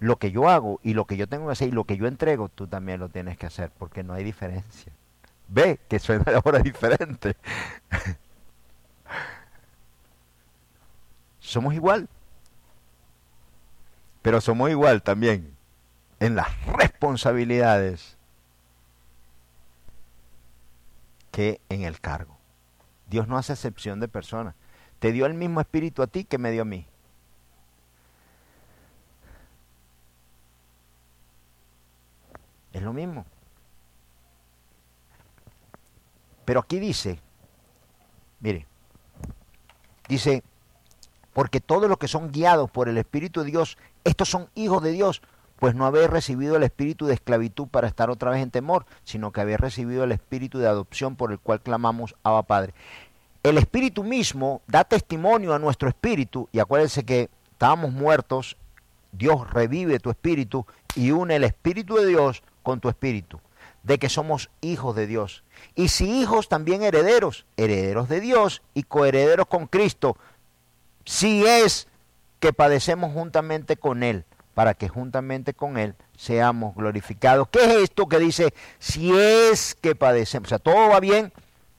Lo 0.00 0.16
que 0.16 0.30
yo 0.30 0.48
hago 0.48 0.80
y 0.82 0.94
lo 0.94 1.04
que 1.04 1.16
yo 1.16 1.28
tengo 1.28 1.46
que 1.46 1.52
hacer 1.52 1.68
y 1.68 1.72
lo 1.72 1.84
que 1.84 1.96
yo 1.96 2.06
entrego, 2.06 2.48
tú 2.48 2.66
también 2.66 3.00
lo 3.00 3.10
tienes 3.10 3.36
que 3.36 3.46
hacer, 3.46 3.70
porque 3.78 4.02
no 4.02 4.14
hay 4.14 4.24
diferencia 4.24 4.92
ve 5.48 5.80
que 5.88 5.98
suena 5.98 6.24
ahora 6.44 6.58
diferente. 6.60 7.36
somos 11.40 11.74
igual. 11.74 12.08
Pero 14.22 14.40
somos 14.40 14.70
igual 14.70 15.02
también 15.02 15.54
en 16.18 16.34
las 16.34 16.48
responsabilidades 16.66 18.16
que 21.30 21.60
en 21.68 21.82
el 21.82 22.00
cargo. 22.00 22.38
Dios 23.08 23.28
no 23.28 23.36
hace 23.36 23.52
excepción 23.52 24.00
de 24.00 24.08
personas. 24.08 24.54
Te 24.98 25.12
dio 25.12 25.26
el 25.26 25.34
mismo 25.34 25.60
espíritu 25.60 26.02
a 26.02 26.06
ti 26.06 26.24
que 26.24 26.38
me 26.38 26.50
dio 26.50 26.62
a 26.62 26.64
mí. 26.64 26.86
Es 32.72 32.82
lo 32.82 32.92
mismo. 32.92 33.26
Pero 36.44 36.60
aquí 36.60 36.78
dice, 36.78 37.18
mire, 38.40 38.66
dice, 40.08 40.42
porque 41.32 41.60
todos 41.60 41.88
los 41.88 41.98
que 41.98 42.08
son 42.08 42.30
guiados 42.30 42.70
por 42.70 42.88
el 42.88 42.98
Espíritu 42.98 43.40
de 43.40 43.50
Dios, 43.50 43.78
estos 44.04 44.28
son 44.28 44.48
hijos 44.54 44.82
de 44.82 44.92
Dios, 44.92 45.22
pues 45.58 45.74
no 45.74 45.86
habéis 45.86 46.10
recibido 46.10 46.56
el 46.56 46.62
espíritu 46.62 47.06
de 47.06 47.14
esclavitud 47.14 47.68
para 47.68 47.88
estar 47.88 48.10
otra 48.10 48.30
vez 48.30 48.42
en 48.42 48.50
temor, 48.50 48.84
sino 49.04 49.32
que 49.32 49.40
habéis 49.40 49.60
recibido 49.60 50.04
el 50.04 50.12
espíritu 50.12 50.58
de 50.58 50.66
adopción 50.66 51.16
por 51.16 51.32
el 51.32 51.38
cual 51.38 51.60
clamamos 51.60 52.14
Abba 52.22 52.42
Padre. 52.42 52.74
El 53.42 53.56
espíritu 53.56 54.04
mismo 54.04 54.62
da 54.66 54.84
testimonio 54.84 55.54
a 55.54 55.58
nuestro 55.58 55.88
espíritu, 55.88 56.48
y 56.52 56.58
acuérdense 56.58 57.04
que 57.04 57.30
estábamos 57.52 57.92
muertos, 57.92 58.56
Dios 59.12 59.48
revive 59.52 60.00
tu 60.00 60.10
espíritu 60.10 60.66
y 60.96 61.12
une 61.12 61.36
el 61.36 61.44
espíritu 61.44 61.96
de 61.96 62.06
Dios 62.06 62.42
con 62.62 62.80
tu 62.80 62.88
espíritu 62.88 63.40
de 63.84 63.98
que 63.98 64.08
somos 64.08 64.50
hijos 64.60 64.96
de 64.96 65.06
Dios. 65.06 65.44
Y 65.74 65.88
si 65.88 66.10
hijos, 66.20 66.48
también 66.48 66.82
herederos, 66.82 67.46
herederos 67.56 68.08
de 68.08 68.20
Dios 68.20 68.62
y 68.72 68.82
coherederos 68.82 69.46
con 69.46 69.66
Cristo, 69.66 70.16
si 71.04 71.44
es 71.46 71.86
que 72.40 72.52
padecemos 72.52 73.12
juntamente 73.12 73.76
con 73.76 74.02
Él, 74.02 74.24
para 74.54 74.74
que 74.74 74.88
juntamente 74.88 75.52
con 75.54 75.76
Él 75.76 75.94
seamos 76.16 76.74
glorificados. 76.74 77.48
¿Qué 77.48 77.64
es 77.64 77.72
esto 77.84 78.08
que 78.08 78.18
dice, 78.18 78.54
si 78.78 79.12
es 79.12 79.74
que 79.74 79.94
padecemos? 79.94 80.48
O 80.48 80.50
sea, 80.50 80.58
todo 80.58 80.88
va 80.88 81.00
bien, 81.00 81.32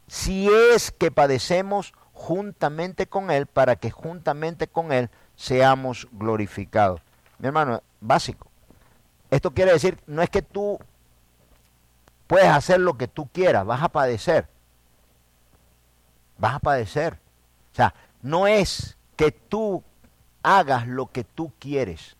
si 0.08 0.47
es 0.74 0.91
que 0.91 1.10
padecemos 1.10 1.93
juntamente 2.14 3.08
con 3.08 3.32
Él, 3.32 3.47
para 3.47 3.78
que 3.78 3.91
juntamente 3.91 4.68
con 4.68 4.91
Él 4.91 5.10
seamos 5.36 6.08
glorificados. 6.12 7.01
Mi 7.39 7.47
hermano, 7.47 7.82
básico. 7.99 8.47
Esto 9.32 9.51
quiere 9.51 9.72
decir, 9.74 9.97
no 10.06 10.22
es 10.22 10.30
que 10.30 10.41
tú 10.41 10.80
Puedes 12.28 12.48
hacer 12.48 12.80
lo 12.80 12.98
que 12.98 13.08
tú 13.08 13.28
quieras, 13.28 13.66
vas 13.66 13.84
a 13.84 13.90
padecer. 13.90 14.48
Vas 16.38 16.56
a 16.56 16.60
padecer. 16.60 17.20
O 17.72 17.76
sea, 17.76 17.94
no 18.22 18.48
es 18.48 18.98
que 19.16 19.32
tú 19.32 19.84
hagas 20.44 20.88
lo 20.88 21.08
que 21.08 21.24
tú 21.24 21.54
quieres. 21.60 22.16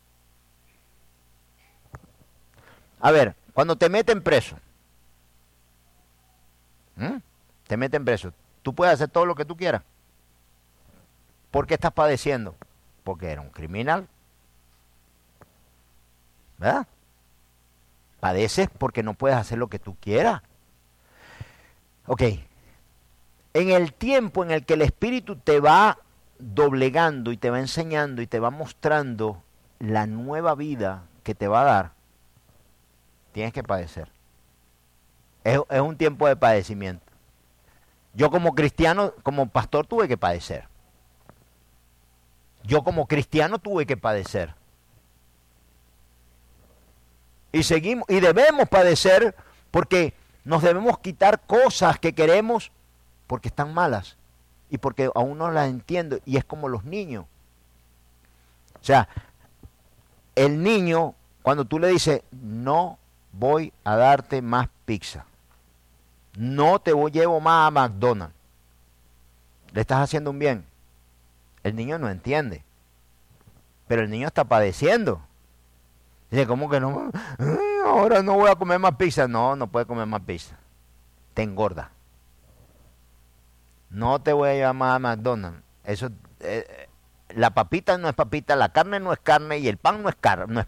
A 3.00 3.12
ver, 3.12 3.36
cuando 3.54 3.76
te 3.76 3.90
meten 3.90 4.22
preso, 4.22 4.58
te 7.68 7.78
meten 7.78 8.06
preso, 8.06 8.34
tú 8.64 8.74
puedes 8.74 8.94
hacer 8.94 9.10
todo 9.10 9.26
lo 9.26 9.36
que 9.36 9.46
tú 9.46 9.56
quieras. 9.56 9.84
¿Por 11.52 11.68
qué 11.68 11.76
estás 11.76 11.92
padeciendo? 11.92 12.56
Porque 13.04 13.32
era 13.32 13.42
un 13.42 13.50
criminal. 13.50 14.08
¿Verdad? 16.58 16.88
Padeces 18.26 18.70
porque 18.76 19.04
no 19.04 19.14
puedes 19.14 19.38
hacer 19.38 19.60
lo 19.60 19.68
que 19.68 19.78
tú 19.78 19.96
quieras. 20.00 20.42
Ok, 22.08 22.24
en 23.54 23.70
el 23.70 23.94
tiempo 23.94 24.44
en 24.44 24.50
el 24.50 24.66
que 24.66 24.74
el 24.74 24.82
Espíritu 24.82 25.36
te 25.36 25.60
va 25.60 26.00
doblegando 26.40 27.32
y 27.32 27.38
te 27.38 27.52
va 27.52 27.60
enseñando 27.60 28.24
y 28.24 28.28
te 28.28 28.40
va 28.40 28.50
mostrando 28.50 29.44
la 29.78 30.08
nueva 30.08 30.56
vida 30.56 31.04
que 31.22 31.36
te 31.36 31.48
va 31.48 31.62
a 31.62 31.66
dar, 31.66 31.92
tienes 33.32 33.54
que 33.54 33.62
padecer. 33.62 34.10
Es, 35.44 35.60
es 35.70 35.82
un 35.82 35.96
tiempo 35.96 36.28
de 36.28 36.36
padecimiento. 36.36 37.06
Yo 38.16 38.32
como 38.32 38.56
cristiano, 38.56 39.14
como 39.22 39.50
pastor, 39.50 39.86
tuve 39.86 40.08
que 40.08 40.18
padecer. 40.18 40.68
Yo 42.64 42.84
como 42.84 43.06
cristiano 43.06 43.60
tuve 43.60 43.86
que 43.86 43.98
padecer. 43.98 44.56
Y 47.56 47.64
seguimos, 47.64 48.06
y 48.10 48.20
debemos 48.20 48.68
padecer 48.68 49.34
porque 49.72 50.14
nos 50.44 50.62
debemos 50.62 51.00
quitar 51.00 51.40
cosas 51.40 51.98
que 51.98 52.14
queremos 52.14 52.70
porque 53.28 53.48
están 53.48 53.74
malas 53.74 54.18
y 54.70 54.78
porque 54.78 55.10
aún 55.16 55.38
no 55.38 55.50
las 55.50 55.70
entiendo. 55.70 56.20
Y 56.26 56.36
es 56.36 56.44
como 56.44 56.68
los 56.68 56.84
niños. 56.84 57.24
O 58.74 58.84
sea, 58.84 59.08
el 60.36 60.62
niño, 60.62 61.16
cuando 61.44 61.64
tú 61.64 61.80
le 61.80 61.88
dices, 61.88 62.24
no 62.30 63.00
voy 63.32 63.72
a 63.86 63.96
darte 63.96 64.42
más 64.42 64.68
pizza, 64.84 65.24
no 66.38 66.80
te 66.80 66.92
voy, 66.92 67.10
llevo 67.10 67.40
más 67.40 67.70
a 67.70 67.72
McDonald's, 67.72 68.36
le 69.72 69.80
estás 69.80 70.00
haciendo 70.00 70.32
un 70.32 70.40
bien. 70.40 70.66
El 71.64 71.78
niño 71.78 72.00
no 72.00 72.10
entiende, 72.10 72.66
pero 73.88 74.02
el 74.02 74.10
niño 74.10 74.28
está 74.28 74.44
padeciendo. 74.44 75.25
Dice, 76.32 76.48
¿cómo 76.48 76.70
que 76.70 76.80
no? 76.80 77.12
Ahora 77.86 78.22
no 78.22 78.34
voy 78.34 78.50
a 78.50 78.56
comer 78.56 78.80
más 78.80 78.96
pizza. 78.96 79.28
No, 79.28 79.56
no 79.56 79.68
puede 79.68 79.86
comer 79.86 80.08
más 80.08 80.22
pizza. 80.22 80.58
Te 81.34 81.44
engorda. 81.44 81.92
No 83.90 84.22
te 84.22 84.34
voy 84.34 84.50
a 84.50 84.54
llevar 84.54 84.76
más 84.76 84.96
a 84.96 85.00
McDonald's. 85.00 85.62
Eso, 85.84 86.10
eh, 86.40 86.90
la 87.30 87.52
papita 87.52 87.98
no 87.98 88.10
es 88.10 88.16
papita, 88.16 88.56
la 88.56 88.70
carne 88.70 89.00
no 89.00 89.14
es 89.14 89.20
carne 89.20 89.60
y 89.60 89.68
el 89.68 89.78
pan 89.78 90.02
no 90.02 90.10
es 90.10 90.16
carne. 90.16 90.66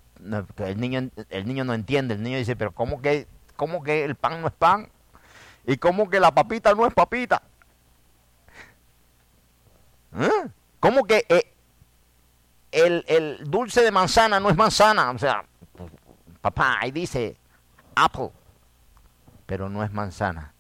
el, 0.58 0.80
niño, 0.80 1.10
el 1.30 1.48
niño 1.48 1.64
no 1.64 1.74
entiende. 1.74 2.14
El 2.14 2.24
niño 2.24 2.38
dice, 2.38 2.56
pero 2.56 2.72
¿cómo 2.72 3.02
que, 3.02 3.28
¿cómo 3.56 3.84
que 3.84 4.06
el 4.06 4.16
pan 4.16 4.42
no 4.42 4.48
es 4.48 4.54
pan? 4.54 4.90
¿Y 5.66 5.78
cómo 5.78 6.10
que 6.10 6.20
la 6.20 6.34
papita 6.34 6.74
no 6.74 6.86
es 6.86 6.94
papita? 6.94 7.42
¿Eh? 10.18 10.50
¿Cómo 10.80 11.04
que 11.06 11.26
eh, 11.30 11.54
el, 12.72 13.06
el, 13.08 13.50
dulce 13.50 13.82
de 13.82 13.92
manzana 13.92 14.40
no 14.40 14.50
es 14.50 14.56
manzana? 14.56 15.12
O 15.12 15.18
sea, 15.18 15.46
papá, 16.42 16.78
ahí 16.80 16.92
dice 16.92 17.38
apple, 17.96 18.32
pero 19.46 19.70
no 19.70 19.84
es 19.84 19.92
manzana. 19.92 20.54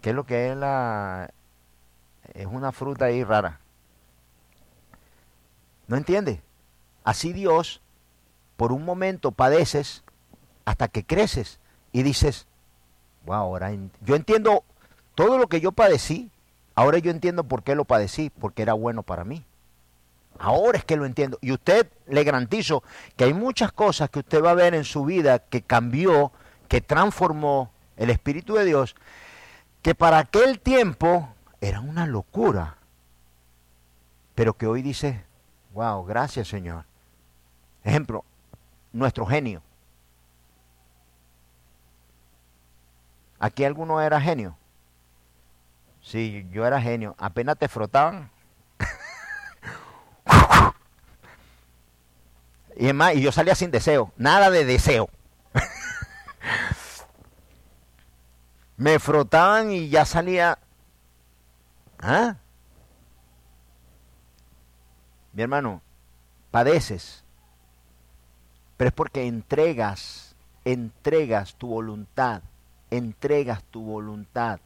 ¿Qué 0.00 0.10
es 0.10 0.16
lo 0.16 0.24
que 0.24 0.50
es 0.50 0.56
la... 0.56 1.30
Es 2.34 2.46
una 2.46 2.72
fruta 2.72 3.06
ahí 3.06 3.24
rara. 3.24 3.60
¿No 5.86 5.96
entiende? 5.96 6.42
Así 7.04 7.32
Dios, 7.32 7.80
por 8.56 8.72
un 8.72 8.84
momento 8.84 9.30
padeces 9.32 10.02
hasta 10.64 10.88
que 10.88 11.04
creces 11.04 11.60
y 11.92 12.02
dices, 12.02 12.46
wow, 13.24 13.36
ahora 13.36 13.70
yo 14.00 14.16
entiendo 14.16 14.64
todo 15.14 15.38
lo 15.38 15.46
que 15.46 15.60
yo 15.60 15.72
padecí, 15.72 16.30
ahora 16.74 16.98
yo 16.98 17.10
entiendo 17.10 17.44
por 17.44 17.62
qué 17.62 17.74
lo 17.74 17.84
padecí, 17.84 18.30
porque 18.30 18.62
era 18.62 18.74
bueno 18.74 19.02
para 19.02 19.24
mí. 19.24 19.44
Ahora 20.40 20.78
es 20.78 20.84
que 20.84 20.96
lo 20.96 21.06
entiendo. 21.06 21.38
Y 21.40 21.52
usted 21.52 21.90
le 22.06 22.24
garantizo 22.24 22.82
que 23.16 23.24
hay 23.24 23.34
muchas 23.34 23.72
cosas 23.72 24.10
que 24.10 24.20
usted 24.20 24.42
va 24.42 24.50
a 24.50 24.54
ver 24.54 24.74
en 24.74 24.84
su 24.84 25.04
vida 25.04 25.38
que 25.38 25.62
cambió, 25.62 26.32
que 26.68 26.80
transformó 26.80 27.70
el 27.96 28.10
Espíritu 28.10 28.54
de 28.54 28.64
Dios, 28.64 28.96
que 29.82 29.94
para 29.94 30.18
aquel 30.18 30.60
tiempo 30.60 31.28
era 31.60 31.80
una 31.80 32.06
locura, 32.06 32.76
pero 34.34 34.54
que 34.54 34.66
hoy 34.66 34.82
dice, 34.82 35.24
wow, 35.72 36.04
gracias 36.04 36.48
Señor. 36.48 36.84
Ejemplo, 37.84 38.24
nuestro 38.92 39.26
genio. 39.26 39.62
¿Aquí 43.38 43.64
alguno 43.64 44.00
era 44.00 44.20
genio? 44.20 44.56
Sí, 46.00 46.46
yo 46.50 46.66
era 46.66 46.80
genio. 46.80 47.14
Apenas 47.18 47.58
te 47.58 47.68
frotaban. 47.68 48.30
Y, 52.76 52.92
más, 52.92 53.14
y 53.14 53.22
yo 53.22 53.32
salía 53.32 53.54
sin 53.54 53.70
deseo. 53.70 54.12
Nada 54.16 54.50
de 54.50 54.64
deseo. 54.64 55.08
Me 58.76 58.98
frotaban 58.98 59.70
y 59.70 59.88
ya 59.88 60.04
salía. 60.04 60.58
¿Ah? 61.98 62.36
Mi 65.32 65.42
hermano, 65.42 65.80
padeces. 66.50 67.24
Pero 68.76 68.88
es 68.88 68.94
porque 68.94 69.26
entregas, 69.26 70.34
entregas 70.64 71.54
tu 71.54 71.68
voluntad 71.68 72.42
entregas 72.90 73.62
tu 73.64 73.82
voluntad. 73.82 74.60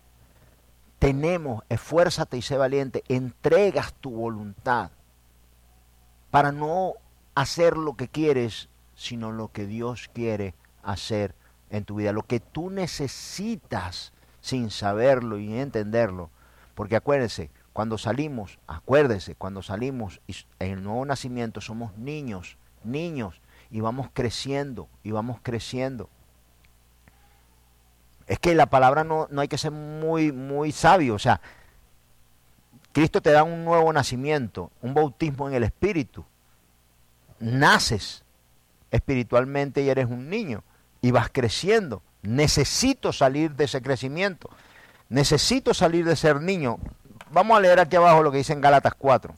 Tenemos, 0.98 1.64
esfuérzate 1.68 2.36
y 2.36 2.42
sé 2.42 2.56
valiente, 2.56 3.02
entregas 3.08 3.94
tu 3.94 4.10
voluntad 4.10 4.90
para 6.30 6.52
no 6.52 6.94
hacer 7.34 7.76
lo 7.76 7.94
que 7.94 8.08
quieres, 8.08 8.68
sino 8.94 9.32
lo 9.32 9.48
que 9.48 9.66
Dios 9.66 10.10
quiere 10.12 10.54
hacer 10.82 11.34
en 11.70 11.84
tu 11.84 11.96
vida, 11.96 12.12
lo 12.12 12.22
que 12.22 12.40
tú 12.40 12.70
necesitas 12.70 14.12
sin 14.40 14.70
saberlo 14.70 15.38
y 15.38 15.58
entenderlo. 15.58 16.30
Porque 16.74 16.96
acuérdense, 16.96 17.50
cuando 17.72 17.98
salimos, 17.98 18.58
acuérdese, 18.66 19.34
cuando 19.34 19.62
salimos 19.62 20.20
en 20.58 20.72
el 20.72 20.82
nuevo 20.82 21.04
nacimiento 21.04 21.60
somos 21.60 21.96
niños, 21.96 22.56
niños, 22.84 23.40
y 23.70 23.80
vamos 23.80 24.08
creciendo, 24.12 24.88
y 25.04 25.12
vamos 25.12 25.38
creciendo. 25.42 26.08
Es 28.26 28.38
que 28.38 28.54
la 28.54 28.66
palabra 28.66 29.04
no, 29.04 29.28
no 29.30 29.40
hay 29.40 29.48
que 29.48 29.58
ser 29.58 29.72
muy, 29.72 30.32
muy 30.32 30.72
sabio. 30.72 31.14
O 31.14 31.18
sea, 31.18 31.40
Cristo 32.92 33.20
te 33.20 33.30
da 33.30 33.44
un 33.44 33.64
nuevo 33.64 33.92
nacimiento, 33.92 34.70
un 34.82 34.94
bautismo 34.94 35.48
en 35.48 35.54
el 35.54 35.62
Espíritu. 35.62 36.24
Naces 37.38 38.24
espiritualmente 38.90 39.82
y 39.82 39.88
eres 39.88 40.06
un 40.06 40.28
niño 40.28 40.64
y 41.00 41.10
vas 41.10 41.28
creciendo. 41.32 42.02
Necesito 42.22 43.12
salir 43.12 43.52
de 43.52 43.64
ese 43.64 43.80
crecimiento. 43.80 44.50
Necesito 45.08 45.72
salir 45.74 46.04
de 46.04 46.16
ser 46.16 46.40
niño. 46.40 46.78
Vamos 47.30 47.56
a 47.56 47.60
leer 47.60 47.80
aquí 47.80 47.96
abajo 47.96 48.22
lo 48.22 48.32
que 48.32 48.38
dice 48.38 48.52
en 48.52 48.60
Gálatas 48.60 48.94
4. 48.94 49.34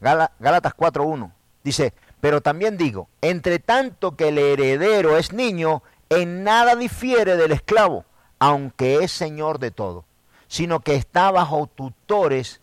Gálatas 0.00 0.76
4.1. 0.76 1.32
Dice, 1.62 1.94
pero 2.20 2.42
también 2.42 2.76
digo, 2.76 3.08
entre 3.22 3.58
tanto 3.58 4.16
que 4.16 4.28
el 4.28 4.38
heredero 4.38 5.16
es 5.16 5.32
niño, 5.32 5.82
en 6.10 6.44
nada 6.44 6.76
difiere 6.76 7.36
del 7.36 7.52
esclavo, 7.52 8.04
aunque 8.44 8.96
es 8.96 9.10
señor 9.10 9.58
de 9.58 9.70
todo, 9.70 10.04
sino 10.48 10.80
que 10.80 10.96
está 10.96 11.30
bajo 11.30 11.66
tutores 11.66 12.60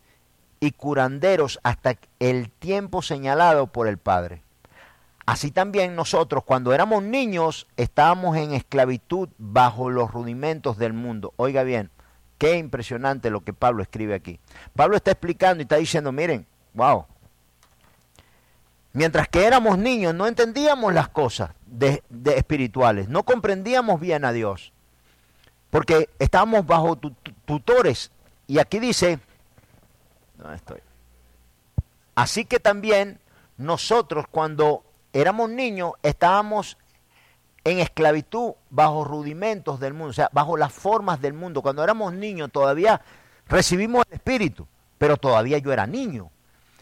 y 0.60 0.74
curanderos 0.74 1.60
hasta 1.64 1.98
el 2.20 2.52
tiempo 2.52 3.02
señalado 3.02 3.66
por 3.66 3.88
el 3.88 3.98
Padre. 3.98 4.44
Así 5.26 5.50
también 5.50 5.96
nosotros, 5.96 6.44
cuando 6.44 6.72
éramos 6.72 7.02
niños, 7.02 7.66
estábamos 7.78 8.38
en 8.38 8.54
esclavitud 8.54 9.30
bajo 9.40 9.90
los 9.90 10.12
rudimentos 10.12 10.78
del 10.78 10.94
mundo. 10.94 11.34
Oiga 11.38 11.64
bien, 11.64 11.90
qué 12.38 12.58
impresionante 12.58 13.32
lo 13.32 13.44
que 13.44 13.52
Pablo 13.52 13.82
escribe 13.82 14.14
aquí. 14.14 14.40
Pablo 14.76 14.98
está 14.98 15.10
explicando 15.10 15.62
y 15.62 15.64
está 15.64 15.78
diciendo, 15.78 16.12
miren, 16.12 16.46
wow, 16.76 17.08
Mientras 18.94 19.30
que 19.30 19.46
éramos 19.46 19.78
niños 19.78 20.14
no 20.14 20.28
entendíamos 20.28 20.94
las 20.94 21.08
cosas 21.08 21.52
de, 21.66 22.04
espirituales, 22.36 23.08
no 23.08 23.24
comprendíamos 23.24 24.00
bien 24.00 24.26
a 24.26 24.34
Dios, 24.34 24.74
porque 25.72 26.10
estábamos 26.20 26.68
bajo 26.68 26.98
tutores. 27.46 28.12
Y 28.46 28.60
aquí 28.60 28.80
dice, 28.80 29.20
no 30.38 30.54
estoy. 30.54 30.82
Así 32.14 32.46
que 32.46 32.60
también 32.60 33.20
nosotros 33.58 34.26
cuando 34.30 34.84
éramos 35.14 35.50
niños 35.50 35.94
estábamos 36.04 36.78
en 37.64 37.80
esclavitud 37.80 38.54
bajo 38.70 39.06
rudimentos 39.06 39.80
del 39.80 39.94
mundo, 39.94 40.10
o 40.10 40.14
sea, 40.14 40.30
bajo 40.34 40.58
las 40.58 40.74
formas 40.74 41.22
del 41.22 41.34
mundo. 41.34 41.62
Cuando 41.62 41.84
éramos 41.84 42.14
niños 42.14 42.52
todavía 42.52 43.02
recibimos 43.48 44.04
el 44.10 44.16
Espíritu, 44.16 44.68
pero 44.98 45.18
todavía 45.18 45.58
yo 45.60 45.72
era 45.72 45.88
niño. 45.88 46.32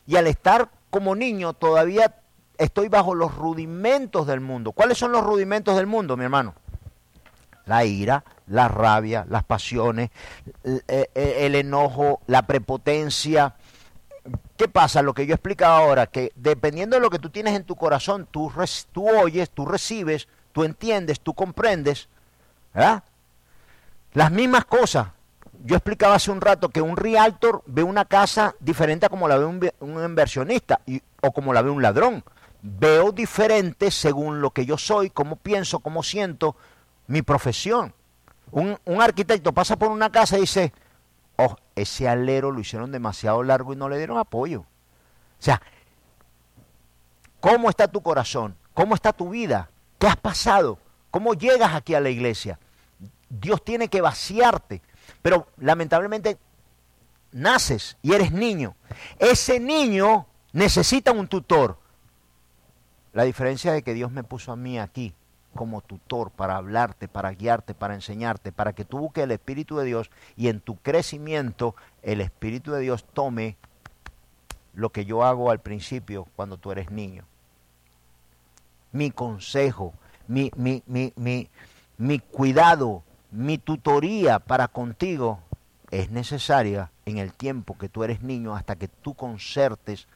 Y 0.08 0.16
al 0.16 0.26
estar 0.28 0.70
como 0.90 1.16
niño 1.16 1.54
todavía 1.54 2.16
estoy 2.58 2.88
bajo 2.88 3.14
los 3.14 3.36
rudimentos 3.36 4.26
del 4.26 4.40
mundo. 4.40 4.72
¿Cuáles 4.72 4.98
son 4.98 5.12
los 5.12 5.24
rudimentos 5.24 5.76
del 5.76 5.86
mundo, 5.86 6.18
mi 6.18 6.24
hermano? 6.24 6.56
La 7.66 7.86
ira, 7.86 8.24
la 8.50 8.68
rabia, 8.68 9.26
las 9.30 9.44
pasiones, 9.44 10.10
el, 10.64 11.56
enojo, 11.56 12.22
la 12.28 12.44
prepotencia, 12.44 13.56
¿Qué 14.58 14.68
pasa? 14.68 15.02
Lo 15.02 15.14
que 15.14 15.26
yo 15.26 15.32
he 15.32 15.36
explicado 15.36 15.74
ahora, 15.74 16.06
que 16.08 16.34
dependiendo 16.36 16.98
de 16.98 17.02
lo 17.02 17.10
que 17.10 17.18
tú 17.18 17.30
tienes 17.30 17.56
en 17.56 17.64
tu 17.64 17.76
corazón, 17.76 18.28
tú, 18.30 18.52
tú 18.92 19.10
oyes, 19.10 19.50
tú 19.50 19.66
recibes, 19.66 20.28
tú 20.52 20.64
entiendes, 20.64 21.22
tú 21.22 21.34
comprendes, 21.34 22.10
¿verdad? 22.74 23.04
Las 24.14 24.32
mismas 24.32 24.66
cosas. 24.66 25.08
Yo 25.64 25.76
explicaba 25.76 26.16
hace 26.16 26.32
un 26.32 26.42
rato 26.42 26.70
que 26.70 26.82
un 26.82 26.98
realtor 26.98 27.64
ve 27.66 27.84
una 27.84 28.06
casa 28.06 28.56
diferente 28.60 29.06
a 29.06 29.10
como 29.10 29.28
la 29.28 29.38
ve 29.38 29.46
un, 29.46 29.72
inversionista 29.82 30.82
o 31.22 31.32
como 31.32 31.54
la 31.54 31.62
ve 31.62 31.70
un 31.70 31.82
ladrón. 31.82 32.24
Veo 32.62 33.12
diferente 33.12 33.92
según 33.92 34.42
lo 34.42 34.52
que 34.52 34.66
yo 34.66 34.78
soy, 34.78 35.10
cómo 35.10 35.38
pienso, 35.38 35.80
cómo 35.80 36.04
siento, 36.04 36.56
mi 37.08 37.22
profesión. 37.22 37.94
Un, 38.52 38.78
un 38.86 39.02
arquitecto 39.02 39.54
pasa 39.54 39.78
por 39.78 39.90
una 39.92 40.12
casa 40.12 40.38
y 40.38 40.42
dice, 40.42 40.74
oh, 41.38 41.56
ese 41.76 42.08
alero 42.08 42.52
lo 42.52 42.60
hicieron 42.60 42.92
demasiado 42.92 43.44
largo 43.44 43.74
y 43.74 43.76
no 43.76 43.90
le 43.90 43.98
dieron 43.98 44.18
apoyo. 44.18 44.62
O 44.62 45.42
sea, 45.42 45.62
¿cómo 47.40 47.70
está 47.70 47.88
tu 47.88 48.02
corazón? 48.02 48.56
¿Cómo 48.74 48.96
está 48.96 49.14
tu 49.14 49.30
vida? 49.30 49.70
¿Qué 49.98 50.08
has 50.08 50.18
pasado? 50.18 50.80
¿Cómo 51.12 51.34
llegas 51.34 51.74
aquí 51.74 51.96
a 51.96 52.00
la 52.00 52.10
iglesia? 52.10 52.60
Dios 53.30 53.64
tiene 53.64 53.90
que 53.90 54.02
vaciarte, 54.02 54.82
pero 55.22 55.48
lamentablemente 55.58 56.38
naces 57.32 57.98
y 58.02 58.14
eres 58.14 58.32
niño. 58.32 58.76
Ese 59.20 59.60
niño 59.60 60.28
necesita 60.52 61.12
un 61.12 61.28
tutor. 61.28 61.78
La 63.14 63.24
diferencia 63.24 63.72
de 63.72 63.82
que 63.82 63.94
Dios 63.94 64.12
me 64.12 64.24
puso 64.24 64.52
a 64.52 64.56
mí 64.56 64.80
aquí 64.80 65.14
como 65.56 65.82
tutor 65.82 66.32
para 66.32 66.58
hablarte, 66.58 67.08
para 67.08 67.32
guiarte, 67.32 67.74
para 67.74 67.96
enseñarte, 67.96 68.52
para 68.52 68.74
que 68.74 68.86
tú 68.86 69.00
busques 69.00 69.24
el 69.24 69.32
Espíritu 69.32 69.78
de 69.78 69.86
Dios 69.86 70.10
y 70.38 70.48
en 70.48 70.60
tu 70.60 70.78
crecimiento 70.78 71.76
el 72.02 72.22
Espíritu 72.22 72.72
de 72.72 72.82
Dios 72.82 73.06
tome 73.14 73.58
lo 74.74 74.90
que 74.92 75.06
yo 75.06 75.24
hago 75.24 75.52
al 75.52 75.60
principio 75.60 76.28
cuando 76.36 76.58
tú 76.58 76.72
eres 76.72 76.92
niño. 76.92 77.26
Mi 78.92 79.12
consejo, 79.12 79.94
mi, 80.28 80.52
mi, 80.56 80.84
mi, 80.88 81.14
mi, 81.98 82.20
cuidado, 82.20 83.04
mi 83.32 83.58
tutoría 83.58 84.40
para 84.40 84.68
contigo 84.68 85.40
es 85.92 86.12
necesaria 86.12 86.92
en 87.06 87.18
el 87.18 87.34
tiempo 87.34 87.78
que 87.78 87.90
tú 87.90 88.04
eres 88.04 88.22
niño 88.22 88.56
hasta 88.56 88.76
que 88.76 88.88
tú 88.88 89.16
concertes 89.16 90.08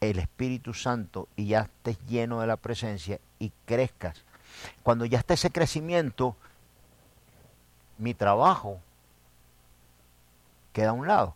el 0.00 0.18
Espíritu 0.18 0.74
Santo 0.74 1.28
y 1.36 1.48
ya 1.48 1.60
estés 1.62 1.98
lleno 2.06 2.40
de 2.40 2.46
la 2.46 2.56
presencia 2.56 3.20
y 3.38 3.52
crezcas 3.66 4.24
cuando 4.82 5.04
ya 5.04 5.18
está 5.18 5.34
ese 5.34 5.50
crecimiento, 5.50 6.36
mi 7.98 8.14
trabajo 8.14 8.80
queda 10.72 10.90
a 10.90 10.94
un 10.94 11.06
lado. 11.06 11.34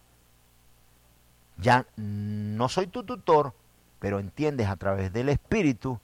Ya 1.59 1.87
no 1.97 2.69
soy 2.69 2.87
tu 2.87 3.05
tutor, 3.05 3.55
pero 3.99 4.19
entiendes 4.19 4.69
a 4.69 4.77
través 4.77 5.13
del 5.13 5.29
Espíritu 5.29 6.01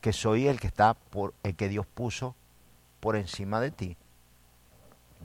que 0.00 0.12
soy 0.12 0.48
el 0.48 0.58
que 0.58 0.66
está 0.66 0.94
por 0.94 1.34
el 1.42 1.54
que 1.54 1.68
Dios 1.68 1.86
puso 1.86 2.34
por 3.00 3.16
encima 3.16 3.60
de 3.60 3.70
ti. 3.70 3.96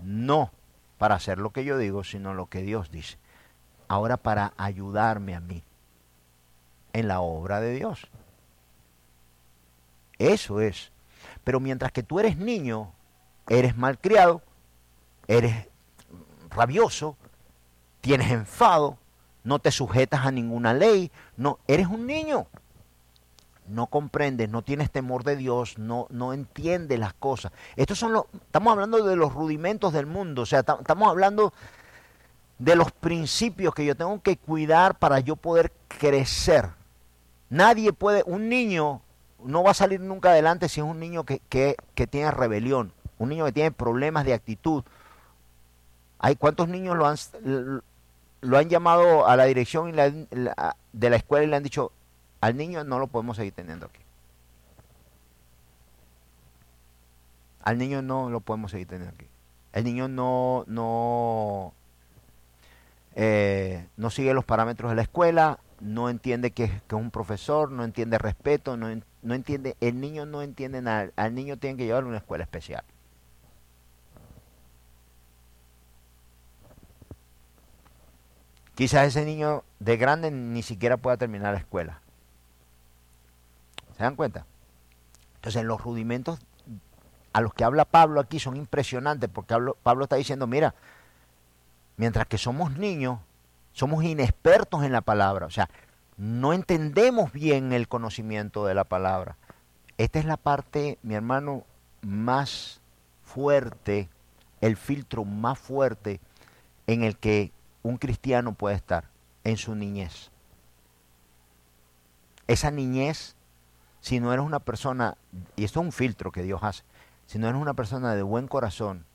No 0.04 0.52
para 0.98 1.16
hacer 1.16 1.40
lo 1.40 1.52
que 1.52 1.64
yo 1.64 1.78
digo, 1.78 2.04
sino 2.04 2.34
lo 2.34 2.48
que 2.48 2.62
Dios 2.62 2.92
dice. 2.92 3.18
Ahora 3.88 4.18
para 4.18 4.54
ayudarme 4.58 5.36
a 5.36 5.40
mí 5.40 5.64
en 6.94 7.08
la 7.08 7.22
obra 7.22 7.60
de 7.60 7.74
Dios. 7.74 8.08
Eso 10.18 10.62
es 10.62 10.92
pero 11.44 11.60
mientras 11.60 11.92
que 11.92 12.04
tú 12.04 12.20
eres 12.20 12.38
niño, 12.38 12.92
eres 13.48 13.78
malcriado, 13.78 14.42
eres 15.28 15.68
rabioso, 16.50 17.18
tienes 18.02 18.32
enfado, 18.32 18.98
no 19.44 19.60
te 19.60 19.72
sujetas 19.72 20.26
a 20.26 20.32
ninguna 20.32 20.74
ley, 20.74 21.12
no, 21.38 21.60
eres 21.68 21.88
un 21.88 22.06
niño. 22.08 22.48
No 23.68 23.88
comprendes, 23.88 24.48
no 24.48 24.62
tienes 24.62 24.92
temor 24.92 25.24
de 25.24 25.36
Dios, 25.36 25.80
no, 25.80 26.06
no 26.12 26.34
entiendes 26.34 27.00
las 27.00 27.16
cosas. 27.16 27.52
Estos 27.76 27.98
son 27.98 28.14
los, 28.14 28.26
estamos 28.34 28.72
hablando 28.72 29.04
de 29.04 29.16
los 29.16 29.34
rudimentos 29.34 29.92
del 29.92 30.06
mundo, 30.06 30.44
o 30.44 30.46
sea, 30.46 30.60
estamos 30.60 31.10
hablando 31.10 31.52
de 32.60 32.76
los 32.76 32.92
principios 32.92 33.74
que 33.74 33.86
yo 33.86 33.96
tengo 33.96 34.22
que 34.22 34.38
cuidar 34.38 35.00
para 35.00 35.20
yo 35.20 35.36
poder 35.36 35.72
crecer. 35.88 36.70
Nadie 37.50 37.92
puede, 37.92 38.24
un 38.26 38.50
niño 38.50 39.02
no 39.46 39.64
va 39.64 39.72
a 39.72 39.76
salir 39.76 40.02
nunca 40.02 40.30
adelante 40.30 40.70
si 40.70 40.82
es 40.82 40.86
un 40.86 41.00
niño 41.00 41.24
que, 41.24 41.42
tiene 42.10 42.32
rebelión, 42.32 42.92
un 43.18 43.30
niño 43.30 43.46
que 43.46 43.52
tiene 43.52 43.72
problemas 43.72 44.26
de 44.26 44.34
actitud. 44.34 44.84
¿Hay 46.20 46.36
cuántos 46.36 46.68
niños 46.68 46.98
lo 46.98 47.06
han, 47.08 47.18
lo 48.42 48.58
han 48.58 48.70
llamado 48.70 49.28
a 49.28 49.36
la 49.36 49.46
dirección 49.46 49.92
de 49.92 51.10
la 51.10 51.16
escuela 51.16 51.46
y 51.46 51.48
le 51.48 51.56
han 51.56 51.64
dicho, 51.64 51.92
al 52.42 52.58
niño 52.58 52.84
no 52.84 53.00
lo 53.00 53.08
podemos 53.08 53.38
seguir 53.38 53.54
teniendo 53.54 53.86
aquí? 53.86 54.02
Al 57.62 57.78
niño 57.78 58.02
no 58.02 58.30
lo 58.30 58.42
podemos 58.42 58.72
seguir 58.72 58.88
teniendo 58.88 59.16
aquí. 59.16 59.28
El 59.74 59.84
niño 59.84 60.08
no, 60.08 60.64
no, 60.68 61.74
eh, 63.16 63.88
no 63.98 64.10
sigue 64.10 64.34
los 64.34 64.46
parámetros 64.46 64.92
de 64.92 64.96
la 64.96 65.02
escuela, 65.02 65.60
no 65.82 66.10
entiende 66.10 66.52
que, 66.52 66.68
que 66.68 66.96
es 66.96 67.02
un 67.02 67.12
profesor, 67.12 67.72
no 67.72 67.84
entiende 67.84 68.18
respeto, 68.18 68.78
no, 68.78 68.88
no 69.26 69.34
entiende, 69.34 69.76
el 69.82 70.00
niño 70.00 70.26
no 70.26 70.42
entiende 70.42 70.82
nada, 70.82 71.10
al 71.16 71.34
niño 71.34 71.58
tienen 71.58 71.78
que 71.78 71.86
llevarlo 71.86 72.08
a 72.08 72.12
una 72.12 72.18
escuela 72.20 72.44
especial. 72.44 72.84
Quizás 78.76 79.08
ese 79.08 79.26
niño 79.26 79.64
de 79.80 79.98
grande 79.98 80.30
ni 80.32 80.62
siquiera 80.62 80.98
pueda 80.98 81.18
terminar 81.18 81.54
la 81.54 81.60
escuela. 81.60 82.02
¿Se 83.98 84.04
dan 84.04 84.16
cuenta? 84.16 84.46
Entonces 85.36 85.64
los 85.64 85.82
rudimentos 85.82 86.40
a 87.34 87.42
los 87.42 87.54
que 87.54 87.64
habla 87.64 87.86
Pablo 87.86 88.20
aquí 88.20 88.40
son 88.40 88.58
impresionantes 88.58 89.30
porque 89.30 89.56
Pablo 89.82 90.04
está 90.04 90.18
diciendo, 90.18 90.46
mira, 90.46 90.76
mientras 91.98 92.28
que 92.28 92.38
somos 92.38 92.78
niños, 92.78 93.20
somos 93.74 94.04
inexpertos 94.04 94.84
en 94.84 94.92
la 94.92 95.02
palabra. 95.02 95.46
O 95.46 95.50
sea, 95.52 95.70
no 96.18 96.54
entendemos 96.54 97.32
bien 97.32 97.74
el 97.74 97.88
conocimiento 97.88 98.66
de 98.66 98.74
la 98.74 98.84
palabra. 98.84 99.38
Esta 99.98 100.20
es 100.20 100.26
la 100.26 100.38
parte, 100.38 100.98
mi 101.04 101.16
hermano, 101.16 101.64
más 102.02 102.82
fuerte, 103.24 104.10
el 104.62 104.78
filtro 104.78 105.26
más 105.26 105.60
fuerte 105.60 106.20
en 106.88 107.04
el 107.04 107.18
que 107.18 107.52
un 107.84 107.98
cristiano 107.98 108.54
puede 108.54 108.76
estar, 108.76 109.10
en 109.44 109.58
su 109.58 109.76
niñez. 109.76 110.32
Esa 112.48 112.72
niñez, 112.72 113.36
si 114.02 114.20
no 114.20 114.32
eres 114.32 114.46
una 114.46 114.60
persona, 114.60 115.18
y 115.56 115.64
esto 115.64 115.80
es 115.80 115.86
un 115.86 115.92
filtro 115.92 116.32
que 116.32 116.44
Dios 116.44 116.62
hace, 116.64 116.84
si 117.26 117.40
no 117.40 117.48
eres 117.48 117.60
una 117.60 117.74
persona 117.74 118.16
de 118.16 118.24
buen 118.24 118.48
corazón, 118.48 119.06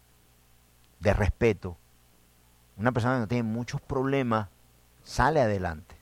de 0.99 1.15
respeto, 1.15 1.77
una 2.77 2.93
persona 2.93 3.15
que 3.15 3.21
no 3.21 3.29
tiene 3.29 3.45
muchos 3.45 3.81
problemas, 3.81 4.49
sale 5.03 5.41
adelante. 5.41 6.00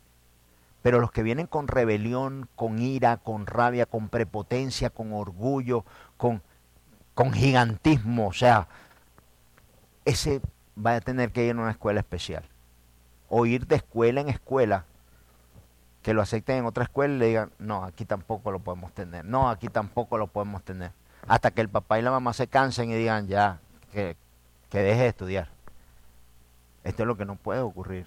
Pero 0.83 1.01
los 1.01 1.11
que 1.11 1.23
vienen 1.23 1.47
con 1.47 1.69
rebelión, 1.69 2.49
con 2.55 2.79
ira, 2.79 3.17
con 3.17 3.47
rabia, 3.47 3.87
con 3.87 4.09
prepotencia, 4.09 4.91
con 4.91 5.13
orgullo, 5.13 5.85
con, 6.17 6.43
con 7.15 7.33
gigantismo, 7.33 8.29
o 8.29 8.33
sea, 8.33 8.69
ese 10.05 10.41
va 10.77 10.95
a 10.95 11.01
tener 11.01 11.33
que 11.33 11.45
ir 11.45 11.57
a 11.57 11.61
una 11.61 11.71
escuela 11.71 12.01
especial. 12.01 12.45
O 13.29 13.45
ir 13.45 13.67
de 13.67 13.77
escuela 13.77 14.21
en 14.21 14.29
escuela, 14.29 14.85
que 16.03 16.15
lo 16.15 16.23
acepten 16.23 16.59
en 16.59 16.67
otra 16.67 16.85
escuela 16.85 17.15
y 17.15 17.19
le 17.19 17.27
digan, 17.27 17.53
no, 17.59 17.85
aquí 17.85 18.05
tampoco 18.05 18.51
lo 18.51 18.61
podemos 18.61 18.93
tener, 18.93 19.25
no, 19.25 19.51
aquí 19.51 19.69
tampoco 19.69 20.17
lo 20.17 20.29
podemos 20.29 20.63
tener. 20.63 20.93
Hasta 21.27 21.51
que 21.51 21.61
el 21.61 21.69
papá 21.69 21.99
y 21.99 22.03
la 22.03 22.11
mamá 22.11 22.33
se 22.33 22.47
cansen 22.47 22.91
y 22.91 22.95
digan, 22.95 23.27
ya, 23.27 23.61
que, 23.93 24.17
que 24.71 24.79
deje 24.79 25.03
de 25.03 25.09
estudiar. 25.09 25.49
Esto 26.85 27.03
es 27.03 27.07
lo 27.07 27.17
que 27.17 27.25
no 27.25 27.37
puede 27.37 27.61
ocurrir. 27.61 28.07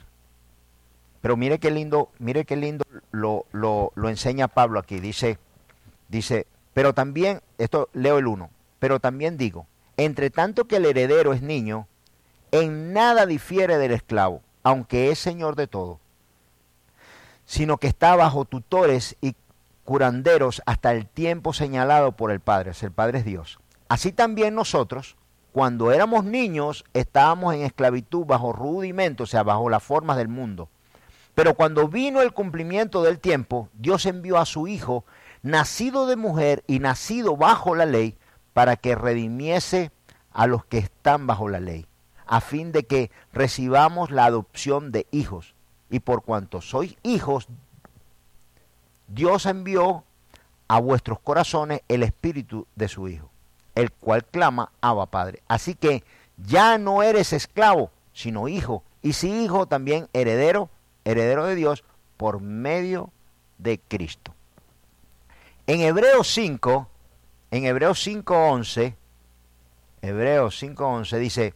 Pero 1.22 1.38
mire 1.38 1.60
qué 1.60 1.72
lindo, 1.72 2.10
mire 2.20 2.46
qué 2.46 2.56
lindo 2.56 2.84
lo, 3.12 3.46
lo, 3.52 3.92
enseña 4.10 4.48
Pablo 4.48 4.80
aquí. 4.80 5.00
Dice, 5.00 5.38
dice, 6.10 6.48
pero 6.74 6.94
también, 6.94 7.42
esto 7.58 7.90
leo 7.94 8.18
el 8.18 8.28
1, 8.28 8.50
pero 8.80 9.00
también 9.00 9.38
digo, 9.38 9.68
entre 9.98 10.32
tanto 10.32 10.66
que 10.66 10.78
el 10.78 10.86
heredero 10.86 11.34
es 11.34 11.42
niño, 11.42 11.88
en 12.52 12.92
nada 12.94 13.26
difiere 13.26 13.78
del 13.78 13.92
esclavo, 13.92 14.42
aunque 14.64 15.12
es 15.12 15.20
señor 15.20 15.56
de 15.56 15.68
todo, 15.68 16.00
sino 17.46 17.78
que 17.78 17.88
está 17.88 18.16
bajo 18.16 18.46
tutores 18.46 19.16
y 19.22 19.36
curanderos 19.86 20.62
hasta 20.66 20.92
el 20.94 21.06
tiempo 21.08 21.54
señalado 21.54 22.14
por 22.14 22.32
el 22.32 22.40
Padre, 22.40 22.72
el 22.82 22.92
Padre 22.92 23.20
es 23.20 23.26
Dios. 23.26 23.60
Así 23.90 24.12
también 24.12 24.56
nosotros, 24.56 25.18
cuando 25.52 25.92
éramos 25.92 26.24
niños, 26.24 26.86
estábamos 26.94 27.54
en 27.54 27.62
esclavitud 27.62 28.26
bajo 28.26 28.54
rudimentos, 28.54 29.30
o 29.30 29.32
sea, 29.32 29.44
bajo 29.44 29.70
las 29.70 29.84
formas 29.84 30.18
del 30.18 30.30
mundo. 30.30 30.70
Pero 31.36 31.56
cuando 31.56 31.88
vino 31.88 32.22
el 32.22 32.34
cumplimiento 32.34 33.04
del 33.04 33.20
tiempo, 33.20 33.70
Dios 33.74 34.06
envió 34.06 34.38
a 34.38 34.46
su 34.46 34.68
Hijo, 34.68 35.06
nacido 35.42 36.06
de 36.06 36.16
mujer 36.16 36.64
y 36.68 36.80
nacido 36.80 37.38
bajo 37.38 37.76
la 37.76 37.86
ley, 37.86 38.18
para 38.54 38.76
que 38.76 38.96
redimiese 38.96 39.92
a 40.32 40.48
los 40.48 40.66
que 40.66 40.78
están 40.78 41.28
bajo 41.28 41.50
la 41.50 41.60
ley, 41.60 41.86
a 42.26 42.42
fin 42.42 42.72
de 42.72 42.84
que 42.84 43.12
recibamos 43.34 44.12
la 44.12 44.26
adopción 44.26 44.92
de 44.92 45.08
hijos. 45.12 45.56
y 45.90 46.00
por 46.00 46.24
cuanto 46.24 46.62
sois 46.62 46.96
hijos, 47.04 47.50
Dios 49.10 49.46
envió 49.46 50.06
a 50.70 50.80
vuestros 50.80 51.20
corazones 51.20 51.82
el 51.90 52.02
espíritu 52.02 52.66
de 52.78 52.88
su 52.88 53.10
Hijo, 53.10 53.30
el 53.76 53.92
cual 53.92 54.24
clama, 54.24 54.72
Abba 54.80 55.08
Padre. 55.08 55.44
Así 55.50 55.76
que 55.76 56.06
ya 56.38 56.78
no 56.78 57.04
eres 57.04 57.34
esclavo, 57.34 57.92
sino 58.14 58.48
hijo, 58.48 58.84
y 59.02 59.12
si 59.14 59.44
hijo 59.44 59.66
también 59.66 60.08
heredero, 60.14 60.70
heredero 61.06 61.46
de 61.46 61.56
Dios, 61.56 61.84
por 62.18 62.42
medio 62.42 63.12
de 63.58 63.80
Cristo. 63.80 64.34
En 65.68 65.82
Hebreos 65.82 66.32
5, 66.34 66.90
en 67.52 67.66
Hebreos 67.66 68.06
5.11, 68.06 68.96
Hebreos 70.02 70.62
5.11 70.62 71.18
dice, 71.20 71.54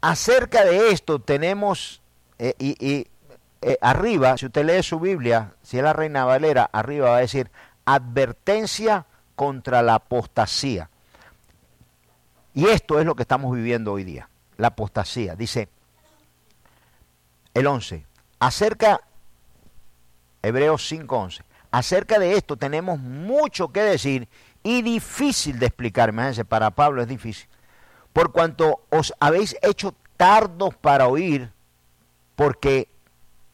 acerca 0.00 0.64
de 0.64 0.90
esto 0.90 1.18
tenemos, 1.20 2.02
eh, 2.38 2.54
y, 2.58 3.06
eh, 3.62 3.78
arriba, 3.80 4.36
si 4.38 4.46
usted 4.46 4.64
lee 4.64 4.82
su 4.82 4.98
Biblia, 4.98 5.54
si 5.62 5.76
es 5.76 5.82
la 5.82 5.92
Reina 5.92 6.24
Valera, 6.24 6.68
arriba 6.72 7.10
va 7.10 7.16
a 7.16 7.20
decir, 7.20 7.50
advertencia 7.84 9.06
contra 9.36 9.82
la 9.82 9.94
apostasía. 9.94 10.88
Y 12.54 12.66
esto 12.66 12.98
es 12.98 13.06
lo 13.06 13.14
que 13.14 13.22
estamos 13.22 13.54
viviendo 13.54 13.92
hoy 13.92 14.04
día, 14.04 14.28
la 14.56 14.68
apostasía. 14.68 15.36
Dice 15.36 15.68
el 17.54 17.66
11, 17.66 18.06
acerca, 18.40 19.00
Hebreos 20.42 20.90
5.11, 20.90 21.42
acerca 21.70 22.18
de 22.18 22.32
esto 22.32 22.56
tenemos 22.56 22.98
mucho 22.98 23.68
que 23.68 23.82
decir 23.82 24.28
y 24.62 24.82
difícil 24.82 25.58
de 25.58 25.66
explicar. 25.66 26.08
Imagínense, 26.08 26.44
para 26.44 26.72
Pablo 26.72 27.02
es 27.02 27.08
difícil. 27.08 27.48
Por 28.12 28.32
cuanto 28.32 28.80
os 28.90 29.14
habéis 29.20 29.56
hecho 29.62 29.94
tardos 30.16 30.74
para 30.74 31.06
oír, 31.06 31.52
porque 32.34 32.88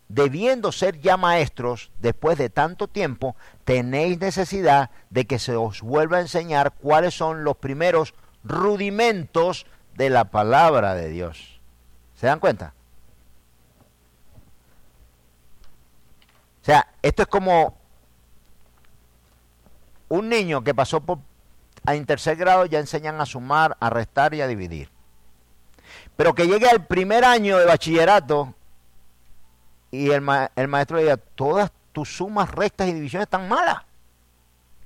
debiendo 0.08 0.72
ser 0.72 1.00
ya 1.00 1.16
maestros 1.16 1.90
después 1.98 2.38
de 2.38 2.48
tanto 2.48 2.88
tiempo, 2.88 3.36
tenéis 3.64 4.18
necesidad 4.18 4.90
de 5.10 5.26
que 5.26 5.38
se 5.38 5.56
os 5.56 5.82
vuelva 5.82 6.18
a 6.18 6.22
enseñar 6.22 6.72
cuáles 6.72 7.14
son 7.14 7.44
los 7.44 7.56
primeros 7.56 8.14
rudimentos 8.44 9.66
de 9.96 10.10
la 10.10 10.26
palabra 10.26 10.94
de 10.94 11.08
Dios. 11.08 11.60
¿Se 12.14 12.26
dan 12.26 12.40
cuenta? 12.40 12.74
Sea, 16.66 16.88
esto 17.00 17.22
es 17.22 17.28
como 17.28 17.78
un 20.08 20.28
niño 20.28 20.62
que 20.64 20.74
pasó 20.74 21.00
por 21.00 21.20
en 21.86 22.04
tercer 22.04 22.36
grado 22.36 22.66
ya 22.66 22.80
enseñan 22.80 23.20
a 23.20 23.26
sumar, 23.26 23.76
a 23.78 23.88
restar 23.90 24.34
y 24.34 24.40
a 24.40 24.48
dividir. 24.48 24.90
Pero 26.16 26.34
que 26.34 26.48
llegue 26.48 26.68
al 26.68 26.84
primer 26.84 27.24
año 27.24 27.58
de 27.58 27.66
bachillerato 27.66 28.54
y 29.92 30.10
el, 30.10 30.20
maestro 30.22 30.98
diga, 30.98 31.16
todas 31.16 31.70
tus 31.92 32.16
sumas, 32.16 32.50
restas 32.50 32.88
y 32.88 32.94
divisiones 32.94 33.26
están 33.26 33.48
malas. 33.48 33.82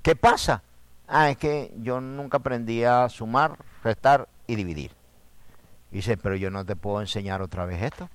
¿Qué 0.03 0.15
pasa? 0.15 0.63
Ah, 1.09 1.31
es 1.31 1.39
que 1.39 1.73
yo 1.79 2.01
nunca 2.01 2.37
aprendí 2.37 2.85
a 2.85 3.09
sumar, 3.09 3.57
restar 3.83 4.29
y 4.47 4.55
dividir. 4.55 4.93
dice, 5.91 6.17
pero 6.17 6.37
yo 6.37 6.51
no 6.51 6.65
te 6.65 6.77
puedo 6.77 7.01
enseñar 7.01 7.41
otra 7.41 7.65
vez 7.65 7.83
esto. 7.83 8.11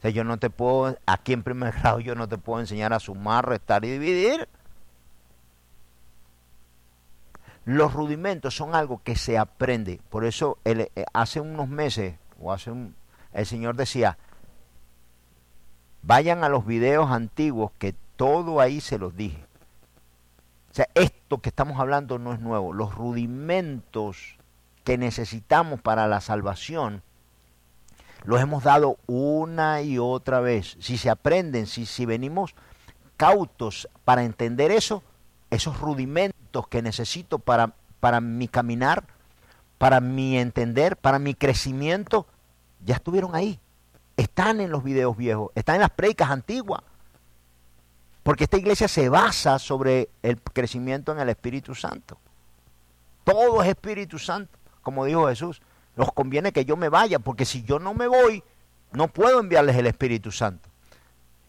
O 0.00 0.02
sea, 0.02 0.10
yo 0.10 0.24
no 0.24 0.38
te 0.38 0.48
puedo, 0.48 0.96
aquí 1.04 1.34
en 1.34 1.42
primer 1.42 1.74
grado 1.74 2.00
yo 2.00 2.14
no 2.14 2.26
te 2.26 2.38
puedo 2.38 2.58
enseñar 2.58 2.94
a 2.94 3.00
sumar, 3.00 3.46
restar 3.46 3.84
y 3.84 3.90
dividir. 3.90 4.48
Los 7.66 7.92
rudimentos 7.92 8.56
son 8.56 8.74
algo 8.74 9.02
que 9.04 9.14
se 9.14 9.36
aprende. 9.36 10.00
Por 10.08 10.24
eso 10.24 10.56
eh, 10.64 10.90
hace 11.12 11.40
unos 11.40 11.68
meses, 11.68 12.14
o 12.40 12.50
hace 12.50 12.70
un, 12.70 12.94
el 13.34 13.44
Señor 13.44 13.76
decía, 13.76 14.16
vayan 16.00 16.44
a 16.44 16.48
los 16.48 16.64
videos 16.64 17.10
antiguos 17.10 17.70
que 17.78 17.94
todo 18.16 18.60
ahí 18.60 18.80
se 18.80 18.96
los 18.96 19.14
dije. 19.14 19.44
O 20.70 20.74
sea, 20.74 20.88
esto 20.94 21.42
que 21.42 21.50
estamos 21.50 21.78
hablando 21.78 22.18
no 22.18 22.32
es 22.32 22.40
nuevo. 22.40 22.72
Los 22.72 22.94
rudimentos 22.94 24.38
que 24.82 24.96
necesitamos 24.96 25.82
para 25.82 26.08
la 26.08 26.22
salvación 26.22 27.02
los 28.24 28.40
hemos 28.40 28.62
dado 28.64 28.98
una 29.06 29.82
y 29.82 29.98
otra 29.98 30.40
vez. 30.40 30.76
Si 30.80 30.98
se 30.98 31.10
aprenden, 31.10 31.66
si, 31.66 31.86
si 31.86 32.06
venimos 32.06 32.54
cautos 33.16 33.88
para 34.04 34.24
entender 34.24 34.70
eso, 34.70 35.02
esos 35.50 35.80
rudimentos 35.80 36.68
que 36.68 36.82
necesito 36.82 37.38
para, 37.38 37.74
para 38.00 38.20
mi 38.20 38.48
caminar, 38.48 39.04
para 39.78 40.00
mi 40.00 40.38
entender, 40.38 40.96
para 40.96 41.18
mi 41.18 41.34
crecimiento, 41.34 42.26
ya 42.84 42.94
estuvieron 42.94 43.34
ahí. 43.34 43.58
Están 44.16 44.60
en 44.60 44.70
los 44.70 44.84
videos 44.84 45.16
viejos, 45.16 45.50
están 45.54 45.76
en 45.76 45.82
las 45.82 45.90
predicas 45.90 46.30
antiguas. 46.30 46.82
Porque 48.22 48.44
esta 48.44 48.58
iglesia 48.58 48.86
se 48.86 49.08
basa 49.08 49.58
sobre 49.58 50.10
el 50.22 50.40
crecimiento 50.40 51.12
en 51.12 51.20
el 51.20 51.30
Espíritu 51.30 51.74
Santo. 51.74 52.18
Todo 53.24 53.62
es 53.62 53.68
Espíritu 53.68 54.18
Santo, 54.18 54.58
como 54.82 55.04
dijo 55.06 55.28
Jesús. 55.28 55.62
Nos 56.00 56.14
conviene 56.14 56.52
que 56.52 56.64
yo 56.64 56.78
me 56.78 56.88
vaya, 56.88 57.18
porque 57.18 57.44
si 57.44 57.62
yo 57.62 57.78
no 57.78 57.92
me 57.92 58.06
voy, 58.06 58.42
no 58.90 59.08
puedo 59.08 59.38
enviarles 59.38 59.76
el 59.76 59.86
Espíritu 59.86 60.32
Santo. 60.32 60.70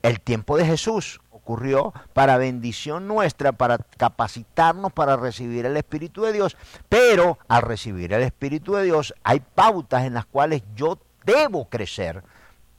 El 0.02 0.20
tiempo 0.20 0.58
de 0.58 0.66
Jesús 0.66 1.22
ocurrió 1.32 1.94
para 2.12 2.36
bendición 2.36 3.08
nuestra, 3.08 3.54
para 3.54 3.78
capacitarnos 3.78 4.92
para 4.92 5.16
recibir 5.16 5.66
el 5.66 5.78
Espíritu 5.78 6.24
de 6.24 6.34
Dios, 6.34 6.58
pero 6.90 7.40
al 7.48 7.62
recibir 7.62 8.12
el 8.12 8.24
Espíritu 8.24 8.74
de 8.74 8.84
Dios 8.84 9.14
hay 9.24 9.40
pautas 9.40 10.04
en 10.04 10.16
las 10.16 10.26
cuales 10.26 10.64
yo 10.76 11.00
debo 11.24 11.70
crecer 11.70 12.22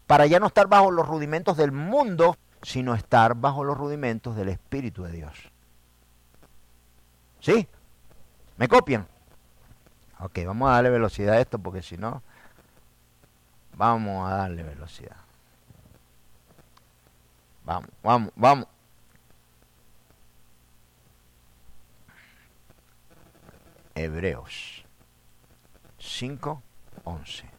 para 0.07 0.27
ya 0.27 0.41
no 0.41 0.49
estar 0.49 0.67
bajo 0.67 0.91
los 0.91 1.09
rudimentos 1.09 1.57
del 1.57 1.73
mundo, 1.73 2.37
sino 2.61 2.95
estar 2.95 3.35
bajo 3.35 3.65
los 3.65 3.79
rudimentos 3.79 4.37
del 4.37 4.51
Espíritu 4.51 5.05
de 5.05 5.13
Dios. 5.13 5.51
¿Sí? 7.41 7.67
¿Me 8.59 8.69
copian? 8.69 9.09
Ok, 10.23 10.39
vamos 10.47 10.71
a 10.71 10.75
darle 10.75 10.91
velocidad 10.91 11.35
a 11.35 11.41
esto 11.41 11.59
porque 11.59 11.83
si 11.83 11.97
no, 11.97 12.23
vamos 13.75 14.31
a 14.31 14.37
darle 14.37 14.63
velocidad. 14.63 15.17
Vamos, 17.65 17.91
vamos, 18.05 18.33
vamos. 18.37 18.69
Hebreos 23.97 24.85
5, 25.99 26.63
11. 27.03 27.51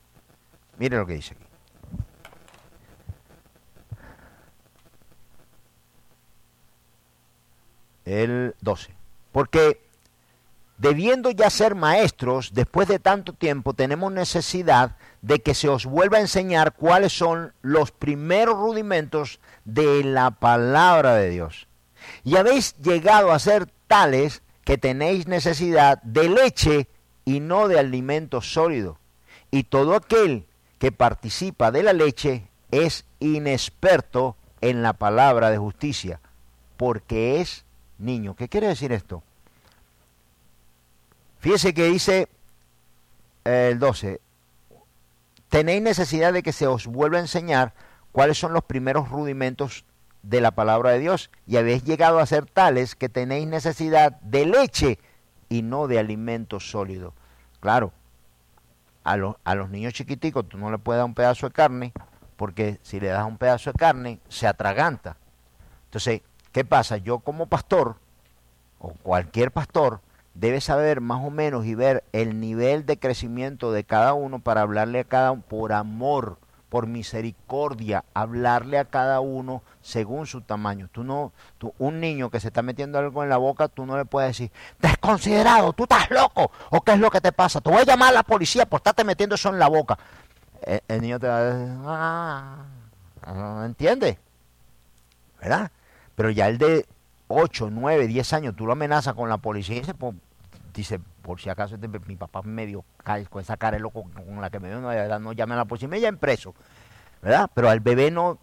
Mire 0.78 0.98
lo 0.98 1.06
que 1.06 1.14
dice 1.16 1.34
aquí. 1.34 1.46
El 8.06 8.56
12. 8.62 8.94
Porque 9.34 9.83
debiendo 10.78 11.32
ya 11.32 11.50
ser 11.50 11.76
maestros, 11.76 12.54
después 12.54 12.88
de 12.88 13.00
tanto 13.00 13.34
tiempo, 13.34 13.74
tenemos 13.74 14.12
necesidad 14.12 14.98
de 15.22 15.40
que 15.40 15.54
se 15.54 15.70
os 15.70 15.86
vuelva 15.86 16.18
a 16.18 16.22
enseñar 16.22 16.74
cuáles 16.74 17.14
son 17.14 17.54
los 17.62 17.92
primeros 17.92 18.58
rudimentos 18.58 19.40
de 19.66 20.04
la 20.04 20.32
palabra 20.32 21.16
de 21.16 21.30
Dios. 21.30 21.68
Y 22.24 22.36
habéis 22.36 22.76
llegado 22.78 23.32
a 23.32 23.40
ser 23.40 23.68
tales 23.88 24.42
que 24.66 24.78
tenéis 24.78 25.28
necesidad 25.28 26.02
de 26.04 26.30
leche 26.30 26.88
y 27.26 27.40
no 27.40 27.68
de 27.68 27.80
alimento 27.80 28.42
sólido. 28.42 28.98
Y 29.52 29.64
todo 29.64 29.96
aquel 29.96 30.46
que 30.80 30.92
participa 30.92 31.72
de 31.72 31.84
la 31.84 31.94
leche 31.94 32.48
es 32.72 33.06
inexperto 33.20 34.36
en 34.62 34.82
la 34.82 34.94
palabra 34.94 35.50
de 35.50 35.58
justicia, 35.58 36.20
porque 36.76 37.40
es 37.40 37.66
niño. 37.98 38.36
¿Qué 38.36 38.50
quiere 38.50 38.68
decir 38.68 38.92
esto? 38.92 39.24
Fíjese 41.44 41.74
que 41.74 41.84
dice 41.88 42.30
el 43.44 43.78
12, 43.78 44.22
tenéis 45.50 45.82
necesidad 45.82 46.32
de 46.32 46.42
que 46.42 46.54
se 46.54 46.68
os 46.68 46.88
vuelva 46.88 47.18
a 47.18 47.20
enseñar 47.20 47.74
cuáles 48.14 48.38
son 48.38 48.54
los 48.54 48.64
primeros 48.64 49.10
rudimentos 49.10 49.84
de 50.22 50.40
la 50.40 50.52
palabra 50.52 50.92
de 50.92 51.00
Dios 51.00 51.30
y 51.46 51.58
habéis 51.58 51.84
llegado 51.84 52.20
a 52.20 52.26
ser 52.28 52.46
tales 52.46 52.96
que 52.96 53.10
tenéis 53.10 53.46
necesidad 53.46 54.14
de 54.22 54.46
leche 54.46 55.00
y 55.50 55.64
no 55.64 55.88
de 55.88 56.00
alimento 56.00 56.62
sólido. 56.62 57.14
Claro, 57.60 57.92
a, 59.04 59.18
a 59.44 59.56
los 59.56 59.70
niños 59.70 59.92
chiquiticos 59.92 60.48
tú 60.48 60.58
no 60.58 60.72
le 60.72 60.78
puedes 60.78 61.00
dar 61.00 61.06
un 61.08 61.14
pedazo 61.14 61.48
de 61.48 61.52
carne 61.52 61.92
porque 62.38 62.80
si 62.84 63.02
le 63.02 63.08
das 63.08 63.28
un 63.28 63.38
pedazo 63.38 63.74
de 63.74 63.78
carne 63.78 64.20
se 64.30 64.48
atraganta. 64.48 65.18
Entonces, 65.88 66.22
¿qué 66.54 66.64
pasa? 66.64 66.96
Yo 66.96 67.20
como 67.20 67.48
pastor 67.48 67.98
o 68.80 68.94
cualquier 69.04 69.52
pastor 69.52 70.00
debe 70.34 70.62
saber 70.62 71.02
más 71.02 71.24
o 71.24 71.30
menos 71.30 71.66
y 71.66 71.76
ver 71.76 72.04
el 72.12 72.40
nivel 72.40 72.86
de 72.86 72.98
crecimiento 72.98 73.72
de 73.72 73.84
cada 73.84 74.14
uno 74.14 74.40
para 74.40 74.62
hablarle 74.62 75.02
a 75.02 75.04
cada 75.04 75.32
uno 75.32 75.44
por 75.48 75.74
amor, 75.74 76.38
por 76.70 76.88
misericordia, 76.88 78.04
hablarle 78.14 78.80
a 78.80 78.86
cada 78.86 79.20
uno 79.20 79.62
según 79.82 80.26
su 80.26 80.42
tamaño. 80.42 80.90
Tú 80.92 81.04
no, 81.04 81.32
tú, 81.60 81.74
un 81.78 82.00
niño 82.00 82.32
que 82.32 82.40
se 82.40 82.48
está 82.48 82.64
metiendo 82.64 82.98
algo 82.98 83.22
en 83.22 83.30
la 83.30 83.38
boca, 83.38 83.68
tú 83.68 83.86
no 83.86 83.96
le 83.96 84.06
puedes 84.06 84.30
decir, 84.32 84.52
desconsiderado, 84.80 85.74
tú 85.74 85.84
estás 85.84 86.10
loco, 86.10 86.52
o 86.72 86.82
qué 86.82 86.94
es 86.94 87.00
lo 87.00 87.12
que 87.12 87.22
te 87.22 87.32
pasa, 87.32 87.62
te 87.62 87.70
voy 87.70 87.82
a 87.82 87.86
llamar 87.86 88.10
a 88.10 88.14
la 88.14 88.24
policía 88.24 88.66
por 88.66 88.80
estarte 88.80 89.04
metiendo 89.04 89.36
eso 89.36 89.50
en 89.50 89.60
la 89.60 89.68
boca. 89.68 90.00
El, 90.88 91.02
niño 91.02 91.20
te 91.20 91.28
va 91.28 91.38
a 91.38 91.44
decir, 91.44 91.76
ah, 91.86 92.66
no 93.28 93.66
entiende. 93.66 94.18
¿Verdad? 95.42 95.72
Pero 96.16 96.30
ya 96.30 96.48
el 96.48 96.58
de 96.58 96.86
8, 97.34 97.70
9, 97.72 98.08
10 98.08 98.34
años, 98.34 98.56
tú 98.56 98.66
lo 98.66 98.74
amenazas 98.74 99.14
con 99.14 99.30
la 99.30 99.38
policía 99.38 99.78
y 99.78 99.82
dice, 100.74 101.00
por, 101.22 101.40
si 101.40 101.50
acaso 101.50 101.76
este, 101.76 101.88
mi 101.88 102.16
papá 102.16 102.42
medio 102.42 102.84
cae 103.04 103.26
con 103.26 103.42
esa 103.42 103.58
cara 103.58 103.78
loco 103.80 104.04
con 104.04 104.42
la 104.42 104.50
que 104.50 104.60
me 104.60 104.70
dio, 104.70 104.80
no, 104.80 105.20
no 105.20 105.34
llame 105.34 105.54
a 105.54 105.58
la 105.58 105.66
policía, 105.66 105.88
me 105.88 105.98
en 106.04 106.18
preso. 106.18 106.54
¿Verdad? 107.22 107.50
Pero 107.54 107.70
al 107.70 107.80
bebé 107.80 108.12
no, 108.12 108.38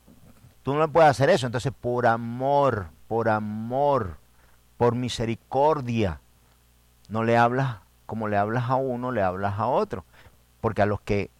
tú 0.62 0.74
no 0.74 0.80
le 0.80 0.88
puedes 0.88 1.10
hacer 1.10 1.28
eso. 1.28 1.46
Entonces, 1.46 1.72
por 1.78 2.06
amor, 2.06 2.86
por 3.08 3.28
amor, 3.28 4.16
por 4.78 4.94
misericordia, 4.94 6.20
no 7.08 7.24
le 7.24 7.36
hablas 7.36 7.76
como 8.06 8.26
le 8.26 8.36
hablas 8.36 8.70
a 8.70 8.76
uno, 8.76 9.12
le 9.12 9.22
hablas 9.22 9.58
a 9.58 9.66
otro. 9.66 10.04
Porque 10.60 10.82
a 10.82 10.86
los 10.86 11.00
que, 11.00 11.30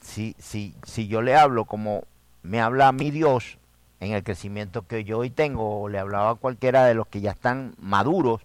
si, 0.00 0.34
si, 0.38 0.74
si 0.84 1.06
yo 1.06 1.22
le 1.22 1.36
hablo 1.36 1.66
como 1.66 2.04
me 2.42 2.60
habla 2.60 2.88
a 2.88 2.92
mi 2.92 3.10
Dios, 3.10 3.58
en 4.00 4.12
el 4.12 4.22
crecimiento 4.22 4.86
que 4.86 5.04
yo 5.04 5.18
hoy 5.18 5.30
tengo, 5.30 5.88
le 5.88 5.98
hablaba 5.98 6.30
a 6.30 6.34
cualquiera 6.36 6.84
de 6.84 6.94
los 6.94 7.06
que 7.08 7.20
ya 7.20 7.32
están 7.32 7.74
maduros, 7.78 8.40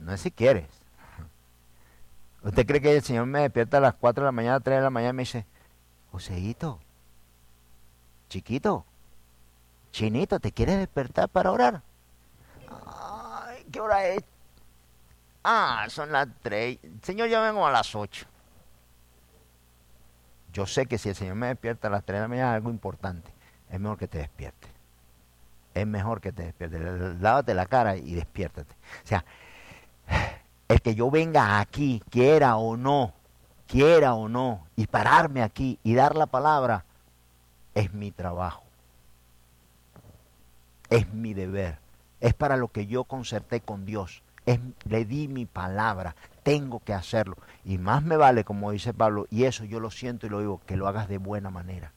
no 0.00 0.12
es 0.12 0.20
si 0.20 0.30
quieres. 0.30 0.66
¿Usted 2.42 2.66
cree 2.66 2.80
que 2.80 2.96
el 2.96 3.02
Señor 3.02 3.26
me 3.26 3.40
despierta 3.40 3.78
a 3.78 3.80
las 3.80 3.94
4 3.94 4.22
de 4.22 4.26
la 4.26 4.32
mañana, 4.32 4.60
3 4.60 4.78
de 4.78 4.82
la 4.82 4.90
mañana 4.90 5.10
y 5.10 5.16
me 5.16 5.22
dice, 5.22 5.46
Joseito, 6.10 6.80
chiquito, 8.28 8.84
chinito, 9.92 10.40
¿te 10.40 10.50
quieres 10.50 10.78
despertar 10.78 11.28
para 11.28 11.52
orar? 11.52 11.82
Ay, 12.68 13.64
¿qué 13.70 13.80
hora 13.80 14.06
es? 14.08 14.24
Ah, 15.44 15.86
son 15.88 16.10
las 16.12 16.28
3. 16.42 16.78
Señor, 17.02 17.28
ya 17.28 17.40
vengo 17.40 17.66
a 17.66 17.70
las 17.70 17.94
8. 17.94 18.26
Yo 20.52 20.66
sé 20.66 20.86
que 20.86 20.98
si 20.98 21.08
el 21.08 21.14
Señor 21.14 21.36
me 21.36 21.48
despierta 21.48 21.88
a 21.88 21.90
las 21.90 22.04
3 22.04 22.16
de 22.16 22.22
la 22.22 22.28
mañana 22.28 22.50
es 22.50 22.56
algo 22.56 22.70
importante. 22.70 23.32
Es 23.72 23.80
mejor 23.80 23.98
que 23.98 24.06
te 24.06 24.18
despierte. 24.18 24.68
Es 25.74 25.86
mejor 25.86 26.20
que 26.20 26.30
te 26.30 26.44
despierte. 26.44 26.78
Lávate 26.78 27.54
la 27.54 27.66
cara 27.66 27.96
y 27.96 28.14
despiértate. 28.14 28.72
O 29.02 29.06
sea, 29.06 29.24
el 30.68 30.80
que 30.80 30.94
yo 30.94 31.10
venga 31.10 31.58
aquí, 31.58 32.00
quiera 32.08 32.56
o 32.56 32.76
no, 32.76 33.12
quiera 33.66 34.14
o 34.14 34.28
no, 34.28 34.64
y 34.76 34.86
pararme 34.86 35.42
aquí 35.42 35.80
y 35.82 35.94
dar 35.94 36.14
la 36.14 36.26
palabra, 36.26 36.84
es 37.74 37.92
mi 37.92 38.12
trabajo. 38.12 38.62
Es 40.88 41.12
mi 41.12 41.34
deber. 41.34 41.78
Es 42.20 42.34
para 42.34 42.56
lo 42.56 42.68
que 42.68 42.86
yo 42.86 43.02
concerté 43.02 43.60
con 43.60 43.84
Dios 43.84 44.22
le 44.84 45.04
di 45.04 45.28
mi 45.28 45.46
palabra, 45.46 46.14
tengo 46.42 46.80
que 46.80 46.94
hacerlo. 46.94 47.36
Y 47.64 47.78
más 47.78 48.02
me 48.02 48.16
vale, 48.16 48.44
como 48.44 48.70
dice 48.72 48.92
Pablo, 48.92 49.26
y 49.30 49.44
eso 49.44 49.64
yo 49.64 49.80
lo 49.80 49.90
siento 49.90 50.26
y 50.26 50.30
lo 50.30 50.40
digo, 50.40 50.60
que 50.66 50.76
lo 50.76 50.88
hagas 50.88 51.08
de 51.08 51.18
buena 51.18 51.50
manera. 51.50 51.92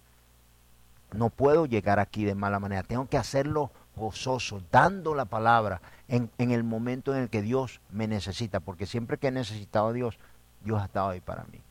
No 1.16 1.30
puedo 1.30 1.66
llegar 1.66 2.00
aquí 2.00 2.26
de 2.26 2.36
mala 2.36 2.60
manera, 2.60 2.84
tengo 2.84 3.08
que 3.08 3.18
hacerlo 3.18 3.72
gozoso, 3.96 4.62
dando 4.72 5.16
la 5.16 5.26
palabra 5.26 5.82
en, 6.08 6.30
en 6.38 6.52
el 6.52 6.64
momento 6.64 7.16
en 7.16 7.24
el 7.24 7.30
que 7.30 7.42
Dios 7.42 7.82
me 7.90 8.08
necesita, 8.08 8.60
porque 8.60 8.86
siempre 8.86 9.18
que 9.18 9.28
he 9.28 9.32
necesitado 9.32 9.88
a 9.88 9.94
Dios, 9.94 10.18
Dios 10.64 10.82
ha 10.82 10.86
estado 10.86 11.10
ahí 11.10 11.22
para 11.22 11.46
mí. 11.46 11.62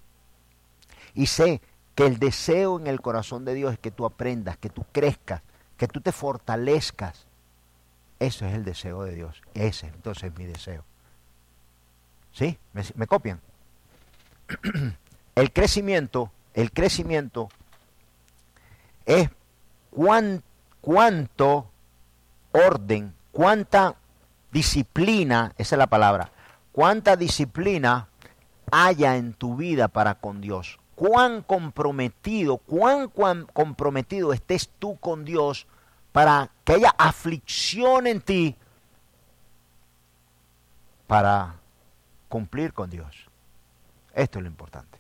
Y 1.15 1.27
sé 1.27 1.61
que 1.95 2.07
el 2.07 2.19
deseo 2.19 2.81
en 2.81 2.87
el 2.87 3.01
corazón 3.01 3.45
de 3.45 3.55
Dios 3.55 3.75
es 3.75 3.79
que 3.79 3.91
tú 3.91 4.05
aprendas, 4.05 4.57
que 4.57 4.71
tú 4.71 4.85
crezcas, 4.91 5.43
que 5.77 5.87
tú 5.87 6.01
te 6.01 6.13
fortalezcas 6.13 7.27
eso 8.25 8.47
es 8.47 8.55
el 8.55 8.65
deseo 8.65 9.03
de 9.05 9.15
Dios. 9.15 9.43
Ese 9.55 9.87
entonces 9.89 10.25
es 10.25 10.39
mi 10.39 10.47
deseo. 10.47 10.85
¿Sí? 12.33 12.59
¿Me, 12.73 13.07
copian? 13.07 13.41
el 15.35 15.53
crecimiento, 15.53 16.33
el 16.55 16.73
crecimiento 16.73 17.49
es 19.07 19.29
cuánto 20.81 21.71
orden, 22.53 23.15
cuánta 23.33 23.97
disciplina, 24.53 25.53
esa 25.59 25.75
es 25.75 25.79
la 25.79 25.87
palabra, 25.87 26.31
cuánta 26.73 27.17
disciplina 27.17 28.09
haya 28.71 29.17
en 29.17 29.35
tu 29.35 29.57
vida 29.57 29.89
para 29.89 30.15
con 30.15 30.41
Dios. 30.41 30.79
Cuán 30.95 31.43
comprometido, 31.43 32.59
cuán, 32.59 33.09
cuán 33.09 33.47
comprometido 33.47 34.33
estés 34.33 34.71
tú 34.79 34.97
con 34.97 35.25
Dios 35.25 35.67
para 36.13 36.51
que 36.63 36.75
haya 36.75 36.95
aflicción 36.97 38.07
en 38.07 38.21
ti 38.21 38.57
para 41.09 41.57
cumplir 42.29 42.73
con 42.73 42.91
Dios. 42.91 43.29
Esto 44.15 44.39
es 44.39 44.43
lo 44.45 44.49
importante. 44.49 44.99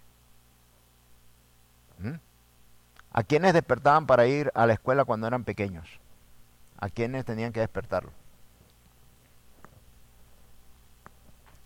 ¿Mm? 1.98 2.14
¿A 3.14 3.22
quiénes 3.22 3.54
despertaban 3.54 4.06
para 4.06 4.26
ir 4.26 4.50
a 4.54 4.66
la 4.66 4.72
escuela 4.72 5.04
cuando 5.04 5.28
eran 5.28 5.44
pequeños? 5.44 5.88
¿A 6.78 6.88
quiénes 6.88 7.24
tenían 7.24 7.52
que 7.52 7.60
despertarlo? 7.60 8.10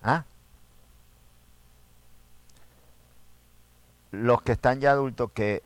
¿Ah? 0.03 0.25
Los 4.11 4.43
que 4.43 4.53
están 4.53 4.81
ya 4.81 4.91
adultos 4.91 5.31
que 5.33 5.63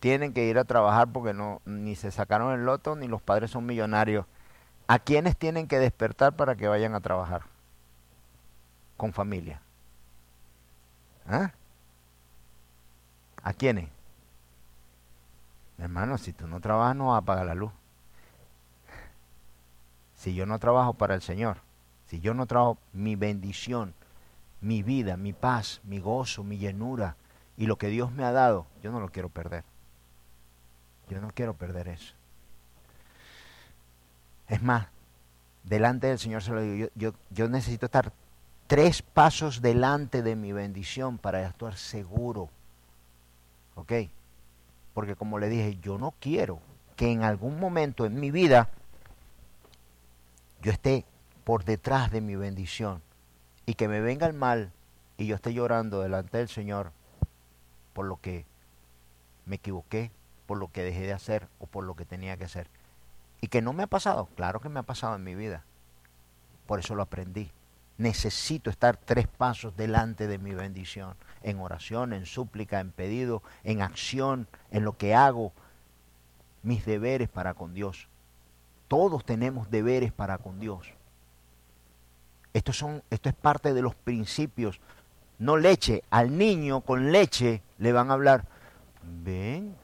tienen 0.00 0.32
que 0.32 0.44
ir 0.44 0.58
a 0.58 0.64
trabajar 0.64 1.06
porque 1.12 1.32
no 1.32 1.62
ni 1.64 1.94
se 1.94 2.10
sacaron 2.10 2.52
el 2.52 2.66
loto 2.66 2.96
ni 2.96 3.06
los 3.06 3.22
padres 3.22 3.52
son 3.52 3.66
millonarios. 3.66 4.26
¿A 4.88 4.98
quiénes 4.98 5.36
tienen 5.36 5.68
que 5.68 5.78
despertar 5.78 6.34
para 6.34 6.56
que 6.56 6.66
vayan 6.66 6.96
a 6.96 7.00
trabajar? 7.00 7.42
Con 8.96 9.12
familia. 9.12 9.62
¿Ah? 11.28 11.52
¿A 13.44 13.52
quiénes? 13.52 13.99
Hermano, 15.80 16.18
si 16.18 16.32
tú 16.34 16.46
no 16.46 16.60
trabajas 16.60 16.94
no 16.94 17.08
vas 17.08 17.14
a 17.14 17.18
apagar 17.18 17.46
la 17.46 17.54
luz. 17.54 17.72
Si 20.14 20.34
yo 20.34 20.44
no 20.44 20.58
trabajo 20.58 20.92
para 20.92 21.14
el 21.14 21.22
Señor, 21.22 21.56
si 22.06 22.20
yo 22.20 22.34
no 22.34 22.44
trabajo 22.44 22.76
mi 22.92 23.16
bendición, 23.16 23.94
mi 24.60 24.82
vida, 24.82 25.16
mi 25.16 25.32
paz, 25.32 25.80
mi 25.84 25.98
gozo, 25.98 26.44
mi 26.44 26.58
llenura 26.58 27.16
y 27.56 27.66
lo 27.66 27.76
que 27.76 27.88
Dios 27.88 28.12
me 28.12 28.24
ha 28.24 28.32
dado, 28.32 28.66
yo 28.82 28.92
no 28.92 29.00
lo 29.00 29.08
quiero 29.08 29.30
perder. 29.30 29.64
Yo 31.08 31.20
no 31.22 31.30
quiero 31.34 31.54
perder 31.54 31.88
eso. 31.88 32.14
Es 34.48 34.62
más, 34.62 34.88
delante 35.64 36.08
del 36.08 36.18
Señor 36.18 36.42
se 36.42 36.52
lo 36.52 36.60
digo, 36.60 36.88
yo, 36.94 37.14
yo, 37.30 37.48
necesito 37.48 37.86
estar 37.86 38.12
tres 38.66 39.00
pasos 39.00 39.62
delante 39.62 40.22
de 40.22 40.36
mi 40.36 40.52
bendición 40.52 41.16
para 41.16 41.46
actuar 41.46 41.76
seguro. 41.76 42.50
¿Ok? 43.76 43.92
Porque 45.00 45.16
como 45.16 45.38
le 45.38 45.48
dije, 45.48 45.78
yo 45.80 45.96
no 45.96 46.12
quiero 46.20 46.60
que 46.94 47.10
en 47.10 47.22
algún 47.22 47.58
momento 47.58 48.04
en 48.04 48.20
mi 48.20 48.30
vida 48.30 48.68
yo 50.60 50.70
esté 50.70 51.06
por 51.42 51.64
detrás 51.64 52.10
de 52.10 52.20
mi 52.20 52.36
bendición 52.36 53.00
y 53.64 53.76
que 53.76 53.88
me 53.88 54.02
venga 54.02 54.26
el 54.26 54.34
mal 54.34 54.72
y 55.16 55.24
yo 55.24 55.36
esté 55.36 55.54
llorando 55.54 56.02
delante 56.02 56.36
del 56.36 56.50
Señor 56.50 56.92
por 57.94 58.04
lo 58.04 58.20
que 58.20 58.44
me 59.46 59.56
equivoqué, 59.56 60.10
por 60.44 60.58
lo 60.58 60.70
que 60.70 60.82
dejé 60.82 61.06
de 61.06 61.14
hacer 61.14 61.48
o 61.60 61.66
por 61.66 61.84
lo 61.84 61.94
que 61.96 62.04
tenía 62.04 62.36
que 62.36 62.44
hacer. 62.44 62.68
Y 63.40 63.46
que 63.46 63.62
no 63.62 63.72
me 63.72 63.84
ha 63.84 63.86
pasado, 63.86 64.28
claro 64.36 64.60
que 64.60 64.68
me 64.68 64.80
ha 64.80 64.82
pasado 64.82 65.16
en 65.16 65.24
mi 65.24 65.34
vida. 65.34 65.64
Por 66.66 66.78
eso 66.78 66.94
lo 66.94 67.00
aprendí. 67.00 67.50
Necesito 67.96 68.68
estar 68.68 68.98
tres 68.98 69.28
pasos 69.28 69.74
delante 69.78 70.26
de 70.26 70.36
mi 70.36 70.52
bendición, 70.52 71.16
en 71.42 71.60
oración, 71.60 72.12
en 72.12 72.26
súplica, 72.26 72.80
en 72.80 72.90
pedido, 72.90 73.42
en 73.64 73.82
acción, 73.82 74.48
en 74.70 74.84
lo 74.84 74.96
que 74.96 75.14
hago, 75.14 75.52
mis 76.62 76.84
deberes 76.84 77.28
para 77.28 77.54
con 77.54 77.74
Dios. 77.74 78.08
Todos 78.88 79.24
tenemos 79.24 79.70
deberes 79.70 80.12
para 80.12 80.38
con 80.38 80.60
Dios. 80.60 80.92
Esto, 82.52 82.72
son, 82.72 83.02
esto 83.10 83.28
es 83.28 83.34
parte 83.34 83.72
de 83.72 83.82
los 83.82 83.94
principios. 83.94 84.80
No 85.38 85.56
leche. 85.56 86.02
Al 86.10 86.36
niño 86.36 86.80
con 86.80 87.12
leche 87.12 87.62
le 87.78 87.92
van 87.92 88.10
a 88.10 88.14
hablar, 88.14 88.46
ven, 89.24 89.76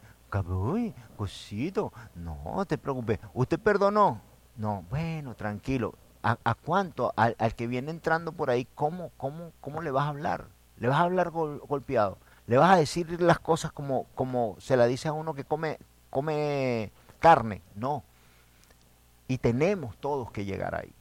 Uy, 0.45 0.95
cosito, 1.17 1.93
no 2.15 2.65
te 2.67 2.77
preocupes. 2.77 3.19
¿Usted 3.33 3.59
perdonó? 3.59 4.21
No, 4.57 4.85
bueno, 4.91 5.35
tranquilo. 5.35 5.95
¿A, 6.23 6.55
cuánto? 6.55 7.13
Al, 7.17 7.37
que 7.55 7.69
viene 7.69 7.93
entrando 7.93 8.33
por 8.33 8.51
ahí, 8.51 8.67
¿cómo, 8.75 9.13
cómo, 9.17 9.53
cómo 9.61 9.81
le 9.81 9.93
vas 9.93 10.07
a 10.07 10.09
hablar? 10.09 10.49
¿Le 10.79 10.89
vas 10.89 10.99
a 10.99 11.05
hablar 11.05 11.31
golpeado? 11.31 12.19
¿Le 12.47 12.57
vas 12.57 12.71
a 12.71 12.77
decir 12.77 13.21
las 13.21 13.39
cosas 13.39 13.73
como, 13.73 14.05
como 14.15 14.57
se 14.59 14.77
la 14.77 14.87
dice 14.87 15.09
a 15.09 15.13
uno 15.13 15.35
que 15.35 15.45
come, 15.45 15.79
come 16.11 16.93
carne? 17.19 17.63
No. 17.75 18.05
Y 19.29 19.39
tenemos 19.39 19.97
todos 19.97 20.31
que 20.31 20.45
llegar 20.45 20.75
ahí. 20.75 20.93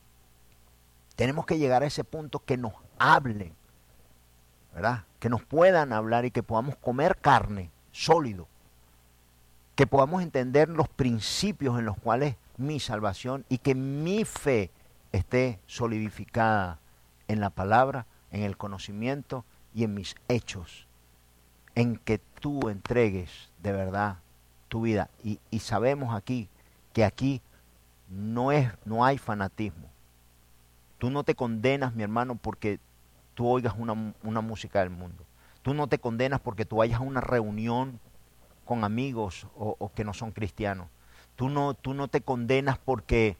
Tenemos 1.15 1.45
que 1.45 1.57
llegar 1.57 1.83
a 1.83 1.87
ese 1.87 2.03
punto 2.03 2.39
que 2.39 2.57
nos 2.57 2.73
hablen, 2.97 3.53
¿verdad? 4.73 5.03
Que 5.19 5.29
nos 5.29 5.43
puedan 5.43 5.93
hablar 5.93 6.25
y 6.25 6.31
que 6.31 6.43
podamos 6.43 6.75
comer 6.77 7.17
carne 7.17 7.69
sólido 7.91 8.47
que 9.75 9.87
podamos 9.87 10.23
entender 10.23 10.69
los 10.69 10.87
principios 10.87 11.77
en 11.77 11.85
los 11.85 11.97
cuales 11.97 12.37
mi 12.57 12.79
salvación 12.79 13.45
y 13.49 13.57
que 13.57 13.75
mi 13.75 14.23
fe 14.23 14.71
esté 15.11 15.59
solidificada 15.67 16.79
en 17.27 17.41
la 17.41 17.49
palabra, 17.49 18.05
en 18.31 18.43
el 18.43 18.57
conocimiento 18.57 19.43
y 19.75 19.83
en 19.83 19.93
mis 19.93 20.15
hechos, 20.29 20.87
en 21.75 21.97
que 21.97 22.19
tú 22.39 22.69
entregues 22.69 23.51
de 23.61 23.73
verdad 23.73 24.17
tu 24.69 24.81
vida. 24.81 25.09
Y, 25.23 25.39
sabemos 25.59 26.15
aquí 26.15 26.47
que 26.93 27.03
aquí 27.03 27.41
no, 28.09 28.53
es, 28.53 28.71
no 28.85 29.03
hay 29.03 29.17
fanatismo. 29.17 29.89
Tú 30.97 31.09
no 31.09 31.23
te 31.23 31.35
condenas, 31.35 31.93
mi 31.93 32.03
hermano, 32.03 32.35
porque 32.35 32.79
tú 33.33 33.47
oigas 33.47 33.75
una, 33.77 34.13
una 34.23 34.41
música 34.41 34.79
del 34.79 34.91
mundo. 34.91 35.25
Tú 35.61 35.73
no 35.73 35.87
te 35.87 35.99
condenas 35.99 36.39
porque 36.39 36.63
tú 36.63 36.77
vayas 36.77 37.01
a 37.01 37.03
una 37.03 37.19
reunión 37.19 37.99
con 38.63 38.83
amigos 38.83 39.45
o, 39.57 39.91
que 39.93 40.05
no 40.05 40.13
son 40.13 40.31
cristianos. 40.31 40.87
Tú 41.35 41.49
no, 41.49 41.73
tú 41.73 41.93
no 41.93 42.07
te 42.07 42.21
condenas 42.21 42.77
porque 42.77 43.35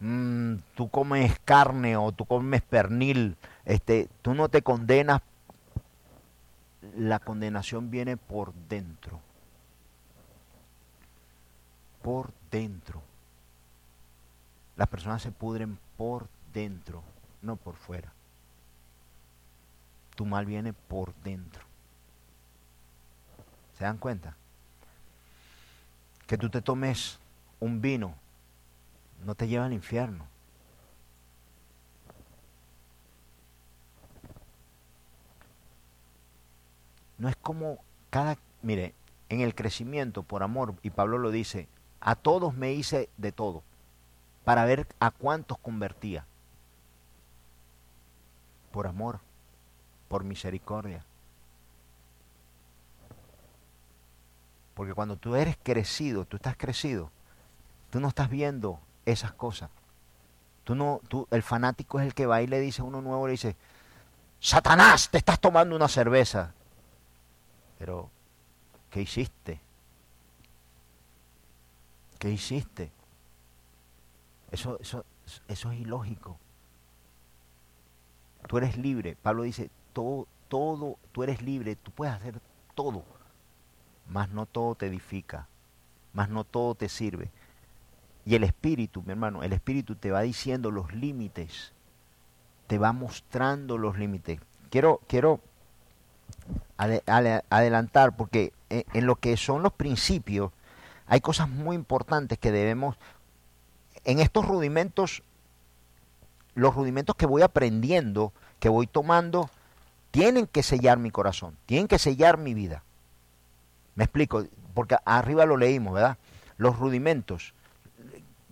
mm, 0.00 0.54
tú 0.74 0.88
comes 0.88 1.38
carne 1.44 1.96
o 1.96 2.10
tú 2.12 2.24
comes 2.24 2.62
pernil. 2.62 3.36
Este, 3.66 4.08
tú 4.22 4.34
no 4.34 4.48
te 4.48 4.62
condenas. 4.62 5.20
La 6.96 7.18
condenación 7.18 7.90
viene 7.90 8.16
por 8.16 8.52
dentro. 8.68 9.20
Por 12.02 12.32
dentro. 12.50 13.02
Las 14.76 14.88
personas 14.88 15.22
se 15.22 15.30
pudren 15.30 15.78
por 15.96 16.28
dentro, 16.52 17.02
no 17.42 17.56
por 17.56 17.76
fuera. 17.76 18.12
Tu 20.16 20.26
mal 20.26 20.46
viene 20.46 20.72
por 20.72 21.14
dentro. 21.22 21.62
¿Se 23.78 23.84
dan 23.84 23.98
cuenta? 23.98 24.36
Que 26.26 26.38
tú 26.38 26.48
te 26.50 26.62
tomes 26.62 27.18
un 27.60 27.80
vino 27.80 28.14
no 29.24 29.34
te 29.34 29.48
lleva 29.48 29.66
al 29.66 29.72
infierno. 29.72 30.26
No 37.18 37.28
es 37.28 37.36
como 37.36 37.78
cada, 38.10 38.38
mire, 38.62 38.94
en 39.28 39.40
el 39.40 39.54
crecimiento 39.54 40.22
por 40.22 40.42
amor, 40.42 40.74
y 40.82 40.90
Pablo 40.90 41.18
lo 41.18 41.30
dice, 41.30 41.68
a 42.00 42.14
todos 42.14 42.54
me 42.54 42.72
hice 42.72 43.08
de 43.16 43.32
todo 43.32 43.62
para 44.44 44.64
ver 44.64 44.86
a 45.00 45.10
cuántos 45.10 45.58
convertía. 45.58 46.26
Por 48.70 48.86
amor, 48.86 49.20
por 50.08 50.24
misericordia. 50.24 51.04
Porque 54.74 54.92
cuando 54.92 55.16
tú 55.16 55.36
eres 55.36 55.56
crecido, 55.62 56.24
tú 56.24 56.36
estás 56.36 56.56
crecido, 56.56 57.10
tú 57.90 58.00
no 58.00 58.08
estás 58.08 58.28
viendo 58.28 58.80
esas 59.06 59.32
cosas. 59.32 59.70
Tú 60.64 60.74
no, 60.74 61.00
tú, 61.08 61.28
el 61.30 61.42
fanático 61.42 62.00
es 62.00 62.06
el 62.06 62.14
que 62.14 62.26
va 62.26 62.42
y 62.42 62.46
le 62.46 62.58
dice 62.60 62.82
a 62.82 62.84
uno 62.84 63.00
nuevo, 63.00 63.26
le 63.26 63.32
dice, 63.32 63.56
Satanás, 64.40 65.10
te 65.10 65.18
estás 65.18 65.40
tomando 65.40 65.76
una 65.76 65.88
cerveza. 65.88 66.52
Pero, 67.84 68.08
¿qué 68.88 69.02
hiciste? 69.02 69.60
¿Qué 72.18 72.30
hiciste? 72.30 72.90
Eso, 74.50 74.80
eso, 74.80 75.04
eso 75.48 75.70
es 75.70 75.80
ilógico. 75.80 76.38
Tú 78.48 78.56
eres 78.56 78.78
libre. 78.78 79.18
Pablo 79.22 79.42
dice, 79.42 79.68
todo, 79.92 80.26
todo, 80.48 80.96
tú 81.12 81.24
eres 81.24 81.42
libre, 81.42 81.76
tú 81.76 81.90
puedes 81.90 82.14
hacer 82.14 82.40
todo, 82.74 83.04
mas 84.08 84.30
no 84.30 84.46
todo 84.46 84.74
te 84.76 84.86
edifica, 84.86 85.46
mas 86.14 86.30
no 86.30 86.44
todo 86.44 86.74
te 86.74 86.88
sirve. 86.88 87.30
Y 88.24 88.34
el 88.34 88.44
Espíritu, 88.44 89.02
mi 89.02 89.10
hermano, 89.10 89.42
el 89.42 89.52
Espíritu 89.52 89.94
te 89.94 90.10
va 90.10 90.22
diciendo 90.22 90.70
los 90.70 90.94
límites, 90.94 91.74
te 92.66 92.78
va 92.78 92.94
mostrando 92.94 93.76
los 93.76 93.98
límites. 93.98 94.40
Quiero, 94.70 95.02
quiero 95.06 95.42
adelantar 96.76 98.16
porque 98.16 98.52
en 98.68 99.06
lo 99.06 99.16
que 99.16 99.36
son 99.36 99.62
los 99.62 99.72
principios 99.72 100.50
hay 101.06 101.20
cosas 101.20 101.48
muy 101.48 101.76
importantes 101.76 102.38
que 102.38 102.50
debemos 102.50 102.96
en 104.04 104.20
estos 104.20 104.46
rudimentos, 104.46 105.22
los 106.54 106.74
rudimentos 106.74 107.16
que 107.16 107.26
voy 107.26 107.42
aprendiendo, 107.42 108.32
que 108.60 108.68
voy 108.68 108.86
tomando, 108.86 109.50
tienen 110.10 110.46
que 110.46 110.62
sellar 110.62 110.98
mi 110.98 111.10
corazón, 111.10 111.56
tienen 111.66 111.88
que 111.88 111.98
sellar 111.98 112.38
mi 112.38 112.54
vida. 112.54 112.82
Me 113.94 114.04
explico, 114.04 114.44
porque 114.74 114.96
arriba 115.04 115.46
lo 115.46 115.56
leímos, 115.56 115.94
¿verdad? 115.94 116.18
Los 116.56 116.78
rudimentos. 116.78 117.54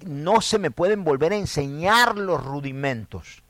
No 0.06 0.40
se 0.40 0.58
me 0.58 0.70
pueden 0.70 1.04
volver 1.04 1.32
a 1.32 1.36
enseñar 1.36 2.16
los 2.16 2.42
rudimentos. 2.42 3.42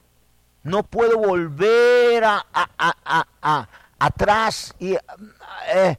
No 0.62 0.82
puedo 0.82 1.18
volver 1.18 2.24
a, 2.24 3.68
atrás 4.02 4.74
y 4.80 4.94
eh, 4.94 5.96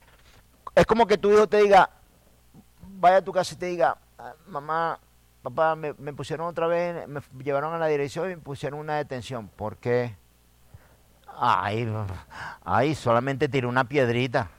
es 0.75 0.85
como 0.85 1.07
que 1.07 1.17
tu 1.17 1.31
hijo 1.31 1.47
te 1.47 1.57
diga, 1.57 1.89
vaya 2.99 3.17
a 3.17 3.21
tu 3.21 3.31
casa 3.31 3.53
y 3.53 3.57
te 3.57 3.67
diga, 3.67 3.97
ah, 4.19 4.33
mamá, 4.47 4.99
papá, 5.41 5.75
me, 5.75 5.93
pusieron 6.13 6.47
otra 6.47 6.67
vez, 6.67 7.07
me 7.07 7.21
llevaron 7.43 7.73
a 7.73 7.77
la 7.77 7.87
dirección 7.87 8.29
y 8.29 8.35
me 8.35 8.41
pusieron 8.41 8.79
una 8.79 8.97
detención. 8.97 9.47
¿Por 9.47 9.77
qué? 9.77 10.17
Ay, 11.37 11.87
ay, 12.65 12.93
solamente 12.93 13.47
tiré 13.47 13.67
una 13.67 13.85
piedrita. 13.85 14.49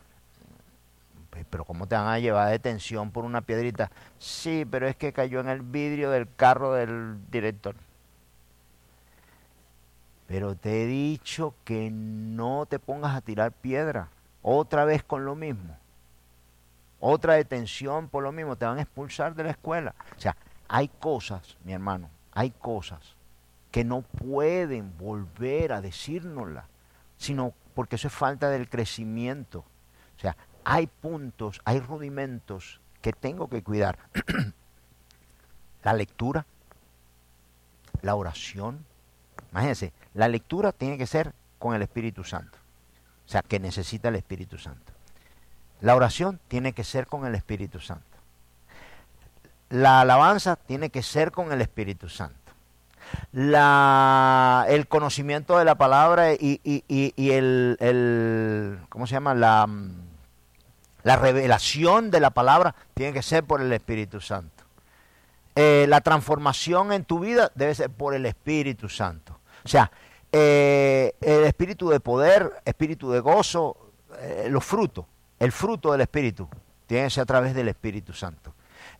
Pero 1.50 1.64
¿cómo 1.64 1.86
te 1.86 1.96
van 1.96 2.06
a 2.06 2.18
llevar 2.18 2.50
detención 2.50 3.10
por 3.10 3.24
una 3.24 3.42
piedrita? 3.42 3.90
Sí, 4.18 4.66
pero 4.70 4.88
es 4.88 4.96
que 4.96 5.12
cayó 5.12 5.40
en 5.40 5.48
el 5.48 5.60
vidrio 5.60 6.10
del 6.10 6.28
carro 6.34 6.72
del 6.72 7.18
director. 7.30 7.76
Pero 10.26 10.54
te 10.54 10.82
he 10.82 10.86
dicho 10.86 11.54
que 11.64 11.90
no 11.90 12.66
te 12.66 12.78
pongas 12.78 13.14
a 13.14 13.20
tirar 13.20 13.52
piedra. 13.52 14.08
Otra 14.42 14.84
vez 14.84 15.02
con 15.02 15.24
lo 15.24 15.34
mismo. 15.34 15.76
Otra 17.00 17.34
detención 17.34 18.08
por 18.08 18.22
lo 18.22 18.32
mismo. 18.32 18.56
Te 18.56 18.64
van 18.64 18.78
a 18.78 18.82
expulsar 18.82 19.34
de 19.34 19.44
la 19.44 19.50
escuela. 19.50 19.94
O 20.16 20.20
sea, 20.20 20.36
hay 20.68 20.88
cosas, 20.88 21.56
mi 21.64 21.72
hermano, 21.72 22.08
hay 22.32 22.50
cosas 22.50 23.16
que 23.70 23.84
no 23.84 24.02
pueden 24.02 24.96
volver 24.96 25.72
a 25.72 25.80
decírnosla, 25.80 26.68
sino 27.16 27.52
porque 27.74 27.96
eso 27.96 28.08
es 28.08 28.14
falta 28.14 28.48
del 28.48 28.68
crecimiento. 28.68 29.64
O 30.16 30.20
sea, 30.20 30.36
hay 30.64 30.86
puntos, 30.86 31.60
hay 31.64 31.80
rudimentos 31.80 32.80
que 33.02 33.12
tengo 33.12 33.48
que 33.48 33.62
cuidar. 33.62 33.98
la 35.82 35.92
lectura, 35.92 36.46
la 38.00 38.14
oración. 38.14 38.84
Imagínense, 39.50 39.92
la 40.14 40.28
lectura 40.28 40.72
tiene 40.72 40.96
que 40.98 41.06
ser 41.06 41.32
con 41.58 41.74
el 41.74 41.82
Espíritu 41.82 42.24
Santo. 42.24 42.58
O 43.26 43.28
sea, 43.28 43.42
que 43.42 43.58
necesita 43.58 44.08
el 44.08 44.16
Espíritu 44.16 44.58
Santo. 44.58 44.92
La 45.80 45.94
oración 45.96 46.40
tiene 46.48 46.72
que 46.72 46.84
ser 46.84 47.06
con 47.06 47.26
el 47.26 47.34
Espíritu 47.34 47.80
Santo 47.80 48.14
la 49.74 50.02
alabanza 50.02 50.56
tiene 50.56 50.90
que 50.90 51.02
ser 51.02 51.32
con 51.32 51.52
el 51.52 51.60
Espíritu 51.60 52.08
Santo. 52.08 52.38
La, 53.32 54.66
el 54.68 54.86
conocimiento 54.86 55.58
de 55.58 55.64
la 55.64 55.74
palabra 55.74 56.32
y, 56.32 56.60
el, 57.30 58.78
¿cómo 58.88 59.06
se 59.06 59.14
llama? 59.14 59.34
La, 59.34 59.68
la 61.02 61.16
revelación 61.16 62.10
de 62.10 62.20
la 62.20 62.30
palabra 62.30 62.74
tiene 62.94 63.12
que 63.12 63.22
ser 63.22 63.44
por 63.44 63.60
el 63.60 63.72
Espíritu 63.72 64.20
Santo. 64.20 64.64
Eh, 65.56 65.86
la 65.88 66.00
transformación 66.00 66.92
en 66.92 67.04
tu 67.04 67.20
vida 67.20 67.50
debe 67.54 67.74
ser 67.74 67.90
por 67.90 68.14
el 68.14 68.26
Espíritu 68.26 68.88
Santo. 68.88 69.38
O 69.64 69.68
sea, 69.68 69.90
eh, 70.36 71.14
el 71.20 71.44
espíritu 71.44 71.90
de 71.90 72.00
poder, 72.00 72.50
espíritu 72.64 73.12
de 73.12 73.20
gozo, 73.20 73.76
eh, 74.18 74.48
los 74.50 74.64
frutos, 74.64 75.06
el 75.38 75.52
fruto 75.52 75.92
del 75.92 76.00
Espíritu, 76.00 76.48
tiene 76.88 77.04
que 77.04 77.10
ser 77.10 77.22
a 77.22 77.26
través 77.26 77.54
del 77.54 77.68
Espíritu 77.68 78.12
Santo. 78.12 78.52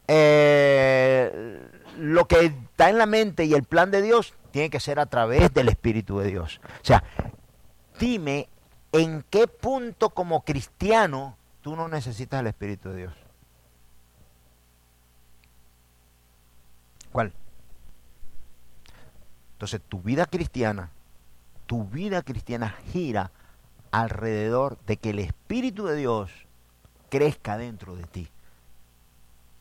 Eh, 0.07 1.61
lo 1.99 2.29
que 2.29 2.45
está 2.45 2.89
en 2.89 2.99
la 2.99 3.07
mente 3.07 3.47
y 3.47 3.55
el 3.55 3.65
plan 3.65 3.91
de 3.91 4.01
Dios 4.01 4.33
tiene 4.53 4.71
que 4.71 4.79
ser 4.79 5.01
a 5.01 5.07
través 5.07 5.53
del 5.53 5.69
Espíritu 5.69 6.21
de 6.21 6.29
Dios. 6.29 6.61
O 6.63 6.85
sea, 6.85 7.03
dime 7.99 8.49
en 8.93 9.25
qué 9.29 9.49
punto 9.49 10.11
como 10.11 10.45
cristiano 10.45 11.37
tú 11.63 11.75
no 11.75 11.89
necesitas 11.89 12.39
el 12.39 12.47
Espíritu 12.47 12.91
de 12.91 12.97
Dios. 12.97 13.15
¿Cuál? 17.11 17.33
Entonces 19.55 19.81
tu 19.89 20.01
vida 20.01 20.27
cristiana, 20.27 20.91
tu 21.67 21.85
vida 21.85 22.23
cristiana 22.23 22.77
gira 22.93 23.31
alrededor 23.91 24.79
de 24.87 24.97
que 24.97 25.11
el 25.11 25.19
Espíritu 25.19 25.87
de 25.87 25.97
Dios 25.97 26.31
crezca 27.09 27.57
dentro 27.59 27.97
de 27.97 28.05
ti 28.05 28.29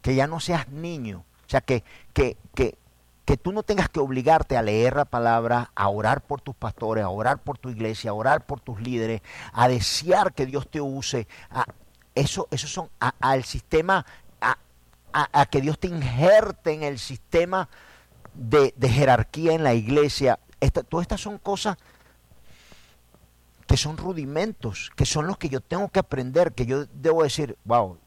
que 0.04 0.14
ya 0.16 0.28
no 0.28 0.40
seas 0.40 0.68
niño, 0.68 1.24
o 1.48 1.50
sea, 1.50 1.62
que, 1.62 1.84
que, 2.14 2.38
que, 2.54 2.78
que 3.26 3.38
tú 3.38 3.54
no 3.54 3.64
tengas 3.64 3.88
que 3.88 4.02
obligarte 4.02 4.58
a 4.58 4.62
leer 4.62 4.98
la 4.98 5.06
palabra, 5.06 5.72
a 5.76 5.88
orar 5.88 6.22
por 6.22 6.42
tus 6.42 6.54
pastores, 6.54 7.06
a 7.06 7.10
orar 7.10 7.42
por 7.42 7.58
tu 7.58 7.70
iglesia, 7.70 8.12
a 8.12 8.14
orar 8.14 8.46
por 8.46 8.60
tus 8.60 8.82
líderes, 8.82 9.22
a 9.54 9.70
desear 9.70 10.34
que 10.34 10.46
Dios 10.46 10.68
te 10.68 10.82
use. 10.82 11.26
A, 11.50 11.66
eso, 12.16 12.50
eso 12.52 12.68
son 12.68 12.90
al 13.00 13.46
sistema, 13.46 14.06
a, 14.42 14.58
a, 15.14 15.46
que 15.46 15.62
Dios 15.62 15.80
te 15.80 15.88
injerte 15.88 16.74
en 16.74 16.84
el 16.84 17.00
sistema 17.00 17.70
de, 18.34 18.74
de 18.76 18.90
jerarquía 18.90 19.54
en 19.54 19.64
la 19.64 19.74
iglesia. 19.74 20.38
Todas 20.90 21.04
estas 21.04 21.22
son 21.22 21.38
cosas 21.38 21.78
que 23.74 23.78
son 23.78 23.98
rudimentos, 23.98 24.92
que 24.96 25.04
son 25.04 25.26
los 25.26 25.40
que 25.40 25.50
yo 25.50 25.60
tengo 25.60 25.90
que 25.90 25.98
aprender, 25.98 26.54
que 26.54 26.68
yo 26.68 26.86
debo 26.94 27.24
decir, 27.24 27.58
wow, 27.66 27.98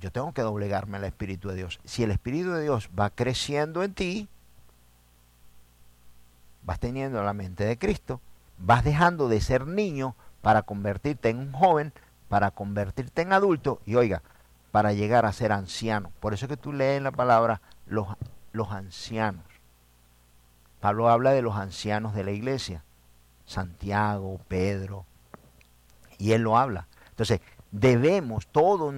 yo 0.00 0.10
tengo 0.10 0.32
que 0.32 0.40
doblegarme 0.40 0.96
al 0.96 1.04
Espíritu 1.04 1.50
de 1.50 1.56
Dios. 1.56 1.78
Si 1.84 2.04
el 2.04 2.10
Espíritu 2.10 2.52
de 2.52 2.62
Dios 2.62 2.88
va 2.98 3.10
creciendo 3.10 3.82
en 3.82 3.92
ti, 3.92 4.28
vas 6.62 6.80
teniendo 6.80 7.22
la 7.22 7.34
mente 7.34 7.64
de 7.66 7.76
Cristo, 7.76 8.22
vas 8.56 8.82
dejando 8.82 9.28
de 9.28 9.42
ser 9.42 9.66
niño 9.66 10.16
para 10.40 10.62
convertirte 10.62 11.28
en 11.28 11.36
un 11.36 11.52
joven, 11.52 11.92
para 12.30 12.50
convertirte 12.50 13.20
en 13.20 13.34
adulto 13.34 13.82
y 13.84 13.96
oiga, 13.96 14.22
para 14.70 14.94
llegar 14.94 15.26
a 15.26 15.34
ser 15.34 15.52
anciano. 15.52 16.12
Por 16.18 16.32
eso 16.32 16.48
que 16.48 16.56
tú 16.56 16.72
lees 16.72 16.96
en 16.96 17.04
la 17.04 17.12
palabra 17.12 17.60
los, 17.84 18.08
los 18.52 18.72
ancianos. 18.72 19.44
Pablo 20.80 21.10
habla 21.10 21.32
de 21.32 21.42
los 21.42 21.56
ancianos 21.56 22.14
de 22.14 22.24
la 22.24 22.30
iglesia, 22.30 22.85
Santiago, 23.46 24.40
Pedro, 24.48 25.06
y 26.18 26.32
él 26.32 26.42
lo 26.42 26.58
habla. 26.58 26.88
Entonces, 27.10 27.40
debemos, 27.70 28.46
todo 28.46 28.92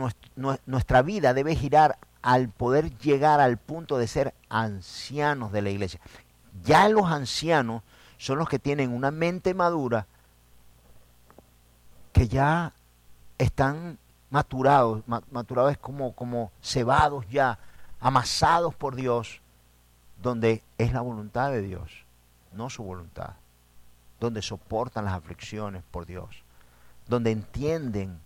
nuestra 0.67 1.03
vida 1.03 1.35
debe 1.35 1.55
girar 1.55 1.99
al 2.23 2.49
poder 2.49 2.97
llegar 2.99 3.41
al 3.41 3.59
punto 3.59 3.99
de 3.99 4.09
ser 4.09 4.35
ancianos 4.49 5.53
de 5.53 5.63
la 5.63 5.71
iglesia. 5.71 6.01
Ya 6.65 6.89
los 6.89 7.07
ancianos 7.07 7.83
son 8.17 8.39
los 8.39 8.49
que 8.49 8.59
tienen 8.59 8.93
una 8.93 9.11
mente 9.11 9.55
madura 9.55 10.07
que 12.13 12.27
ya 12.27 12.73
están 13.39 13.99
maturados, 14.31 15.03
maturados 15.07 15.73
es 15.73 15.79
como, 15.79 16.13
como 16.15 16.51
cebados 16.61 17.29
ya, 17.29 17.59
amasados 18.01 18.75
por 18.75 18.97
Dios, 18.97 19.41
donde 20.21 20.63
es 20.79 20.93
la 20.93 21.01
voluntad 21.01 21.51
de 21.51 21.63
Dios, 21.63 22.05
no 22.53 22.71
su 22.71 22.83
voluntad, 22.83 23.35
donde 24.21 24.43
soportan 24.43 25.05
las 25.05 25.15
aflicciones 25.15 25.83
por 25.91 26.07
Dios, 26.07 26.43
donde 27.07 27.31
entienden 27.31 28.21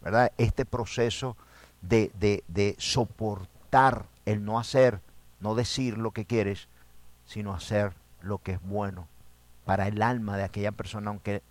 ¿verdad? 0.00 0.32
Este 0.38 0.64
proceso 0.64 1.36
de, 1.82 2.10
de, 2.18 2.76
soportar 2.78 4.06
el 4.26 4.44
no 4.44 4.58
hacer, 4.58 5.00
no 5.40 5.54
decir 5.54 5.98
lo 5.98 6.12
que 6.12 6.24
quieres, 6.24 6.68
sino 7.26 7.54
hacer 7.54 7.92
lo 8.20 8.38
que 8.38 8.52
es 8.52 8.62
bueno 8.62 9.06
para 9.64 9.86
el 9.86 10.02
alma 10.02 10.36
de 10.36 10.44
aquella 10.44 10.72
persona, 10.72 11.10
aunque 11.10 11.42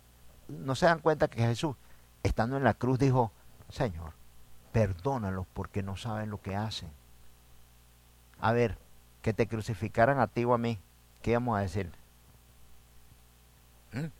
no 0.48 0.74
se 0.74 0.86
dan 0.86 0.98
cuenta 0.98 1.28
que 1.28 1.42
Jesús, 1.42 1.76
estando 2.22 2.56
en 2.56 2.64
la 2.64 2.74
cruz, 2.74 2.98
dijo, 2.98 3.32
Señor, 3.68 4.12
perdónalos 4.72 5.46
porque 5.54 5.82
no 5.82 5.96
saben 5.96 6.30
lo 6.30 6.40
que 6.40 6.56
hacen. 6.56 6.90
A 8.40 8.52
ver, 8.52 8.78
que 9.22 9.32
te 9.32 9.46
crucificaran 9.46 10.20
a 10.20 10.26
ti 10.26 10.44
o 10.44 10.54
a 10.54 10.58
mí, 10.58 10.78
¿qué 11.22 11.34
vamos 11.34 11.58
a 11.58 11.62
decir? 11.62 11.92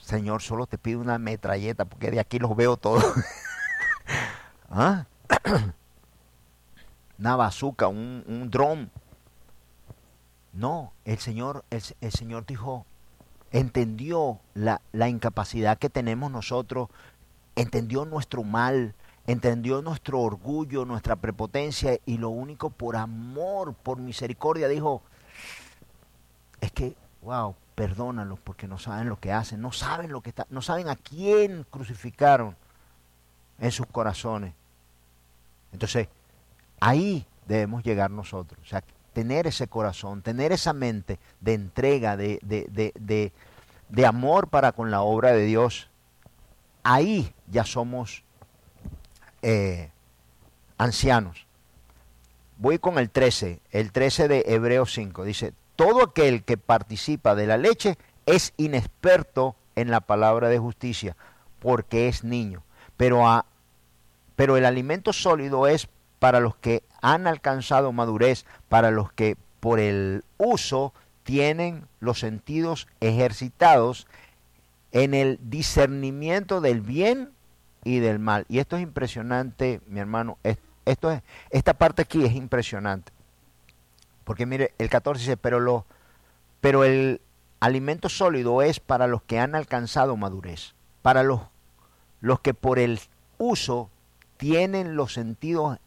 Señor, 0.00 0.42
solo 0.42 0.66
te 0.66 0.78
pido 0.78 1.00
una 1.00 1.18
metralleta 1.18 1.84
porque 1.84 2.10
de 2.10 2.20
aquí 2.20 2.38
los 2.38 2.54
veo 2.56 2.76
todos. 2.76 3.04
¿Ah? 4.70 5.06
una 7.18 7.36
bazooka, 7.36 7.88
un, 7.88 8.24
un 8.26 8.50
dron. 8.50 8.90
No, 10.52 10.92
el 11.04 11.18
Señor, 11.18 11.64
el, 11.70 12.12
Señor 12.12 12.46
dijo, 12.46 12.86
entendió 13.52 14.40
la, 14.54 14.80
la 14.92 15.08
incapacidad 15.08 15.78
que 15.78 15.90
tenemos 15.90 16.30
nosotros, 16.32 16.88
entendió 17.54 18.04
nuestro 18.06 18.42
mal, 18.42 18.94
entendió 19.26 19.82
nuestro 19.82 20.20
orgullo, 20.20 20.84
nuestra 20.84 21.16
prepotencia 21.16 21.98
y 22.06 22.18
lo 22.18 22.30
único 22.30 22.70
por 22.70 22.96
amor, 22.96 23.74
por 23.74 23.98
misericordia 23.98 24.68
dijo, 24.68 25.02
es 26.60 26.72
que, 26.72 26.94
wow, 27.22 27.54
perdónalos 27.74 28.38
porque 28.40 28.66
no 28.66 28.78
saben 28.78 29.08
lo 29.08 29.18
que 29.18 29.32
hacen, 29.32 29.60
no 29.60 29.72
saben 29.72 30.10
lo 30.10 30.20
que 30.20 30.30
está, 30.30 30.46
no 30.50 30.62
saben 30.62 30.88
a 30.88 30.96
quién 30.96 31.64
crucificaron 31.70 32.56
en 33.58 33.70
sus 33.70 33.86
corazones. 33.86 34.54
Entonces, 35.72 36.08
ahí 36.80 37.26
debemos 37.46 37.82
llegar 37.84 38.10
nosotros. 38.10 38.60
O 38.62 38.66
sea, 38.66 38.82
tener 39.12 39.46
ese 39.46 39.66
corazón, 39.68 40.22
tener 40.22 40.52
esa 40.52 40.72
mente 40.72 41.18
de 41.40 41.54
entrega, 41.54 42.16
de, 42.16 42.38
de, 42.42 43.32
de, 43.88 44.06
amor 44.06 44.48
para 44.48 44.72
con 44.72 44.90
la 44.90 45.02
obra 45.02 45.32
de 45.32 45.44
Dios. 45.44 45.90
Ahí 46.84 47.34
ya 47.48 47.64
somos 47.64 48.22
eh, 49.42 49.90
ancianos. 50.78 51.46
Voy 52.58 52.78
con 52.78 52.98
el 52.98 53.10
13, 53.10 53.60
el 53.70 53.92
13 53.92 54.28
de 54.28 54.44
Hebreos 54.46 54.92
5. 54.92 55.24
Dice, 55.24 55.52
todo 55.78 56.02
aquel 56.02 56.42
que 56.42 56.56
participa 56.56 57.36
de 57.36 57.46
la 57.46 57.56
leche 57.56 57.98
es 58.26 58.52
inexperto 58.56 59.54
en 59.76 59.92
la 59.92 60.00
palabra 60.00 60.48
de 60.48 60.58
justicia, 60.58 61.16
porque 61.60 62.08
es 62.08 62.24
niño. 62.24 62.64
Pero, 62.96 63.44
pero 64.34 64.56
el 64.56 64.64
alimento 64.64 65.12
sólido 65.12 65.68
es 65.68 65.88
para 66.18 66.40
los 66.40 66.56
que 66.56 66.82
han 67.00 67.28
alcanzado 67.28 67.92
madurez, 67.92 68.44
para 68.68 68.90
los 68.90 69.12
que 69.12 69.36
por 69.60 69.78
el 69.78 70.24
uso 70.36 70.92
tienen 71.22 71.86
los 72.00 72.18
sentidos 72.18 72.88
ejercitados 72.98 74.08
en 74.90 75.14
el 75.14 75.38
discernimiento 75.42 76.60
del 76.60 76.80
bien 76.80 77.30
y 77.84 78.00
del 78.00 78.18
mal. 78.18 78.46
Y 78.48 78.58
esto 78.58 78.76
es 78.76 78.82
impresionante, 78.82 79.80
mi 79.86 80.00
hermano. 80.00 80.38
Esto 80.84 81.12
es, 81.12 81.22
esta 81.50 81.74
parte 81.74 82.02
aquí 82.02 82.24
es 82.24 82.32
impresionante. 82.32 83.12
Porque 84.28 84.44
mire, 84.44 84.74
el 84.76 84.90
14 84.90 85.22
dice, 85.22 85.36
pero, 85.38 85.58
lo, 85.58 85.86
pero 86.60 86.84
el 86.84 87.22
alimento 87.60 88.10
sólido 88.10 88.60
es 88.60 88.78
para 88.78 89.06
los 89.06 89.22
que 89.22 89.40
han 89.40 89.54
alcanzado 89.54 90.18
madurez, 90.18 90.74
para 91.00 91.22
los, 91.22 91.40
los 92.20 92.38
que 92.40 92.52
por 92.52 92.78
el 92.78 93.00
uso 93.38 93.88
tienen 94.36 94.96
los 94.96 95.14
sentidos 95.14 95.78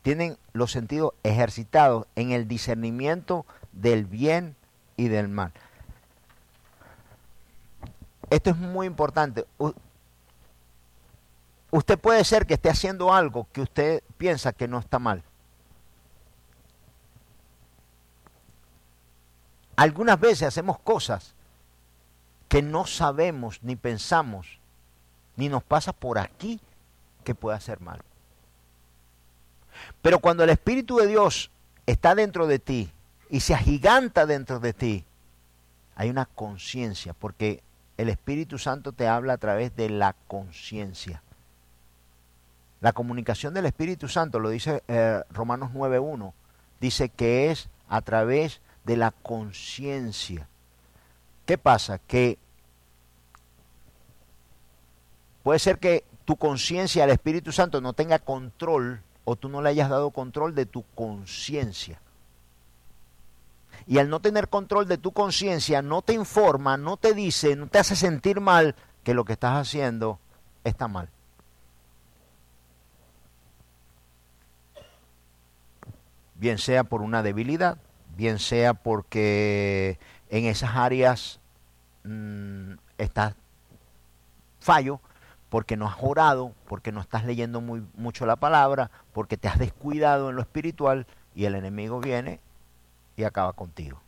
tienen 0.00 0.38
los 0.54 0.72
sentidos 0.72 1.12
ejercitados 1.24 2.06
en 2.16 2.30
el 2.30 2.48
discernimiento 2.48 3.44
del 3.72 4.06
bien 4.06 4.56
y 4.96 5.08
del 5.08 5.28
mal. 5.28 5.52
Esto 8.30 8.48
es 8.48 8.56
muy 8.56 8.86
importante. 8.86 9.44
usted 11.70 11.98
puede 11.98 12.24
ser 12.24 12.46
que 12.46 12.54
esté 12.54 12.70
haciendo 12.70 13.12
algo 13.12 13.46
que 13.52 13.60
usted 13.60 14.02
piensa 14.16 14.54
que 14.54 14.68
no 14.68 14.78
está 14.78 14.98
mal. 14.98 15.22
Algunas 19.76 20.20
veces 20.20 20.48
hacemos 20.48 20.78
cosas 20.78 21.34
que 22.48 22.62
no 22.62 22.86
sabemos 22.86 23.60
ni 23.62 23.76
pensamos, 23.76 24.58
ni 25.36 25.48
nos 25.48 25.62
pasa 25.62 25.92
por 25.92 26.18
aquí 26.18 26.60
que 27.24 27.34
pueda 27.34 27.58
ser 27.60 27.80
mal. 27.80 28.00
Pero 30.02 30.20
cuando 30.20 30.44
el 30.44 30.50
Espíritu 30.50 30.98
de 30.98 31.08
Dios 31.08 31.50
está 31.86 32.14
dentro 32.14 32.46
de 32.46 32.58
ti 32.58 32.92
y 33.28 33.40
se 33.40 33.54
agiganta 33.54 34.26
dentro 34.26 34.60
de 34.60 34.72
ti, 34.72 35.04
hay 35.96 36.10
una 36.10 36.26
conciencia, 36.26 37.12
porque 37.12 37.62
el 37.96 38.08
Espíritu 38.08 38.58
Santo 38.58 38.92
te 38.92 39.08
habla 39.08 39.34
a 39.34 39.38
través 39.38 39.74
de 39.76 39.88
la 39.88 40.14
conciencia. 40.26 41.22
La 42.80 42.92
comunicación 42.92 43.54
del 43.54 43.66
Espíritu 43.66 44.08
Santo, 44.08 44.38
lo 44.38 44.50
dice 44.50 44.82
eh, 44.88 45.22
Romanos 45.30 45.70
9.1, 45.72 46.32
dice 46.80 47.08
que 47.08 47.50
es 47.50 47.68
a 47.88 48.02
través 48.02 48.56
de 48.56 48.64
la 48.86 49.10
conciencia. 49.10 50.48
¿Qué 51.46 51.58
pasa? 51.58 51.98
Que 51.98 52.38
puede 55.42 55.58
ser 55.58 55.78
que 55.78 56.04
tu 56.24 56.36
conciencia, 56.36 57.04
el 57.04 57.10
Espíritu 57.10 57.52
Santo, 57.52 57.80
no 57.80 57.92
tenga 57.92 58.18
control 58.18 59.02
o 59.24 59.36
tú 59.36 59.48
no 59.48 59.62
le 59.62 59.70
hayas 59.70 59.90
dado 59.90 60.10
control 60.10 60.54
de 60.54 60.66
tu 60.66 60.84
conciencia. 60.94 62.00
Y 63.86 63.98
al 63.98 64.08
no 64.08 64.20
tener 64.20 64.48
control 64.48 64.88
de 64.88 64.98
tu 64.98 65.12
conciencia, 65.12 65.82
no 65.82 66.02
te 66.02 66.14
informa, 66.14 66.76
no 66.76 66.96
te 66.96 67.12
dice, 67.12 67.56
no 67.56 67.66
te 67.66 67.78
hace 67.78 67.96
sentir 67.96 68.40
mal 68.40 68.74
que 69.02 69.14
lo 69.14 69.24
que 69.24 69.34
estás 69.34 69.56
haciendo 69.56 70.18
está 70.62 70.88
mal. 70.88 71.08
Bien 76.36 76.58
sea 76.58 76.84
por 76.84 77.02
una 77.02 77.22
debilidad, 77.22 77.78
bien 78.16 78.38
sea 78.38 78.74
porque 78.74 79.98
en 80.30 80.44
esas 80.46 80.76
áreas 80.76 81.40
mm, 82.04 82.72
estás 82.98 83.34
fallo, 84.60 85.00
porque 85.48 85.76
no 85.76 85.86
has 85.86 85.96
orado, 86.00 86.52
porque 86.66 86.90
no 86.90 87.00
estás 87.00 87.24
leyendo 87.24 87.60
muy, 87.60 87.86
mucho 87.94 88.26
la 88.26 88.36
palabra, 88.36 88.90
porque 89.12 89.36
te 89.36 89.48
has 89.48 89.58
descuidado 89.58 90.30
en 90.30 90.36
lo 90.36 90.42
espiritual 90.42 91.06
y 91.34 91.44
el 91.44 91.54
enemigo 91.54 92.00
viene 92.00 92.40
y 93.16 93.24
acaba 93.24 93.52
contigo. 93.52 94.00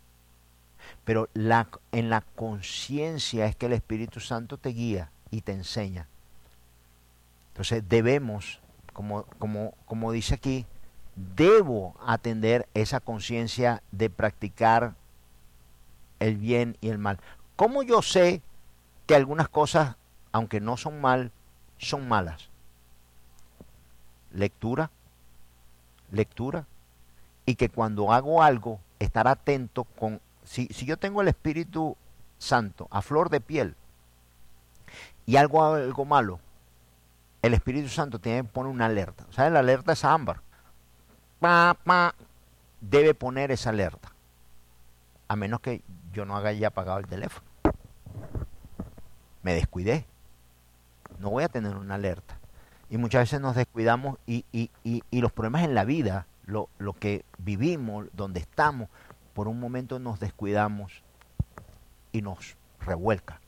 Pero 1.05 1.29
en 1.35 2.11
la 2.11 2.21
conciencia 2.35 3.47
es 3.47 3.57
que 3.57 3.67
el 3.67 3.73
Espíritu 3.73 4.21
Santo 4.21 4.59
te 4.59 4.71
guía 4.71 5.11
y 5.31 5.43
te 5.43 5.53
enseña. 5.53 6.09
Entonces 7.53 7.83
debemos, 7.89 8.61
como, 8.93 9.25
como, 9.39 9.75
como 9.87 10.13
dice 10.13 10.35
aquí, 10.35 10.67
debo 11.17 11.95
atender 12.05 12.69
esa 12.75 13.01
conciencia 13.01 13.83
de 13.91 14.11
practicar 14.11 14.95
el 16.21 16.37
bien 16.37 16.77
y 16.81 16.91
el 16.91 16.99
mal. 16.99 17.19
¿Cómo 17.57 17.83
yo 17.83 18.03
sé 18.03 18.43
que 19.07 19.15
algunas 19.15 19.49
cosas, 19.49 19.97
aunque 20.33 20.61
no 20.61 20.77
son 20.77 21.01
mal, 21.01 21.33
son 21.79 22.07
malas? 22.07 22.51
Lectura, 24.31 24.91
lectura, 26.13 26.67
y 27.47 27.55
que 27.55 27.71
cuando 27.71 28.13
hago 28.13 28.43
algo, 28.43 28.81
estar 28.99 29.27
atento 29.27 29.85
con... 29.85 30.21
Si, 30.45 30.67
si 30.67 30.85
yo 30.85 30.99
tengo 30.99 31.23
el 31.23 31.29
Espíritu 31.29 31.97
Santo 32.39 32.89
a 32.91 33.01
flor 33.03 33.31
de 33.31 33.41
piel 33.41 33.75
y 35.25 35.37
algo 35.37 35.65
algo 35.65 36.05
malo, 36.05 36.41
el 37.43 37.55
Espíritu 37.55 37.89
Santo 37.89 38.19
tiene 38.19 38.43
que 38.43 38.49
poner 38.49 38.73
una 38.73 38.87
alerta. 38.87 39.25
¿Sabes? 39.31 39.53
La 39.53 39.61
alerta 39.61 39.93
es 39.93 40.05
ámbar. 40.05 40.43
Debe 42.81 43.15
poner 43.15 43.51
esa 43.51 43.71
alerta. 43.71 44.13
A 45.29 45.37
menos 45.37 45.61
que 45.61 45.83
yo 46.13 46.25
no 46.25 46.37
haya 46.37 46.53
ya 46.53 46.69
apagado 46.69 46.99
el 46.99 47.07
teléfono. 47.07 47.47
Me 49.43 49.55
descuidé. 49.55 50.07
No 51.19 51.31
voy 51.31 51.45
a 51.45 51.49
tener 51.49 51.77
una 51.77 51.95
alerta. 51.95 52.39
Y 52.89 52.99
muchas 52.99 53.23
veces 53.23 53.41
nos 53.41 53.57
descuidamos 53.57 54.19
y, 54.27 54.45
y, 54.53 54.71
y, 54.85 55.03
y 55.11 55.21
los 55.21 55.33
problemas 55.33 55.65
en 55.65 55.75
la 55.75 55.85
vida, 55.85 56.27
lo, 56.45 56.69
lo 56.79 56.93
que 56.93 57.25
vivimos, 57.39 58.07
donde 58.13 58.41
estamos, 58.41 58.89
por 59.35 59.49
un 59.49 59.59
momento 59.59 59.99
nos 59.99 60.21
descuidamos 60.21 61.03
y 62.13 62.23
nos 62.23 62.57
revuelca. 62.81 63.41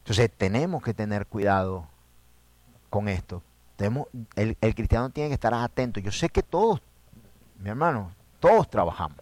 Entonces 0.00 0.30
tenemos 0.36 0.82
que 0.82 0.94
tener 0.94 1.26
cuidado 1.26 1.86
con 2.90 3.08
esto. 3.08 3.42
El, 3.78 4.56
cristiano 4.74 5.10
tiene 5.10 5.30
que 5.30 5.34
estar 5.34 5.54
atento. 5.54 6.00
Yo 6.00 6.10
sé 6.10 6.28
que 6.28 6.42
todos, 6.42 6.82
mi 7.58 7.70
hermano, 7.70 8.12
todos 8.40 8.68
trabajamos. 8.68 9.18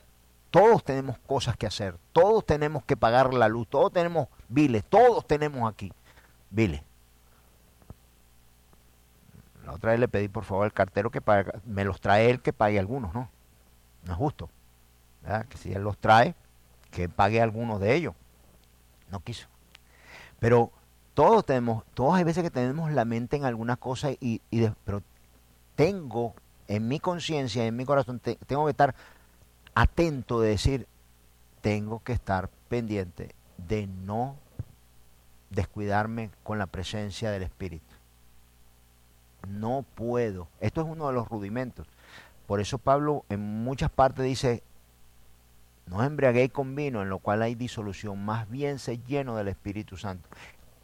Todos 0.50 0.82
tenemos 0.82 1.18
cosas 1.26 1.56
que 1.56 1.66
hacer. 1.66 1.96
Todos 2.12 2.46
tenemos 2.46 2.82
que 2.84 2.96
pagar 2.96 3.34
la 3.34 3.48
luz. 3.48 3.68
Todos 3.68 3.92
tenemos 3.92 4.28
biles. 4.48 4.84
Todos 4.84 5.26
tenemos 5.26 5.70
aquí 5.70 5.92
biles. 6.50 6.80
La 9.66 9.72
otra 9.72 9.90
vez 9.90 10.00
le 10.00 10.08
pedí 10.08 10.28
por 10.28 10.44
favor 10.44 10.64
al 10.64 10.72
cartero 10.72 11.10
que 11.10 11.20
pague, 11.20 11.52
me 11.66 11.84
los 11.84 12.00
trae 12.00 12.30
él 12.30 12.40
que 12.40 12.52
pague 12.52 12.78
algunos, 12.78 13.12
¿no? 13.12 13.28
No 14.04 14.12
es 14.12 14.18
justo. 14.18 14.48
Que 15.50 15.58
si 15.58 15.72
él 15.72 15.82
los 15.82 15.98
trae, 15.98 16.36
que 16.92 17.08
pague 17.08 17.42
algunos 17.42 17.80
de 17.80 17.94
ellos. 17.94 18.14
No 19.10 19.20
quiso. 19.20 19.48
Pero 20.38 20.70
todos 21.16 21.47
tenemos, 21.47 21.82
todos 21.94 22.14
hay 22.14 22.24
veces 22.24 22.43
que 22.43 22.51
tenemos 22.51 22.93
la 22.93 23.06
mente 23.06 23.36
en 23.36 23.47
alguna 23.47 23.76
cosa 23.78 24.10
y, 24.10 24.43
pero 24.84 25.02
tengo 25.74 26.34
en 26.68 26.88
mi 26.88 27.01
conciencia, 27.01 27.64
en 27.64 27.74
mi 27.74 27.86
corazón, 27.86 28.20
te, 28.20 28.36
tengo 28.47 28.66
que 28.66 28.72
estar 28.72 28.94
atento 29.74 30.43
de 30.43 30.51
decir, 30.51 30.86
tengo 31.62 32.02
que 32.05 32.12
estar 32.12 32.51
pendiente 32.68 33.34
de 33.56 33.86
no 33.86 34.36
descuidarme 35.48 36.28
con 36.43 36.59
la 36.59 36.66
presencia 36.66 37.30
del 37.30 37.44
Espíritu. 37.44 37.94
No 39.48 39.86
puedo. 39.94 40.48
Esto 40.60 40.82
es 40.82 40.86
uno 40.86 41.06
de 41.06 41.14
los 41.14 41.30
rudimentos. 41.30 41.86
Por 42.47 42.60
eso 42.60 42.76
Pablo 42.76 43.24
en 43.30 43.40
muchas 43.40 43.88
partes 43.88 44.22
dice, 44.22 44.62
no 45.86 46.02
embriaguéis 46.05 46.52
con 46.52 46.74
vino, 46.74 47.01
en 47.01 47.09
lo 47.09 47.20
cual 47.20 47.40
hay 47.40 47.55
disolución, 47.55 48.22
más 48.22 48.51
bien 48.51 48.78
se 48.78 48.98
lleno 48.98 49.34
del 49.34 49.48
Espíritu 49.48 49.97
Santo. 49.97 50.28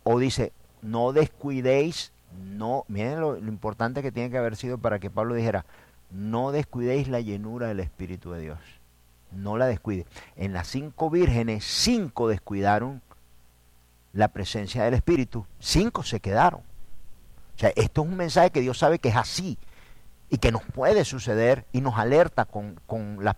O 0.04 0.18
dice, 0.18 0.52
no 0.82 1.12
descuidéis, 1.12 2.12
no, 2.44 2.84
miren 2.88 3.20
lo, 3.20 3.36
importante 3.38 4.02
que 4.02 4.12
tiene 4.12 4.30
que 4.30 4.38
haber 4.38 4.56
sido 4.56 4.78
para 4.78 4.98
que 4.98 5.10
Pablo 5.10 5.34
dijera, 5.34 5.64
no 6.10 6.52
descuidéis 6.52 7.08
la 7.08 7.20
llenura 7.20 7.68
del 7.68 7.80
Espíritu 7.80 8.32
de 8.32 8.40
Dios. 8.40 8.58
No 9.30 9.56
la 9.56 9.66
descuide. 9.66 10.06
En 10.36 10.52
las 10.52 10.68
cinco 10.68 11.08
vírgenes, 11.08 11.64
cinco 11.64 12.28
descuidaron 12.28 13.00
la 14.12 14.28
presencia 14.28 14.84
del 14.84 14.94
Espíritu, 14.94 15.46
cinco 15.58 16.02
se 16.02 16.20
quedaron. 16.20 16.60
O 16.60 17.58
sea, 17.58 17.72
esto 17.76 18.02
es 18.02 18.08
un 18.08 18.16
mensaje 18.16 18.50
que 18.50 18.60
Dios 18.60 18.78
sabe 18.78 18.98
que 18.98 19.08
es 19.08 19.16
así 19.16 19.58
y 20.28 20.38
que 20.38 20.52
nos 20.52 20.62
puede 20.62 21.04
suceder 21.04 21.66
y 21.72 21.80
nos 21.80 21.98
alerta 21.98 22.44
con, 22.44 22.80
con 22.86 23.18
la, 23.22 23.36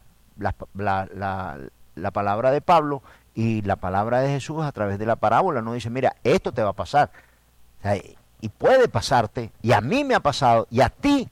la, 1.95 2.11
palabra 2.11 2.51
de 2.51 2.61
Pablo 2.61 3.03
y 3.35 3.62
la 3.62 3.77
palabra 3.77 4.21
de 4.21 4.29
Jesús 4.29 4.62
a 4.62 4.73
través 4.73 4.99
de 4.99 5.07
la 5.07 5.16
parábola. 5.16 5.62
No 5.62 5.73
dice, 5.73 5.91
mira, 5.91 6.16
esto 6.25 6.53
te 6.53 6.62
va 6.62 6.71
a 6.71 6.75
pasar. 6.75 7.11
Y 8.41 8.49
puede 8.49 8.89
pasarte, 8.89 9.51
y 9.62 9.73
a 9.73 9.81
mí 9.81 10.05
me 10.05 10.15
ha 10.15 10.21
pasado, 10.21 10.66
y 10.71 10.81
a 10.81 10.89
ti 10.89 11.29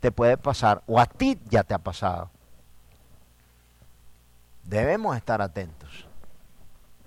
te 0.00 0.12
puede 0.12 0.36
pasar, 0.36 0.82
o 0.86 1.00
a 1.00 1.06
ti 1.06 1.38
ya 1.48 1.62
te 1.62 1.74
ha 1.74 1.78
pasado. 1.78 2.30
Debemos 4.64 5.16
estar 5.16 5.42
atentos. 5.42 6.06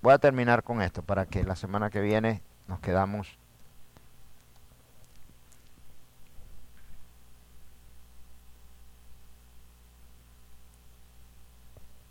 Voy 0.01 0.13
a 0.13 0.19
terminar 0.19 0.63
con 0.63 0.81
esto 0.81 1.01
para 1.01 1.25
que 1.25 1.43
la 1.43 1.55
semana 1.55 1.89
que 1.89 2.01
viene 2.01 2.41
nos 2.67 2.79
quedamos 2.79 3.37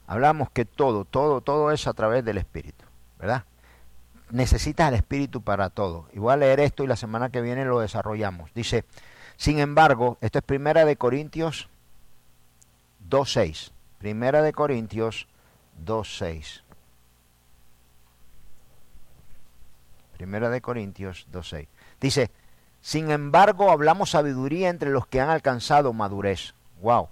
Hablamos 0.07 0.51
que 0.51 0.65
todo, 0.65 1.05
todo, 1.05 1.41
todo 1.41 1.73
es 1.73 1.87
a 1.87 1.93
través 1.93 2.25
del 2.25 2.39
Espíritu, 2.39 2.85
¿verdad? 3.19 3.45
Necesitas 4.31 4.89
el 4.89 4.95
Espíritu 4.95 5.43
para 5.43 5.71
todo. 5.71 6.09
Y 6.13 6.19
voy 6.19 6.33
a 6.33 6.37
leer 6.37 6.61
esto 6.61 6.85
y 6.85 6.87
la 6.87 6.97
semana 6.97 7.31
que 7.31 7.41
viene 7.41 7.65
lo 7.65 7.81
desarrollamos. 7.81 8.53
Dice, 8.55 8.85
sin 9.37 9.59
embargo, 9.59 10.19
esto 10.21 10.39
es 10.39 10.45
Primera 10.45 10.85
de 10.85 10.97
Corintios 10.97 11.69
2.6. 13.09 13.71
Primera 13.99 14.43
de 14.43 14.53
Corintios 14.53 15.27
2.6. 15.85 16.63
Primera 20.17 20.51
de 20.51 20.61
Corintios 20.61 21.27
2.6. 21.33 21.69
Dice, 22.01 22.31
sin 22.81 23.11
embargo, 23.11 23.71
hablamos 23.71 24.11
sabiduría 24.11 24.69
entre 24.69 24.91
los 24.91 25.07
que 25.07 25.21
han 25.21 25.29
alcanzado 25.29 25.93
madurez. 25.93 26.55
Wow. 26.81 27.09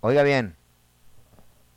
Oiga 0.00 0.22
bien, 0.22 0.56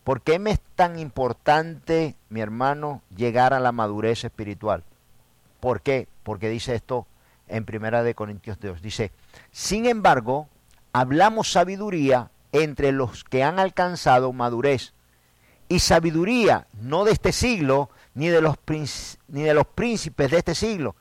¿Por 0.09 0.23
qué 0.23 0.39
me 0.39 0.49
es 0.49 0.59
tan 0.75 0.97
importante, 0.97 2.15
mi 2.29 2.41
hermano, 2.41 3.03
llegar 3.15 3.53
a 3.53 3.59
la 3.59 3.71
madurez 3.71 4.23
espiritual? 4.23 4.83
¿Por 5.59 5.81
qué? 5.81 6.07
Porque 6.23 6.49
dice 6.49 6.73
esto 6.73 7.05
en 7.47 7.63
Primera 7.63 8.01
de 8.01 8.15
Corintios 8.15 8.59
2. 8.59 8.81
Dice, 8.81 9.11
sin 9.51 9.85
embargo, 9.85 10.49
hablamos 10.93 11.51
sabiduría 11.51 12.31
entre 12.51 12.91
los 12.91 13.23
que 13.23 13.43
han 13.43 13.59
alcanzado 13.59 14.33
madurez. 14.33 14.93
Y 15.67 15.77
sabiduría 15.77 16.65
no 16.81 17.05
de 17.05 17.11
este 17.11 17.31
siglo, 17.31 17.91
ni 18.15 18.29
de 18.29 18.41
los, 18.41 18.55
ni 19.27 19.43
de 19.43 19.53
los 19.53 19.67
príncipes 19.67 20.31
de 20.31 20.37
este 20.39 20.55
siglo, 20.55 20.95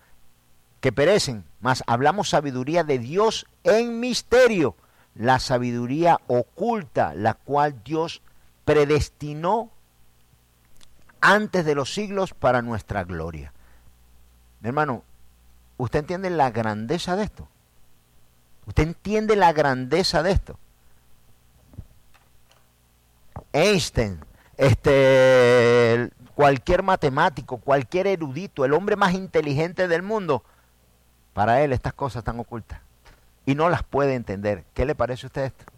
que 0.83 0.93
perecen, 0.93 1.45
mas 1.61 1.83
hablamos 1.87 2.29
sabiduría 2.29 2.85
de 2.85 2.99
Dios 2.99 3.47
en 3.65 4.01
misterio, 4.01 4.77
la 5.15 5.39
sabiduría 5.39 6.21
oculta, 6.27 7.15
la 7.15 7.33
cual 7.33 7.83
Dios 7.83 8.21
predestinó 8.69 9.71
antes 11.23 11.65
de 11.65 11.75
los 11.75 11.95
siglos 11.95 12.35
para 12.35 12.61
nuestra 12.61 13.03
gloria. 13.03 13.55
Hermano, 14.63 15.05
¿usted 15.79 16.01
entiende 16.01 16.29
la 16.29 16.51
grandeza 16.51 17.17
de 17.17 17.25
esto? 17.25 17.49
¿Usted 18.67 18.83
entiende 18.83 19.37
la 19.37 19.55
grandeza 19.55 20.23
de 20.23 20.33
esto? 20.33 20.59
Einstein, 23.55 24.21
este, 24.59 26.11
cualquier 26.35 26.83
matemático, 26.83 27.57
cualquier 27.57 28.07
erudito, 28.07 28.67
el 28.67 28.75
hombre 28.75 28.97
más 28.97 29.15
inteligente 29.15 29.89
del 29.89 30.03
mundo, 30.03 30.45
para 31.33 31.63
él 31.63 31.73
estas 31.73 31.95
cosas 31.95 32.21
están 32.21 32.39
ocultas 32.39 32.83
y 33.47 33.55
no 33.55 33.71
las 33.71 33.83
puede 33.83 34.15
entender. 34.15 34.67
¿Qué 34.75 34.85
le 34.85 34.95
parece 34.95 35.25
a 35.25 35.29
usted 35.29 35.45
esto? 35.45 35.78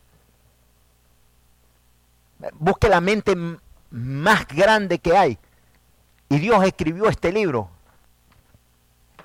Busque 2.55 2.89
la 2.89 3.01
mente 3.01 3.35
más 3.91 4.47
grande 4.49 4.99
que 4.99 5.17
hay. 5.17 5.39
Y 6.29 6.39
Dios 6.39 6.65
escribió 6.65 7.09
este 7.09 7.33
libro. 7.33 7.71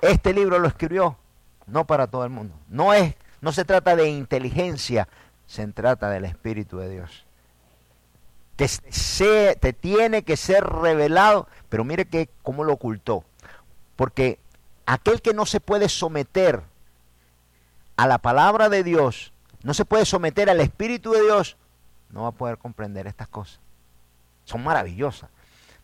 Este 0.00 0.32
libro 0.32 0.58
lo 0.58 0.68
escribió 0.68 1.16
no 1.66 1.86
para 1.86 2.06
todo 2.06 2.24
el 2.24 2.30
mundo. 2.30 2.54
No 2.68 2.92
es 2.92 3.14
no 3.40 3.52
se 3.52 3.64
trata 3.64 3.94
de 3.96 4.08
inteligencia, 4.08 5.08
se 5.46 5.66
trata 5.68 6.10
del 6.10 6.24
espíritu 6.24 6.78
de 6.78 6.90
Dios. 6.90 7.24
Te, 8.56 8.66
se, 8.66 9.56
te 9.60 9.72
tiene 9.72 10.22
que 10.22 10.36
ser 10.36 10.64
revelado, 10.64 11.46
pero 11.68 11.84
mire 11.84 12.06
que 12.06 12.30
cómo 12.42 12.64
lo 12.64 12.72
ocultó. 12.72 13.24
Porque 13.94 14.38
aquel 14.86 15.20
que 15.20 15.34
no 15.34 15.44
se 15.46 15.60
puede 15.60 15.88
someter 15.88 16.62
a 17.96 18.06
la 18.06 18.18
palabra 18.18 18.68
de 18.68 18.82
Dios, 18.82 19.32
no 19.62 19.74
se 19.74 19.84
puede 19.84 20.06
someter 20.06 20.48
al 20.48 20.60
espíritu 20.60 21.12
de 21.12 21.22
Dios, 21.22 21.56
no 22.16 22.22
va 22.22 22.28
a 22.28 22.32
poder 22.32 22.56
comprender 22.56 23.06
estas 23.06 23.28
cosas. 23.28 23.60
Son 24.44 24.64
maravillosas, 24.64 25.28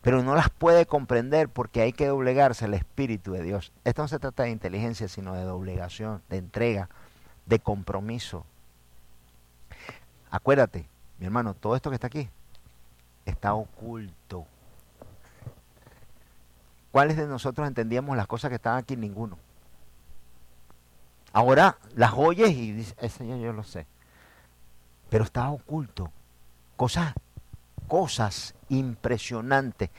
pero 0.00 0.22
no 0.22 0.34
las 0.34 0.48
puede 0.48 0.86
comprender 0.86 1.48
porque 1.50 1.82
hay 1.82 1.92
que 1.92 2.06
doblegarse 2.06 2.64
al 2.64 2.74
Espíritu 2.74 3.32
de 3.32 3.42
Dios. 3.42 3.70
Esto 3.84 4.02
no 4.02 4.08
se 4.08 4.18
trata 4.18 4.44
de 4.44 4.50
inteligencia, 4.50 5.08
sino 5.08 5.34
de 5.34 5.42
doblegación, 5.42 6.22
de 6.30 6.38
entrega, 6.38 6.88
de 7.44 7.58
compromiso. 7.58 8.46
Acuérdate, 10.30 10.88
mi 11.18 11.26
hermano, 11.26 11.52
todo 11.52 11.76
esto 11.76 11.90
que 11.90 11.96
está 11.96 12.06
aquí 12.06 12.30
está 13.26 13.52
oculto. 13.52 14.46
¿Cuáles 16.90 17.18
de 17.18 17.26
nosotros 17.26 17.68
entendíamos 17.68 18.16
las 18.16 18.26
cosas 18.26 18.48
que 18.48 18.56
estaban 18.56 18.78
aquí? 18.78 18.96
Ninguno. 18.96 19.38
Ahora 21.34 21.76
las 21.94 22.12
oyes 22.14 22.50
y 22.50 22.72
dices, 22.72 22.94
ese 22.98 23.26
ya 23.26 23.36
yo 23.36 23.52
lo 23.52 23.64
sé. 23.64 23.86
Pero 25.10 25.24
estaba 25.24 25.50
oculto. 25.50 26.10
Cosas, 26.76 27.14
cosas 27.88 28.54
impresionantes 28.68 29.90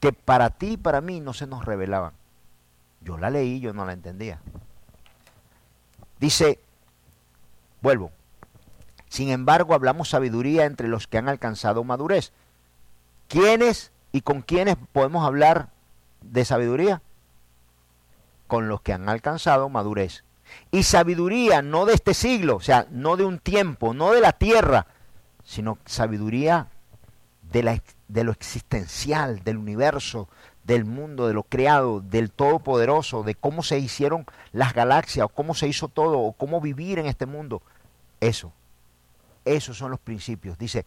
que 0.00 0.12
para 0.12 0.50
ti 0.50 0.72
y 0.72 0.76
para 0.76 1.00
mí 1.00 1.20
no 1.20 1.32
se 1.32 1.46
nos 1.46 1.64
revelaban. 1.64 2.12
Yo 3.00 3.18
la 3.18 3.30
leí, 3.30 3.60
yo 3.60 3.72
no 3.72 3.84
la 3.84 3.92
entendía. 3.92 4.40
Dice, 6.18 6.58
vuelvo, 7.82 8.10
sin 9.08 9.30
embargo 9.30 9.74
hablamos 9.74 10.08
sabiduría 10.08 10.64
entre 10.64 10.88
los 10.88 11.06
que 11.06 11.18
han 11.18 11.28
alcanzado 11.28 11.84
madurez. 11.84 12.32
¿Quiénes 13.28 13.92
y 14.12 14.22
con 14.22 14.42
quiénes 14.42 14.76
podemos 14.92 15.26
hablar 15.26 15.68
de 16.20 16.44
sabiduría? 16.44 17.02
Con 18.46 18.68
los 18.68 18.80
que 18.80 18.92
han 18.92 19.08
alcanzado 19.08 19.68
madurez. 19.68 20.24
Y 20.70 20.82
sabiduría 20.82 21.62
no 21.62 21.86
de 21.86 21.94
este 21.94 22.14
siglo, 22.14 22.56
o 22.56 22.60
sea, 22.60 22.86
no 22.90 23.16
de 23.16 23.24
un 23.24 23.38
tiempo, 23.38 23.94
no 23.94 24.12
de 24.12 24.20
la 24.20 24.32
tierra, 24.32 24.86
sino 25.44 25.78
sabiduría 25.84 26.68
de, 27.52 27.62
la, 27.62 27.82
de 28.08 28.24
lo 28.24 28.32
existencial, 28.32 29.44
del 29.44 29.58
universo, 29.58 30.28
del 30.64 30.84
mundo, 30.84 31.26
de 31.28 31.34
lo 31.34 31.42
creado, 31.42 32.00
del 32.00 32.30
todopoderoso, 32.30 33.22
de 33.22 33.34
cómo 33.34 33.62
se 33.62 33.78
hicieron 33.78 34.26
las 34.52 34.72
galaxias, 34.72 35.26
o 35.26 35.28
cómo 35.28 35.54
se 35.54 35.68
hizo 35.68 35.88
todo, 35.88 36.18
o 36.18 36.32
cómo 36.32 36.60
vivir 36.60 36.98
en 36.98 37.06
este 37.06 37.26
mundo. 37.26 37.62
Eso, 38.20 38.52
esos 39.44 39.76
son 39.76 39.90
los 39.90 40.00
principios. 40.00 40.58
Dice, 40.58 40.86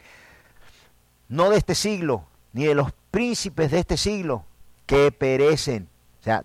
no 1.30 1.50
de 1.50 1.58
este 1.58 1.76
siglo, 1.76 2.26
ni 2.54 2.66
de 2.66 2.76
los 2.76 2.92
príncipes 3.12 3.72
de 3.72 3.80
este 3.80 3.98
siglo, 3.98 4.46
que 4.88 5.12
perecen. 5.12 5.88
O 6.20 6.24
sea, 6.24 6.44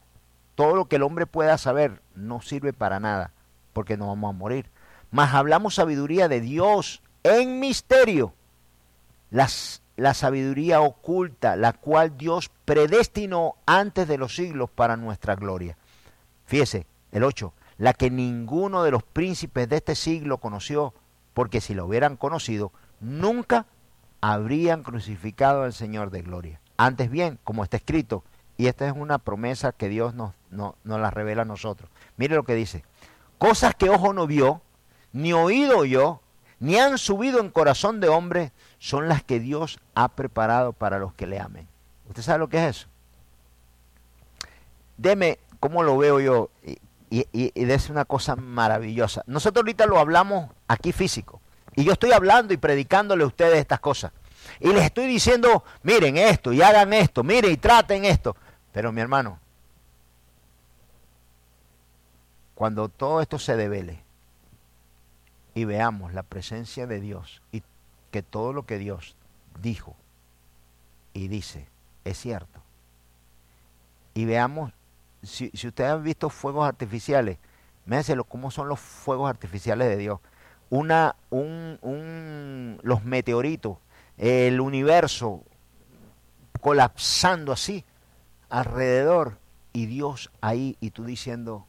todo 0.55 0.77
lo 0.77 0.85
que 0.87 0.97
el 0.97 1.03
hombre 1.03 1.27
pueda 1.27 1.57
saber 1.57 2.03
no 2.15 2.43
sirve 2.43 2.73
para 2.73 3.01
nada, 3.01 3.33
porque 3.73 3.97
nos 3.97 4.09
vamos 4.09 4.29
a 4.29 4.39
morir. 4.39 4.67
Mas 5.11 5.35
hablamos 5.35 5.75
sabiduría 5.75 6.29
de 6.29 6.41
Dios 6.41 7.02
en 7.23 7.61
misterio. 7.61 8.35
La 9.31 10.15
sabiduría 10.15 10.81
oculta, 10.81 11.57
la 11.57 11.73
cual 11.73 12.17
Dios 12.17 12.51
predestinó 12.65 13.57
antes 13.67 14.09
de 14.09 14.19
los 14.19 14.35
siglos 14.35 14.71
para 14.71 14.97
nuestra 14.97 15.37
gloria. 15.37 15.77
Fíjese, 16.47 16.87
el 17.13 17.25
8, 17.25 17.53
la 17.79 17.95
que 17.95 18.11
ninguno 18.11 18.83
de 18.83 18.91
los 18.91 19.03
príncipes 19.03 19.69
de 19.69 19.77
este 19.77 19.95
siglo 19.95 20.39
conoció, 20.39 20.95
porque 21.35 21.61
si 21.61 21.75
lo 21.75 21.87
hubieran 21.87 22.17
conocido, 22.17 22.73
nunca 23.01 23.67
habrían 24.21 24.83
crucificado 24.83 25.63
al 25.63 25.73
Señor 25.73 26.11
de 26.11 26.23
gloria. 26.23 26.61
Antes 26.77 27.11
bien, 27.11 27.39
como 27.45 27.65
está 27.65 27.77
escrito, 27.77 28.25
y 28.57 28.67
esta 28.67 28.87
es 28.87 28.93
una 28.95 29.19
promesa 29.19 29.73
que 29.73 29.89
Dios 29.89 30.15
nos, 30.15 30.35
nos, 30.51 30.75
nos 30.85 31.01
la 31.01 31.11
revela 31.11 31.43
a 31.43 31.47
nosotros. 31.47 31.91
Mire 32.17 32.35
lo 32.35 32.45
que 32.45 32.55
dice, 32.55 32.85
cosas 33.39 33.75
que 33.75 33.91
ojo 33.91 34.13
no 34.13 34.27
vio, 34.27 34.61
ni 35.13 35.33
oído 35.33 35.79
oyó, 35.79 36.21
ni 36.63 36.79
han 36.79 36.97
subido 36.97 37.41
en 37.41 37.51
corazón 37.51 37.99
de 37.99 38.09
hombre, 38.09 38.53
son 38.79 39.09
las 39.09 39.25
que 39.25 39.41
Dios 39.41 39.81
ha 39.97 40.07
preparado 40.07 40.73
para 40.73 41.01
los 41.01 41.13
que 41.13 41.27
le 41.27 41.41
amen. 41.41 41.67
¿Usted 42.09 42.23
sabe 42.23 42.39
lo 42.39 42.49
que 42.49 42.59
es 42.59 42.77
eso? 42.77 42.89
Deme 44.97 45.41
cómo 45.59 45.83
lo 45.83 45.99
veo 45.99 46.21
yo 46.21 46.51
y, 46.63 46.79
y, 47.33 47.53
es 47.57 47.91
una 47.91 48.05
cosa 48.05 48.37
maravillosa. 48.37 49.25
Nosotros 49.27 49.63
ahorita 49.63 49.87
lo 49.87 49.99
hablamos 49.99 50.51
aquí 50.69 50.93
físico 50.93 51.41
y 51.75 51.83
yo 51.83 51.95
estoy 51.95 52.13
hablando 52.13 52.55
y 52.55 52.59
predicándole 52.59 53.25
a 53.25 53.27
ustedes 53.27 53.59
estas 53.59 53.81
cosas. 53.81 54.13
Y 54.61 54.73
les 54.73 54.85
estoy 54.85 55.09
diciendo, 55.09 55.65
miren 55.83 56.17
esto 56.17 56.53
y 56.53 56.63
hagan 56.63 56.93
esto, 56.93 57.25
miren 57.25 57.51
y 57.51 57.57
traten 57.57 58.05
esto. 58.05 58.37
Pero 58.73 58.93
mi 58.93 59.01
hermano, 59.01 59.41
cuando 62.55 62.89
todo 62.89 63.21
esto 63.21 63.41
se 63.41 63.57
devele, 63.57 64.05
y 65.55 65.65
veamos 65.65 66.13
la 66.13 66.23
presencia 66.23 66.87
de 66.87 67.01
Dios 67.01 67.43
y 67.53 67.63
que 68.11 68.23
todo 68.23 68.53
lo 68.53 68.65
que 68.65 68.79
Dios 68.79 69.17
dijo 69.61 69.97
y 71.13 71.29
dice 71.29 71.67
es 72.05 72.19
cierto. 72.19 72.61
Y 74.15 74.25
veamos, 74.25 74.73
si, 75.23 75.51
si 75.55 75.69
ustedes 75.69 75.91
han 75.91 76.03
visto 76.03 76.29
fuegos 76.31 76.67
artificiales, 76.67 77.39
lo 77.87 78.25
cómo 78.25 78.51
son 78.51 78.69
los 78.69 78.81
fuegos 78.81 79.29
artificiales 79.31 79.89
de 79.89 79.97
Dios. 79.97 80.21
Una, 80.71 81.17
un, 81.31 81.79
un, 81.83 82.81
los 82.83 83.05
meteoritos, 83.05 83.79
el 84.19 84.61
universo 84.61 85.43
colapsando 86.61 87.53
así 87.53 87.85
alrededor 88.49 89.39
y 89.73 89.87
Dios 89.87 90.31
ahí 90.41 90.77
y 90.81 90.91
tú 90.91 91.05
diciendo, 91.05 91.67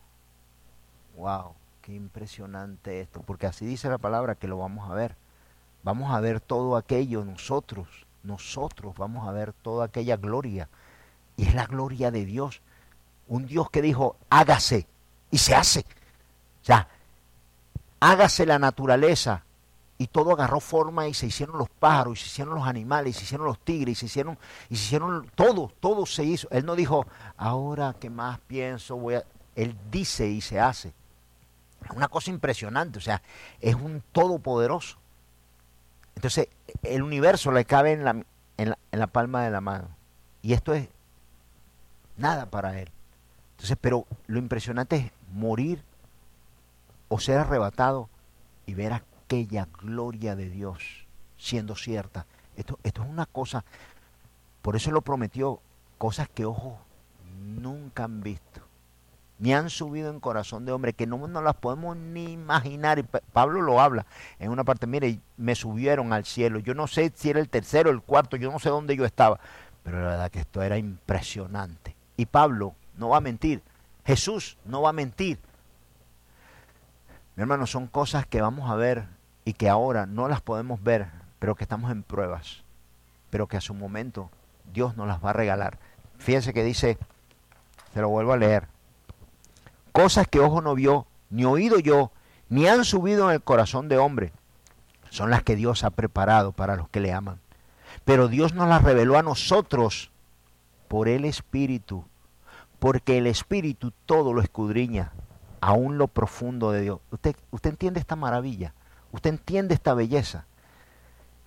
wow, 1.17 1.53
Qué 1.83 1.93
impresionante 1.93 3.01
esto, 3.01 3.21
porque 3.23 3.45
así 3.45 3.65
dice 3.65 3.89
la 3.89 3.97
palabra 3.97 4.35
que 4.35 4.47
lo 4.47 4.57
vamos 4.57 4.89
a 4.89 4.93
ver. 4.93 5.17
Vamos 5.83 6.15
a 6.15 6.21
ver 6.21 6.39
todo 6.39 6.77
aquello 6.77 7.25
nosotros, 7.25 7.89
nosotros 8.23 8.95
vamos 8.95 9.27
a 9.27 9.33
ver 9.33 9.51
toda 9.51 9.83
aquella 9.83 10.15
gloria. 10.15 10.69
Y 11.35 11.45
es 11.45 11.53
la 11.53 11.65
gloria 11.65 12.09
de 12.09 12.23
Dios. 12.23 12.61
Un 13.27 13.47
Dios 13.47 13.69
que 13.69 13.81
dijo, 13.81 14.15
hágase, 14.29 14.87
y 15.29 15.39
se 15.39 15.55
hace. 15.55 15.81
O 16.61 16.65
sea, 16.65 16.87
hágase 17.99 18.45
la 18.45 18.59
naturaleza. 18.59 19.43
Y 19.97 20.07
todo 20.07 20.31
agarró 20.31 20.61
forma 20.61 21.09
y 21.09 21.13
se 21.13 21.25
hicieron 21.25 21.57
los 21.57 21.69
pájaros, 21.69 22.17
y 22.17 22.21
se 22.21 22.27
hicieron 22.27 22.55
los 22.55 22.65
animales, 22.65 23.17
y 23.17 23.19
se 23.19 23.25
hicieron 23.25 23.45
los 23.45 23.59
tigres, 23.59 23.97
y 23.97 23.99
se 23.99 24.05
hicieron, 24.05 24.37
y 24.69 24.77
se 24.77 24.83
hicieron 24.85 25.29
todo, 25.35 25.69
todo 25.81 26.05
se 26.05 26.23
hizo. 26.23 26.47
Él 26.49 26.65
no 26.65 26.75
dijo, 26.75 27.05
ahora 27.35 27.93
que 27.99 28.09
más 28.09 28.39
pienso, 28.39 28.95
voy 28.95 29.15
a... 29.15 29.25
Él 29.53 29.77
dice 29.91 30.29
y 30.29 30.39
se 30.39 30.61
hace. 30.61 30.93
Una 31.95 32.07
cosa 32.07 32.31
impresionante, 32.31 32.99
o 32.99 33.01
sea, 33.01 33.21
es 33.59 33.75
un 33.75 34.03
todopoderoso. 34.11 34.97
Entonces, 36.15 36.47
el 36.83 37.01
universo 37.01 37.51
le 37.51 37.65
cabe 37.65 37.93
en 37.93 38.03
la, 38.03 38.23
en 38.57 38.69
la, 38.69 38.77
en 38.91 38.99
la 38.99 39.07
palma 39.07 39.43
de 39.43 39.51
la 39.51 39.61
mano. 39.61 39.89
Y 40.41 40.53
esto 40.53 40.73
es 40.73 40.87
nada 42.17 42.45
para 42.45 42.79
él. 42.79 42.89
Entonces, 43.51 43.77
pero 43.79 44.05
lo 44.27 44.39
impresionante 44.39 44.95
es 44.97 45.11
morir 45.31 45.83
o 47.09 47.19
ser 47.19 47.37
arrebatado 47.37 48.09
y 48.65 48.73
ver 48.73 48.93
aquella 48.93 49.67
gloria 49.81 50.35
de 50.35 50.49
Dios 50.49 51.05
siendo 51.37 51.75
cierta. 51.75 52.25
Esto, 52.55 52.79
esto 52.83 53.03
es 53.03 53.09
una 53.09 53.25
cosa, 53.25 53.63
por 54.61 54.75
eso 54.75 54.91
lo 54.91 55.01
prometió, 55.01 55.59
cosas 55.97 56.29
que 56.29 56.45
ojos 56.45 56.75
nunca 57.39 58.03
han 58.05 58.21
visto 58.21 58.62
ni 59.39 59.53
han 59.53 59.69
subido 59.69 60.09
en 60.09 60.19
corazón 60.19 60.65
de 60.65 60.71
hombre, 60.71 60.93
que 60.93 61.07
no 61.07 61.27
nos 61.27 61.43
las 61.43 61.55
podemos 61.55 61.97
ni 61.97 62.31
imaginar. 62.31 62.99
Y 62.99 63.03
Pablo 63.03 63.61
lo 63.61 63.81
habla 63.81 64.05
en 64.39 64.51
una 64.51 64.63
parte, 64.63 64.87
mire, 64.87 65.19
me 65.37 65.55
subieron 65.55 66.13
al 66.13 66.25
cielo. 66.25 66.59
Yo 66.59 66.73
no 66.73 66.87
sé 66.87 67.11
si 67.15 67.29
era 67.29 67.39
el 67.39 67.49
tercero, 67.49 67.89
el 67.89 68.01
cuarto, 68.01 68.37
yo 68.37 68.51
no 68.51 68.59
sé 68.59 68.69
dónde 68.69 68.95
yo 68.95 69.05
estaba, 69.05 69.39
pero 69.83 70.01
la 70.01 70.09
verdad 70.09 70.31
que 70.31 70.39
esto 70.39 70.61
era 70.61 70.77
impresionante. 70.77 71.95
Y 72.15 72.25
Pablo 72.25 72.75
no 72.97 73.09
va 73.09 73.17
a 73.17 73.21
mentir, 73.21 73.61
Jesús 74.05 74.57
no 74.65 74.81
va 74.81 74.89
a 74.89 74.93
mentir. 74.93 75.39
Mi 77.35 77.41
hermano, 77.41 77.65
son 77.65 77.87
cosas 77.87 78.27
que 78.27 78.41
vamos 78.41 78.69
a 78.69 78.75
ver 78.75 79.07
y 79.43 79.53
que 79.53 79.67
ahora 79.67 80.05
no 80.05 80.27
las 80.27 80.41
podemos 80.41 80.83
ver, 80.83 81.07
pero 81.39 81.55
que 81.55 81.63
estamos 81.63 81.91
en 81.91 82.03
pruebas, 82.03 82.63
pero 83.29 83.47
que 83.47 83.57
a 83.57 83.61
su 83.61 83.73
momento 83.73 84.29
Dios 84.71 84.95
nos 84.95 85.07
las 85.07 85.23
va 85.23 85.31
a 85.31 85.33
regalar. 85.33 85.79
Fíjense 86.19 86.53
que 86.53 86.63
dice, 86.63 86.97
se 87.93 88.01
lo 88.01 88.09
vuelvo 88.09 88.33
a 88.33 88.37
leer, 88.37 88.67
cosas 89.93 90.27
que 90.27 90.39
ojo 90.39 90.59
no 90.59 90.75
vio, 90.75 91.07
ni 91.29 91.45
oído 91.45 91.79
yo, 91.79 92.11
ni 92.49 92.67
han 92.67 92.83
subido 92.83 93.29
en 93.29 93.35
el 93.35 93.41
corazón 93.41 93.87
de 93.87 93.97
hombre, 93.97 94.33
son 95.09 95.29
las 95.29 95.43
que 95.43 95.55
Dios 95.55 95.83
ha 95.83 95.91
preparado 95.91 96.51
para 96.51 96.75
los 96.75 96.89
que 96.89 96.99
le 96.99 97.13
aman. 97.13 97.39
Pero 98.03 98.27
Dios 98.27 98.53
nos 98.53 98.67
las 98.67 98.83
reveló 98.83 99.17
a 99.17 99.23
nosotros 99.23 100.11
por 100.87 101.07
el 101.07 101.23
Espíritu, 101.23 102.03
porque 102.79 103.19
el 103.19 103.27
Espíritu 103.27 103.93
todo 104.05 104.33
lo 104.33 104.41
escudriña, 104.41 105.13
aún 105.61 105.97
lo 105.97 106.07
profundo 106.07 106.71
de 106.71 106.81
Dios. 106.81 106.99
¿Usted, 107.11 107.35
usted 107.51 107.69
entiende 107.69 107.99
esta 107.99 108.15
maravilla? 108.15 108.73
¿Usted 109.11 109.29
entiende 109.29 109.75
esta 109.75 109.93
belleza? 109.93 110.45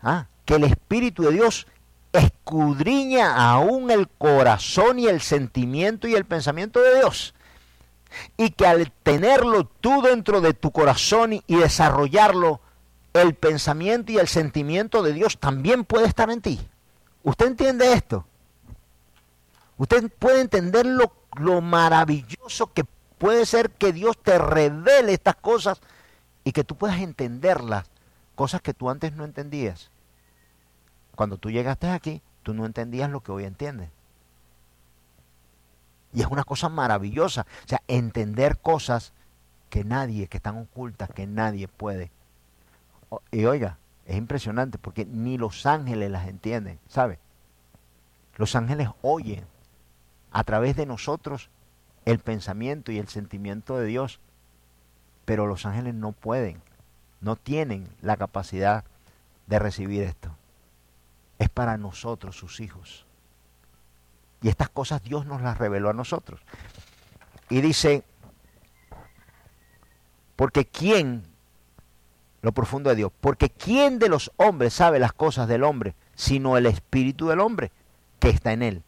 ¿Ah? 0.00 0.28
Que 0.44 0.54
el 0.54 0.64
Espíritu 0.64 1.24
de 1.24 1.32
Dios 1.32 1.66
escudriña 2.12 3.50
aún 3.50 3.90
el 3.90 4.08
corazón 4.08 5.00
y 5.00 5.08
el 5.08 5.20
sentimiento 5.20 6.06
y 6.06 6.14
el 6.14 6.24
pensamiento 6.24 6.80
de 6.80 6.94
Dios 6.94 7.34
y 8.36 8.50
que 8.50 8.66
al 8.66 8.92
tenerlo 9.02 9.64
tú 9.64 10.02
dentro 10.02 10.40
de 10.40 10.54
tu 10.54 10.70
corazón 10.70 11.32
y, 11.32 11.56
desarrollarlo, 11.56 12.60
el 13.12 13.34
pensamiento 13.34 14.12
y 14.12 14.18
el 14.18 14.28
sentimiento 14.28 15.02
de 15.02 15.12
Dios 15.12 15.38
también 15.38 15.84
puede 15.84 16.06
estar 16.06 16.30
en 16.30 16.42
ti. 16.42 16.60
¿Usted 17.22 17.46
entiende 17.46 17.92
esto? 17.92 18.26
Usted 19.78 20.10
puede 20.18 20.40
entender 20.40 20.86
lo, 20.86 21.12
lo 21.38 21.60
maravilloso 21.60 22.72
que 22.72 22.84
puede 23.18 23.46
ser 23.46 23.70
que 23.70 23.92
Dios 23.92 24.16
te 24.22 24.38
revele 24.38 25.12
estas 25.12 25.36
cosas 25.36 25.80
y 26.44 26.52
que 26.52 26.64
tú 26.64 26.76
puedas 26.76 27.00
entenderlas, 27.00 27.86
cosas 28.34 28.60
que 28.62 28.74
tú 28.74 28.90
antes 28.90 29.12
no 29.12 29.24
entendías. 29.24 29.90
Cuando 31.14 31.38
tú 31.38 31.50
llegaste 31.50 31.88
aquí, 31.88 32.22
tú 32.42 32.54
no 32.54 32.66
entendías 32.66 33.10
lo 33.10 33.20
que 33.20 33.32
hoy 33.32 33.44
entiendes. 33.44 33.90
Y 36.16 36.22
es 36.22 36.28
una 36.28 36.44
cosa 36.44 36.70
maravillosa. 36.70 37.42
O 37.66 37.68
sea, 37.68 37.82
entender 37.88 38.58
cosas 38.58 39.12
que 39.68 39.84
nadie, 39.84 40.28
que 40.28 40.38
están 40.38 40.56
ocultas, 40.56 41.10
que 41.10 41.26
nadie 41.26 41.68
puede. 41.68 42.10
Y 43.30 43.44
oiga, 43.44 43.76
es 44.06 44.16
impresionante 44.16 44.78
porque 44.78 45.04
ni 45.04 45.36
los 45.36 45.66
ángeles 45.66 46.10
las 46.10 46.26
entienden, 46.26 46.80
¿sabe? 46.88 47.18
Los 48.36 48.56
ángeles 48.56 48.88
oyen 49.02 49.44
a 50.30 50.42
través 50.42 50.74
de 50.74 50.86
nosotros 50.86 51.50
el 52.06 52.18
pensamiento 52.18 52.92
y 52.92 52.98
el 52.98 53.08
sentimiento 53.08 53.76
de 53.76 53.84
Dios, 53.84 54.18
pero 55.26 55.46
los 55.46 55.66
ángeles 55.66 55.92
no 55.92 56.12
pueden, 56.12 56.62
no 57.20 57.36
tienen 57.36 57.90
la 58.00 58.16
capacidad 58.16 58.84
de 59.48 59.58
recibir 59.58 60.02
esto. 60.02 60.34
Es 61.38 61.50
para 61.50 61.76
nosotros, 61.76 62.38
sus 62.38 62.60
hijos. 62.60 63.05
Y 64.46 64.48
estas 64.48 64.68
cosas 64.68 65.02
Dios 65.02 65.26
nos 65.26 65.42
las 65.42 65.58
reveló 65.58 65.90
a 65.90 65.92
nosotros. 65.92 66.40
Y 67.50 67.60
dice, 67.60 68.04
porque 70.36 70.66
¿quién 70.66 71.24
lo 72.46 72.52
profundo 72.52 72.90
de 72.90 72.96
Dios. 72.96 73.10
Porque 73.20 73.50
¿quién 73.50 73.98
de 73.98 74.08
los 74.08 74.30
hombres 74.36 74.72
sabe 74.72 75.00
las 75.00 75.12
cosas 75.12 75.48
del 75.48 75.64
hombre 75.64 75.96
sino 76.14 76.56
el 76.56 76.66
espíritu 76.66 77.26
del 77.26 77.40
hombre 77.40 77.72
que 78.20 78.28
está 78.28 78.52
en 78.52 78.62
él? 78.62 78.82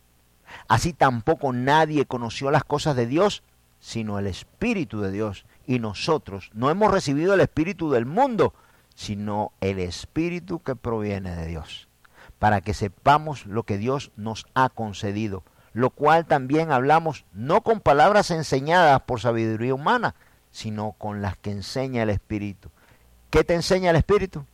Así 0.68 0.92
tampoco 0.92 1.52
nadie 1.52 2.06
conoció 2.06 2.52
las 2.52 2.62
cosas 2.62 2.94
de 2.94 3.08
Dios 3.08 3.42
sino 3.80 4.20
el 4.20 4.28
espíritu 4.28 5.00
de 5.00 5.10
Dios. 5.10 5.44
Y 5.66 5.80
nosotros 5.80 6.52
no 6.54 6.70
hemos 6.70 6.92
recibido 6.92 7.34
el 7.34 7.40
espíritu 7.40 7.90
del 7.90 8.06
mundo, 8.06 8.54
sino 8.94 9.50
el 9.60 9.80
espíritu 9.80 10.60
que 10.60 10.76
proviene 10.76 11.34
de 11.34 11.46
Dios, 11.46 11.87
para 12.38 12.60
que 12.60 12.74
sepamos 12.74 13.46
lo 13.46 13.64
que 13.64 13.78
Dios 13.78 14.12
nos 14.16 14.46
ha 14.54 14.68
concedido, 14.68 15.42
lo 15.72 15.90
cual 15.90 16.26
también 16.26 16.72
hablamos 16.72 17.24
no 17.32 17.62
con 17.62 17.80
palabras 17.80 18.30
enseñadas 18.30 19.02
por 19.02 19.20
sabiduría 19.20 19.74
humana, 19.74 20.14
sino 20.50 20.92
con 20.92 21.22
las 21.22 21.36
que 21.36 21.50
enseña 21.50 22.02
el 22.02 22.10
Espíritu, 22.10 22.70
¿Qué 23.30 23.44
te 23.44 23.54
enseña 23.54 23.90
el 23.90 23.96
Espíritu? 23.96 24.44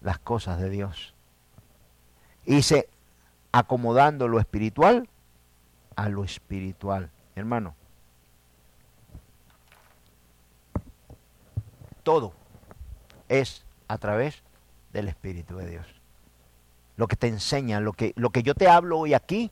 Las 0.00 0.18
cosas 0.18 0.58
de 0.58 0.70
Dios. 0.70 1.14
Dice, 2.46 2.88
acomodando 3.52 4.28
lo 4.28 4.40
espiritual 4.40 5.08
a 5.94 6.08
lo 6.08 6.24
espiritual. 6.24 7.10
Hermano, 7.36 7.74
todo 12.02 12.32
es 13.28 13.64
a 13.88 13.98
través 13.98 14.42
del 14.92 15.08
Espíritu 15.08 15.56
de 15.56 15.68
Dios. 15.68 15.86
Lo 16.96 17.08
que 17.08 17.16
te 17.16 17.28
enseña, 17.28 17.80
lo 17.80 17.92
que, 17.92 18.12
lo 18.16 18.30
que 18.30 18.42
yo 18.42 18.54
te 18.54 18.68
hablo 18.68 18.98
hoy 18.98 19.14
aquí, 19.14 19.50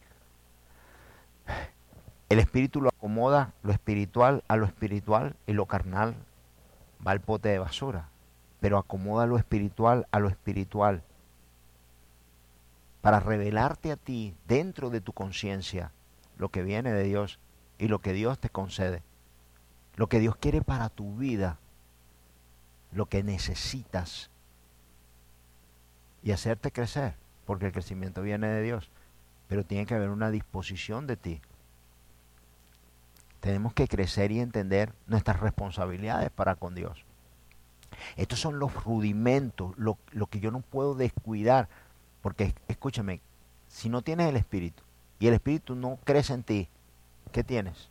el 2.29 2.39
Espíritu 2.39 2.81
lo 2.83 2.91
acomoda 2.91 3.55
lo 3.63 3.73
espiritual 3.73 4.45
a 4.49 4.57
lo 4.57 4.67
espiritual 4.67 5.35
y 5.47 5.55
lo 5.55 5.67
carnal 5.67 6.15
va 7.07 7.13
al 7.13 7.21
pote 7.21 7.49
de 7.49 7.59
basura, 7.59 8.09
pero 8.61 8.77
acomoda 8.77 9.27
lo 9.27 9.39
espiritual 9.39 10.07
a 10.11 10.19
lo 10.19 10.29
espiritual 10.29 11.03
para 13.01 13.21
revelarte 13.21 13.93
a 13.93 13.97
ti 13.97 14.35
dentro 14.47 14.91
de 14.91 15.01
tu 15.01 15.13
conciencia 15.13 15.93
lo 16.37 16.51
que 16.51 16.63
viene 16.63 16.93
de 16.93 17.05
Dios 17.05 17.39
y 17.79 17.89
lo 17.89 18.01
que 18.01 18.13
Dios 18.13 18.39
te 18.39 18.51
concede, 18.51 19.03
lo 19.97 20.09
que 20.09 20.21
Dios 20.21 20.37
quiere 20.37 20.61
para 20.61 20.89
tu 20.89 21.17
vida, 21.17 21.59
lo 22.93 23.07
que 23.07 23.23
necesitas 23.23 24.31
y 26.23 26.33
hacerte 26.33 26.73
crecer, 26.73 27.15
porque 27.47 27.67
el 27.67 27.73
crecimiento 27.73 28.23
viene 28.23 28.49
de 28.49 28.63
Dios, 28.63 28.91
pero 29.49 29.65
tiene 29.65 29.87
que 29.87 29.95
haber 29.95 30.11
una 30.11 30.31
disposición 30.31 31.07
de 31.07 31.17
ti 31.17 31.41
tenemos 33.41 33.73
que 33.73 33.89
crecer 33.89 34.33
y 34.33 34.41
entender 34.41 34.93
nuestras 35.07 35.41
responsabilidades 35.41 36.31
para 36.31 36.57
con 36.57 36.75
Dios. 36.75 37.05
Estos 38.17 38.41
son 38.41 38.59
los 38.59 38.85
rudimentos, 38.85 39.77
lo, 39.77 39.97
que 40.29 40.41
yo 40.41 40.51
no 40.51 40.61
puedo 40.61 40.95
descuidar, 40.95 41.69
porque 42.21 42.55
escúchame, 42.69 43.21
si 43.69 43.89
no 43.89 44.03
tienes 44.03 44.29
el 44.29 44.37
Espíritu 44.37 44.83
y 45.19 45.29
el 45.29 45.35
Espíritu 45.35 45.75
no 45.75 45.99
crece 46.05 46.35
en 46.35 46.43
ti, 46.43 46.69
¿qué 47.33 47.45
tienes? 47.45 47.91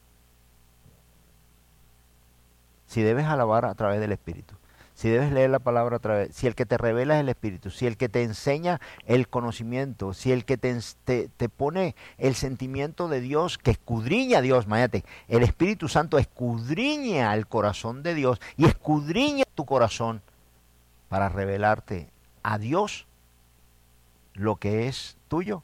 Si 2.87 3.01
debes 3.01 3.25
alabar 3.25 3.65
a 3.65 3.75
través 3.75 3.99
del 3.99 4.11
Espíritu, 4.11 4.55
si 4.97 5.09
debes 5.09 5.31
leer 5.31 5.51
la 5.51 5.59
palabra 5.59 5.97
otra 5.97 6.15
vez, 6.15 6.35
si 6.35 6.47
el 6.47 6.55
que 6.55 6.65
te 6.65 6.75
revela 6.75 7.17
es 7.17 7.21
el 7.21 7.29
Espíritu, 7.29 7.69
si 7.69 7.85
el 7.85 7.97
que 7.97 8.09
te 8.09 8.23
enseña 8.23 8.81
el 9.05 9.27
conocimiento, 9.27 10.15
si 10.15 10.31
el 10.31 10.43
que 10.43 10.57
te, 10.57 10.75
te, 11.05 11.49
pone 11.49 11.95
el 12.17 12.33
sentimiento 12.33 13.07
de 13.07 13.21
Dios, 13.21 13.59
que 13.59 13.69
escudriña 13.69 14.39
a 14.39 14.41
Dios, 14.41 14.65
imagínate, 14.65 15.05
el 15.27 15.43
Espíritu 15.43 15.87
Santo 15.87 16.17
escudriña 16.17 17.29
al 17.29 17.45
corazón 17.45 18.01
de 18.01 18.15
Dios 18.15 18.41
y 18.57 18.65
escudriña 18.65 19.43
tu 19.53 19.67
corazón 19.67 20.23
para 21.09 21.29
revelarte 21.29 22.09
a 22.41 22.57
Dios 22.57 23.05
lo 24.33 24.55
que 24.55 24.87
es 24.87 25.15
tuyo 25.27 25.61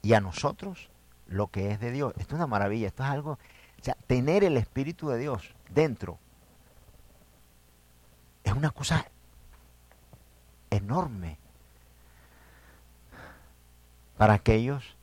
y 0.00 0.14
a 0.14 0.22
nosotros 0.22 0.88
lo 1.26 1.48
que 1.48 1.70
es 1.70 1.80
de 1.80 1.90
Dios. 1.90 2.14
Esto 2.16 2.34
es 2.34 2.38
una 2.38 2.46
maravilla, 2.46 2.86
esto 2.86 3.02
es 3.02 3.10
algo, 3.10 3.32
o 3.32 3.38
sea, 3.84 3.94
tener 4.06 4.42
el 4.42 4.56
Espíritu 4.56 5.10
de 5.10 5.18
Dios 5.18 5.54
dentro 5.68 6.18
es 8.44 8.52
una 8.52 8.70
cosa 8.70 9.06
enorme 10.70 11.38
para 14.16 14.34
aquellos 14.34 14.96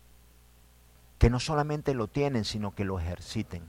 que 1.18 1.30
no 1.30 1.40
solamente 1.40 1.94
lo 1.94 2.08
tienen, 2.08 2.46
sino 2.46 2.74
que 2.74 2.86
lo 2.86 3.00
ejerciten. 3.00 3.64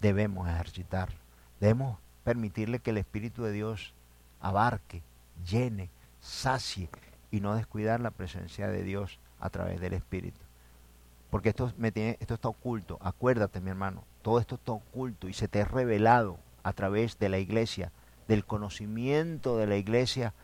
Debemos 0.00 0.48
ejercitar, 0.48 1.10
debemos 1.58 1.98
permitirle 2.24 2.78
que 2.78 2.90
el 2.90 2.98
Espíritu 2.98 3.42
de 3.42 3.52
Dios 3.52 3.92
abarque, 4.40 5.02
llene, 5.44 5.90
sacie 6.20 6.88
y 7.30 7.40
no 7.40 7.54
descuidar 7.54 8.00
la 8.00 8.10
presencia 8.10 8.68
de 8.68 8.82
Dios 8.82 9.18
a 9.40 9.50
través 9.50 9.80
del 9.80 9.94
Espíritu. 9.94 10.38
Porque 11.30 11.50
esto, 11.50 11.72
me 11.76 11.92
tiene, 11.92 12.16
esto 12.20 12.34
está 12.34 12.48
oculto. 12.48 12.98
Acuérdate, 13.00 13.60
mi 13.60 13.70
hermano, 13.70 14.04
todo 14.22 14.38
esto 14.40 14.56
está 14.56 14.72
oculto 14.72 15.28
y 15.28 15.32
se 15.32 15.48
te 15.48 15.62
ha 15.62 15.64
revelado 15.64 16.38
a 16.62 16.72
través 16.72 17.18
de 17.18 17.28
la 17.28 17.38
iglesia 17.38 17.92
del 18.30 18.44
conocimiento 18.44 19.58
de 19.58 19.66
la 19.66 19.76
iglesia, 19.76 20.34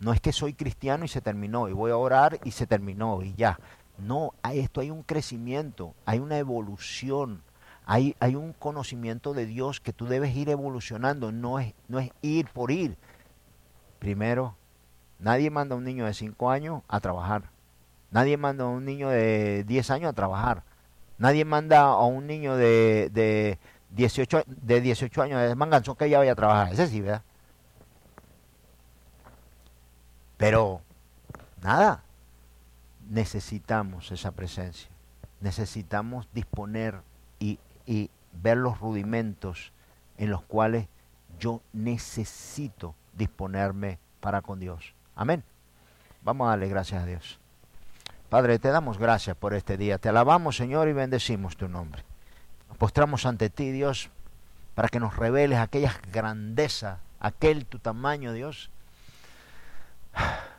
no 0.00 0.12
es 0.12 0.20
que 0.20 0.32
soy 0.32 0.52
cristiano 0.52 1.04
y 1.04 1.08
se 1.08 1.20
terminó, 1.20 1.68
y 1.68 1.72
voy 1.72 1.92
a 1.92 1.96
orar 1.96 2.40
y 2.42 2.50
se 2.50 2.66
terminó, 2.66 3.22
y 3.22 3.34
ya. 3.34 3.60
No, 3.98 4.34
a 4.42 4.52
esto 4.54 4.80
hay 4.80 4.90
un 4.90 5.04
crecimiento, 5.04 5.94
hay 6.06 6.18
una 6.18 6.38
evolución, 6.38 7.42
hay, 7.86 8.16
hay 8.18 8.34
un 8.34 8.52
conocimiento 8.52 9.32
de 9.32 9.46
Dios 9.46 9.78
que 9.80 9.92
tú 9.92 10.06
debes 10.06 10.34
ir 10.34 10.48
evolucionando, 10.48 11.30
no 11.30 11.60
es, 11.60 11.72
no 11.86 12.00
es 12.00 12.10
ir 12.20 12.48
por 12.48 12.72
ir. 12.72 12.96
Primero, 14.00 14.56
nadie 15.20 15.50
manda 15.50 15.76
a 15.76 15.78
un 15.78 15.84
niño 15.84 16.06
de 16.06 16.14
5 16.14 16.50
años 16.50 16.82
a 16.88 16.98
trabajar. 16.98 17.50
Nadie 18.10 18.38
manda 18.38 18.64
a 18.64 18.68
un 18.68 18.84
niño 18.84 19.08
de 19.08 19.62
10 19.68 19.90
años 19.90 20.10
a 20.10 20.14
trabajar. 20.14 20.64
Nadie 21.16 21.44
manda 21.44 21.82
a 21.82 22.04
un 22.06 22.26
niño 22.26 22.56
de, 22.56 23.60
18, 23.90 24.44
de 24.46 24.80
18 24.80 25.22
años 25.22 25.40
de 25.42 25.54
manganzón 25.54 25.96
que 25.96 26.08
ya 26.08 26.18
vaya 26.18 26.32
a 26.32 26.36
trabajar. 26.36 26.72
Ese 26.72 26.86
sí, 26.86 27.00
¿verdad? 27.00 27.22
Pero, 30.36 30.80
nada, 31.62 32.02
necesitamos 33.08 34.10
esa 34.10 34.32
presencia. 34.32 34.88
Necesitamos 35.40 36.28
disponer 36.32 37.00
y, 37.38 37.58
y 37.86 38.10
ver 38.32 38.56
los 38.56 38.80
rudimentos 38.80 39.72
en 40.18 40.30
los 40.30 40.42
cuales 40.42 40.86
yo 41.38 41.60
necesito 41.72 42.94
disponerme 43.14 43.98
para 44.20 44.40
con 44.42 44.60
Dios. 44.60 44.94
Amén. 45.14 45.42
Vamos 46.22 46.46
a 46.46 46.50
darle 46.50 46.68
gracias 46.68 47.02
a 47.02 47.06
Dios. 47.06 47.38
Padre, 48.28 48.58
te 48.58 48.68
damos 48.68 48.98
gracias 48.98 49.36
por 49.36 49.54
este 49.54 49.76
día. 49.76 49.98
Te 49.98 50.08
alabamos, 50.08 50.56
Señor, 50.56 50.88
y 50.88 50.92
bendecimos 50.92 51.56
tu 51.56 51.68
nombre 51.68 52.09
postramos 52.80 53.26
ante 53.26 53.50
ti, 53.50 53.72
Dios, 53.72 54.08
para 54.74 54.88
que 54.88 55.00
nos 55.00 55.14
reveles 55.14 55.58
aquella 55.58 56.00
grandeza, 56.10 57.00
aquel 57.20 57.66
tu 57.66 57.78
tamaño, 57.78 58.32
Dios, 58.32 58.70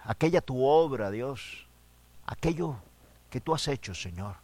aquella 0.06 0.40
tu 0.40 0.64
obra, 0.64 1.10
Dios, 1.10 1.66
aquello 2.28 2.76
que 3.32 3.42
tú 3.42 3.56
has 3.56 3.68
hecho, 3.68 3.96
Señor. 3.96 4.36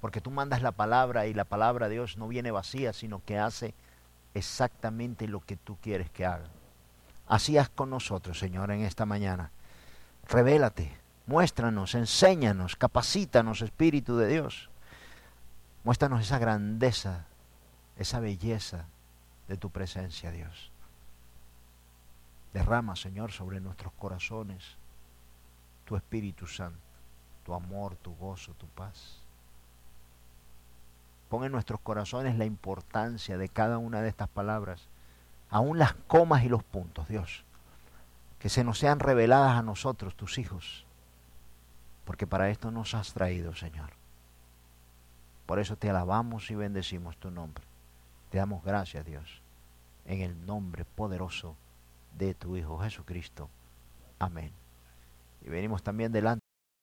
Porque 0.00 0.20
tú 0.20 0.30
mandas 0.30 0.62
la 0.62 0.70
palabra 0.70 1.26
y 1.26 1.34
la 1.34 1.44
palabra, 1.44 1.88
Dios, 1.88 2.16
no 2.16 2.28
viene 2.28 2.52
vacía, 2.52 2.92
sino 2.92 3.24
que 3.24 3.36
hace 3.36 3.74
exactamente 4.32 5.26
lo 5.26 5.40
que 5.40 5.56
tú 5.56 5.78
quieres 5.82 6.10
que 6.10 6.26
haga. 6.26 6.46
Así 7.26 7.58
haz 7.58 7.70
con 7.70 7.90
nosotros, 7.90 8.38
Señor, 8.38 8.70
en 8.70 8.82
esta 8.82 9.04
mañana. 9.04 9.50
Revélate, 10.28 10.96
muéstranos, 11.26 11.96
enséñanos, 11.96 12.76
capacítanos, 12.76 13.62
Espíritu 13.62 14.16
de 14.16 14.28
Dios. 14.28 14.70
Muéstranos 15.84 16.20
esa 16.20 16.38
grandeza, 16.38 17.26
esa 17.96 18.20
belleza 18.20 18.86
de 19.48 19.56
tu 19.56 19.70
presencia, 19.70 20.30
Dios. 20.30 20.70
Derrama, 22.52 22.96
Señor, 22.96 23.32
sobre 23.32 23.60
nuestros 23.60 23.92
corazones 23.94 24.76
tu 25.90 25.96
Espíritu 25.96 26.46
Santo, 26.46 26.78
tu 27.44 27.52
amor, 27.52 27.96
tu 27.96 28.14
gozo, 28.14 28.54
tu 28.54 28.68
paz. 28.68 29.18
Pon 31.28 31.42
en 31.42 31.50
nuestros 31.50 31.80
corazones 31.80 32.38
la 32.38 32.44
importancia 32.44 33.36
de 33.36 33.48
cada 33.48 33.78
una 33.78 34.00
de 34.00 34.08
estas 34.08 34.28
palabras, 34.28 34.86
aún 35.48 35.80
las 35.80 35.94
comas 36.06 36.44
y 36.44 36.48
los 36.48 36.62
puntos, 36.62 37.08
Dios, 37.08 37.44
que 38.38 38.48
se 38.48 38.62
nos 38.62 38.78
sean 38.78 39.00
reveladas 39.00 39.58
a 39.58 39.62
nosotros, 39.62 40.14
tus 40.14 40.38
hijos, 40.38 40.86
porque 42.04 42.28
para 42.28 42.50
esto 42.50 42.70
nos 42.70 42.94
has 42.94 43.12
traído, 43.12 43.56
Señor. 43.56 43.99
Por 45.50 45.58
eso 45.58 45.74
te 45.74 45.90
alabamos 45.90 46.48
y 46.52 46.54
bendecimos 46.54 47.16
tu 47.16 47.28
nombre. 47.28 47.64
Te 48.30 48.38
damos 48.38 48.62
gracias, 48.62 49.04
Dios, 49.04 49.42
en 50.04 50.20
el 50.20 50.46
nombre 50.46 50.84
poderoso 50.84 51.56
de 52.16 52.34
tu 52.34 52.56
Hijo 52.56 52.78
Jesucristo. 52.78 53.50
Amén. 54.20 54.52
Y 55.42 55.48
venimos 55.48 55.82
también 55.82 56.12
delante. 56.12 56.49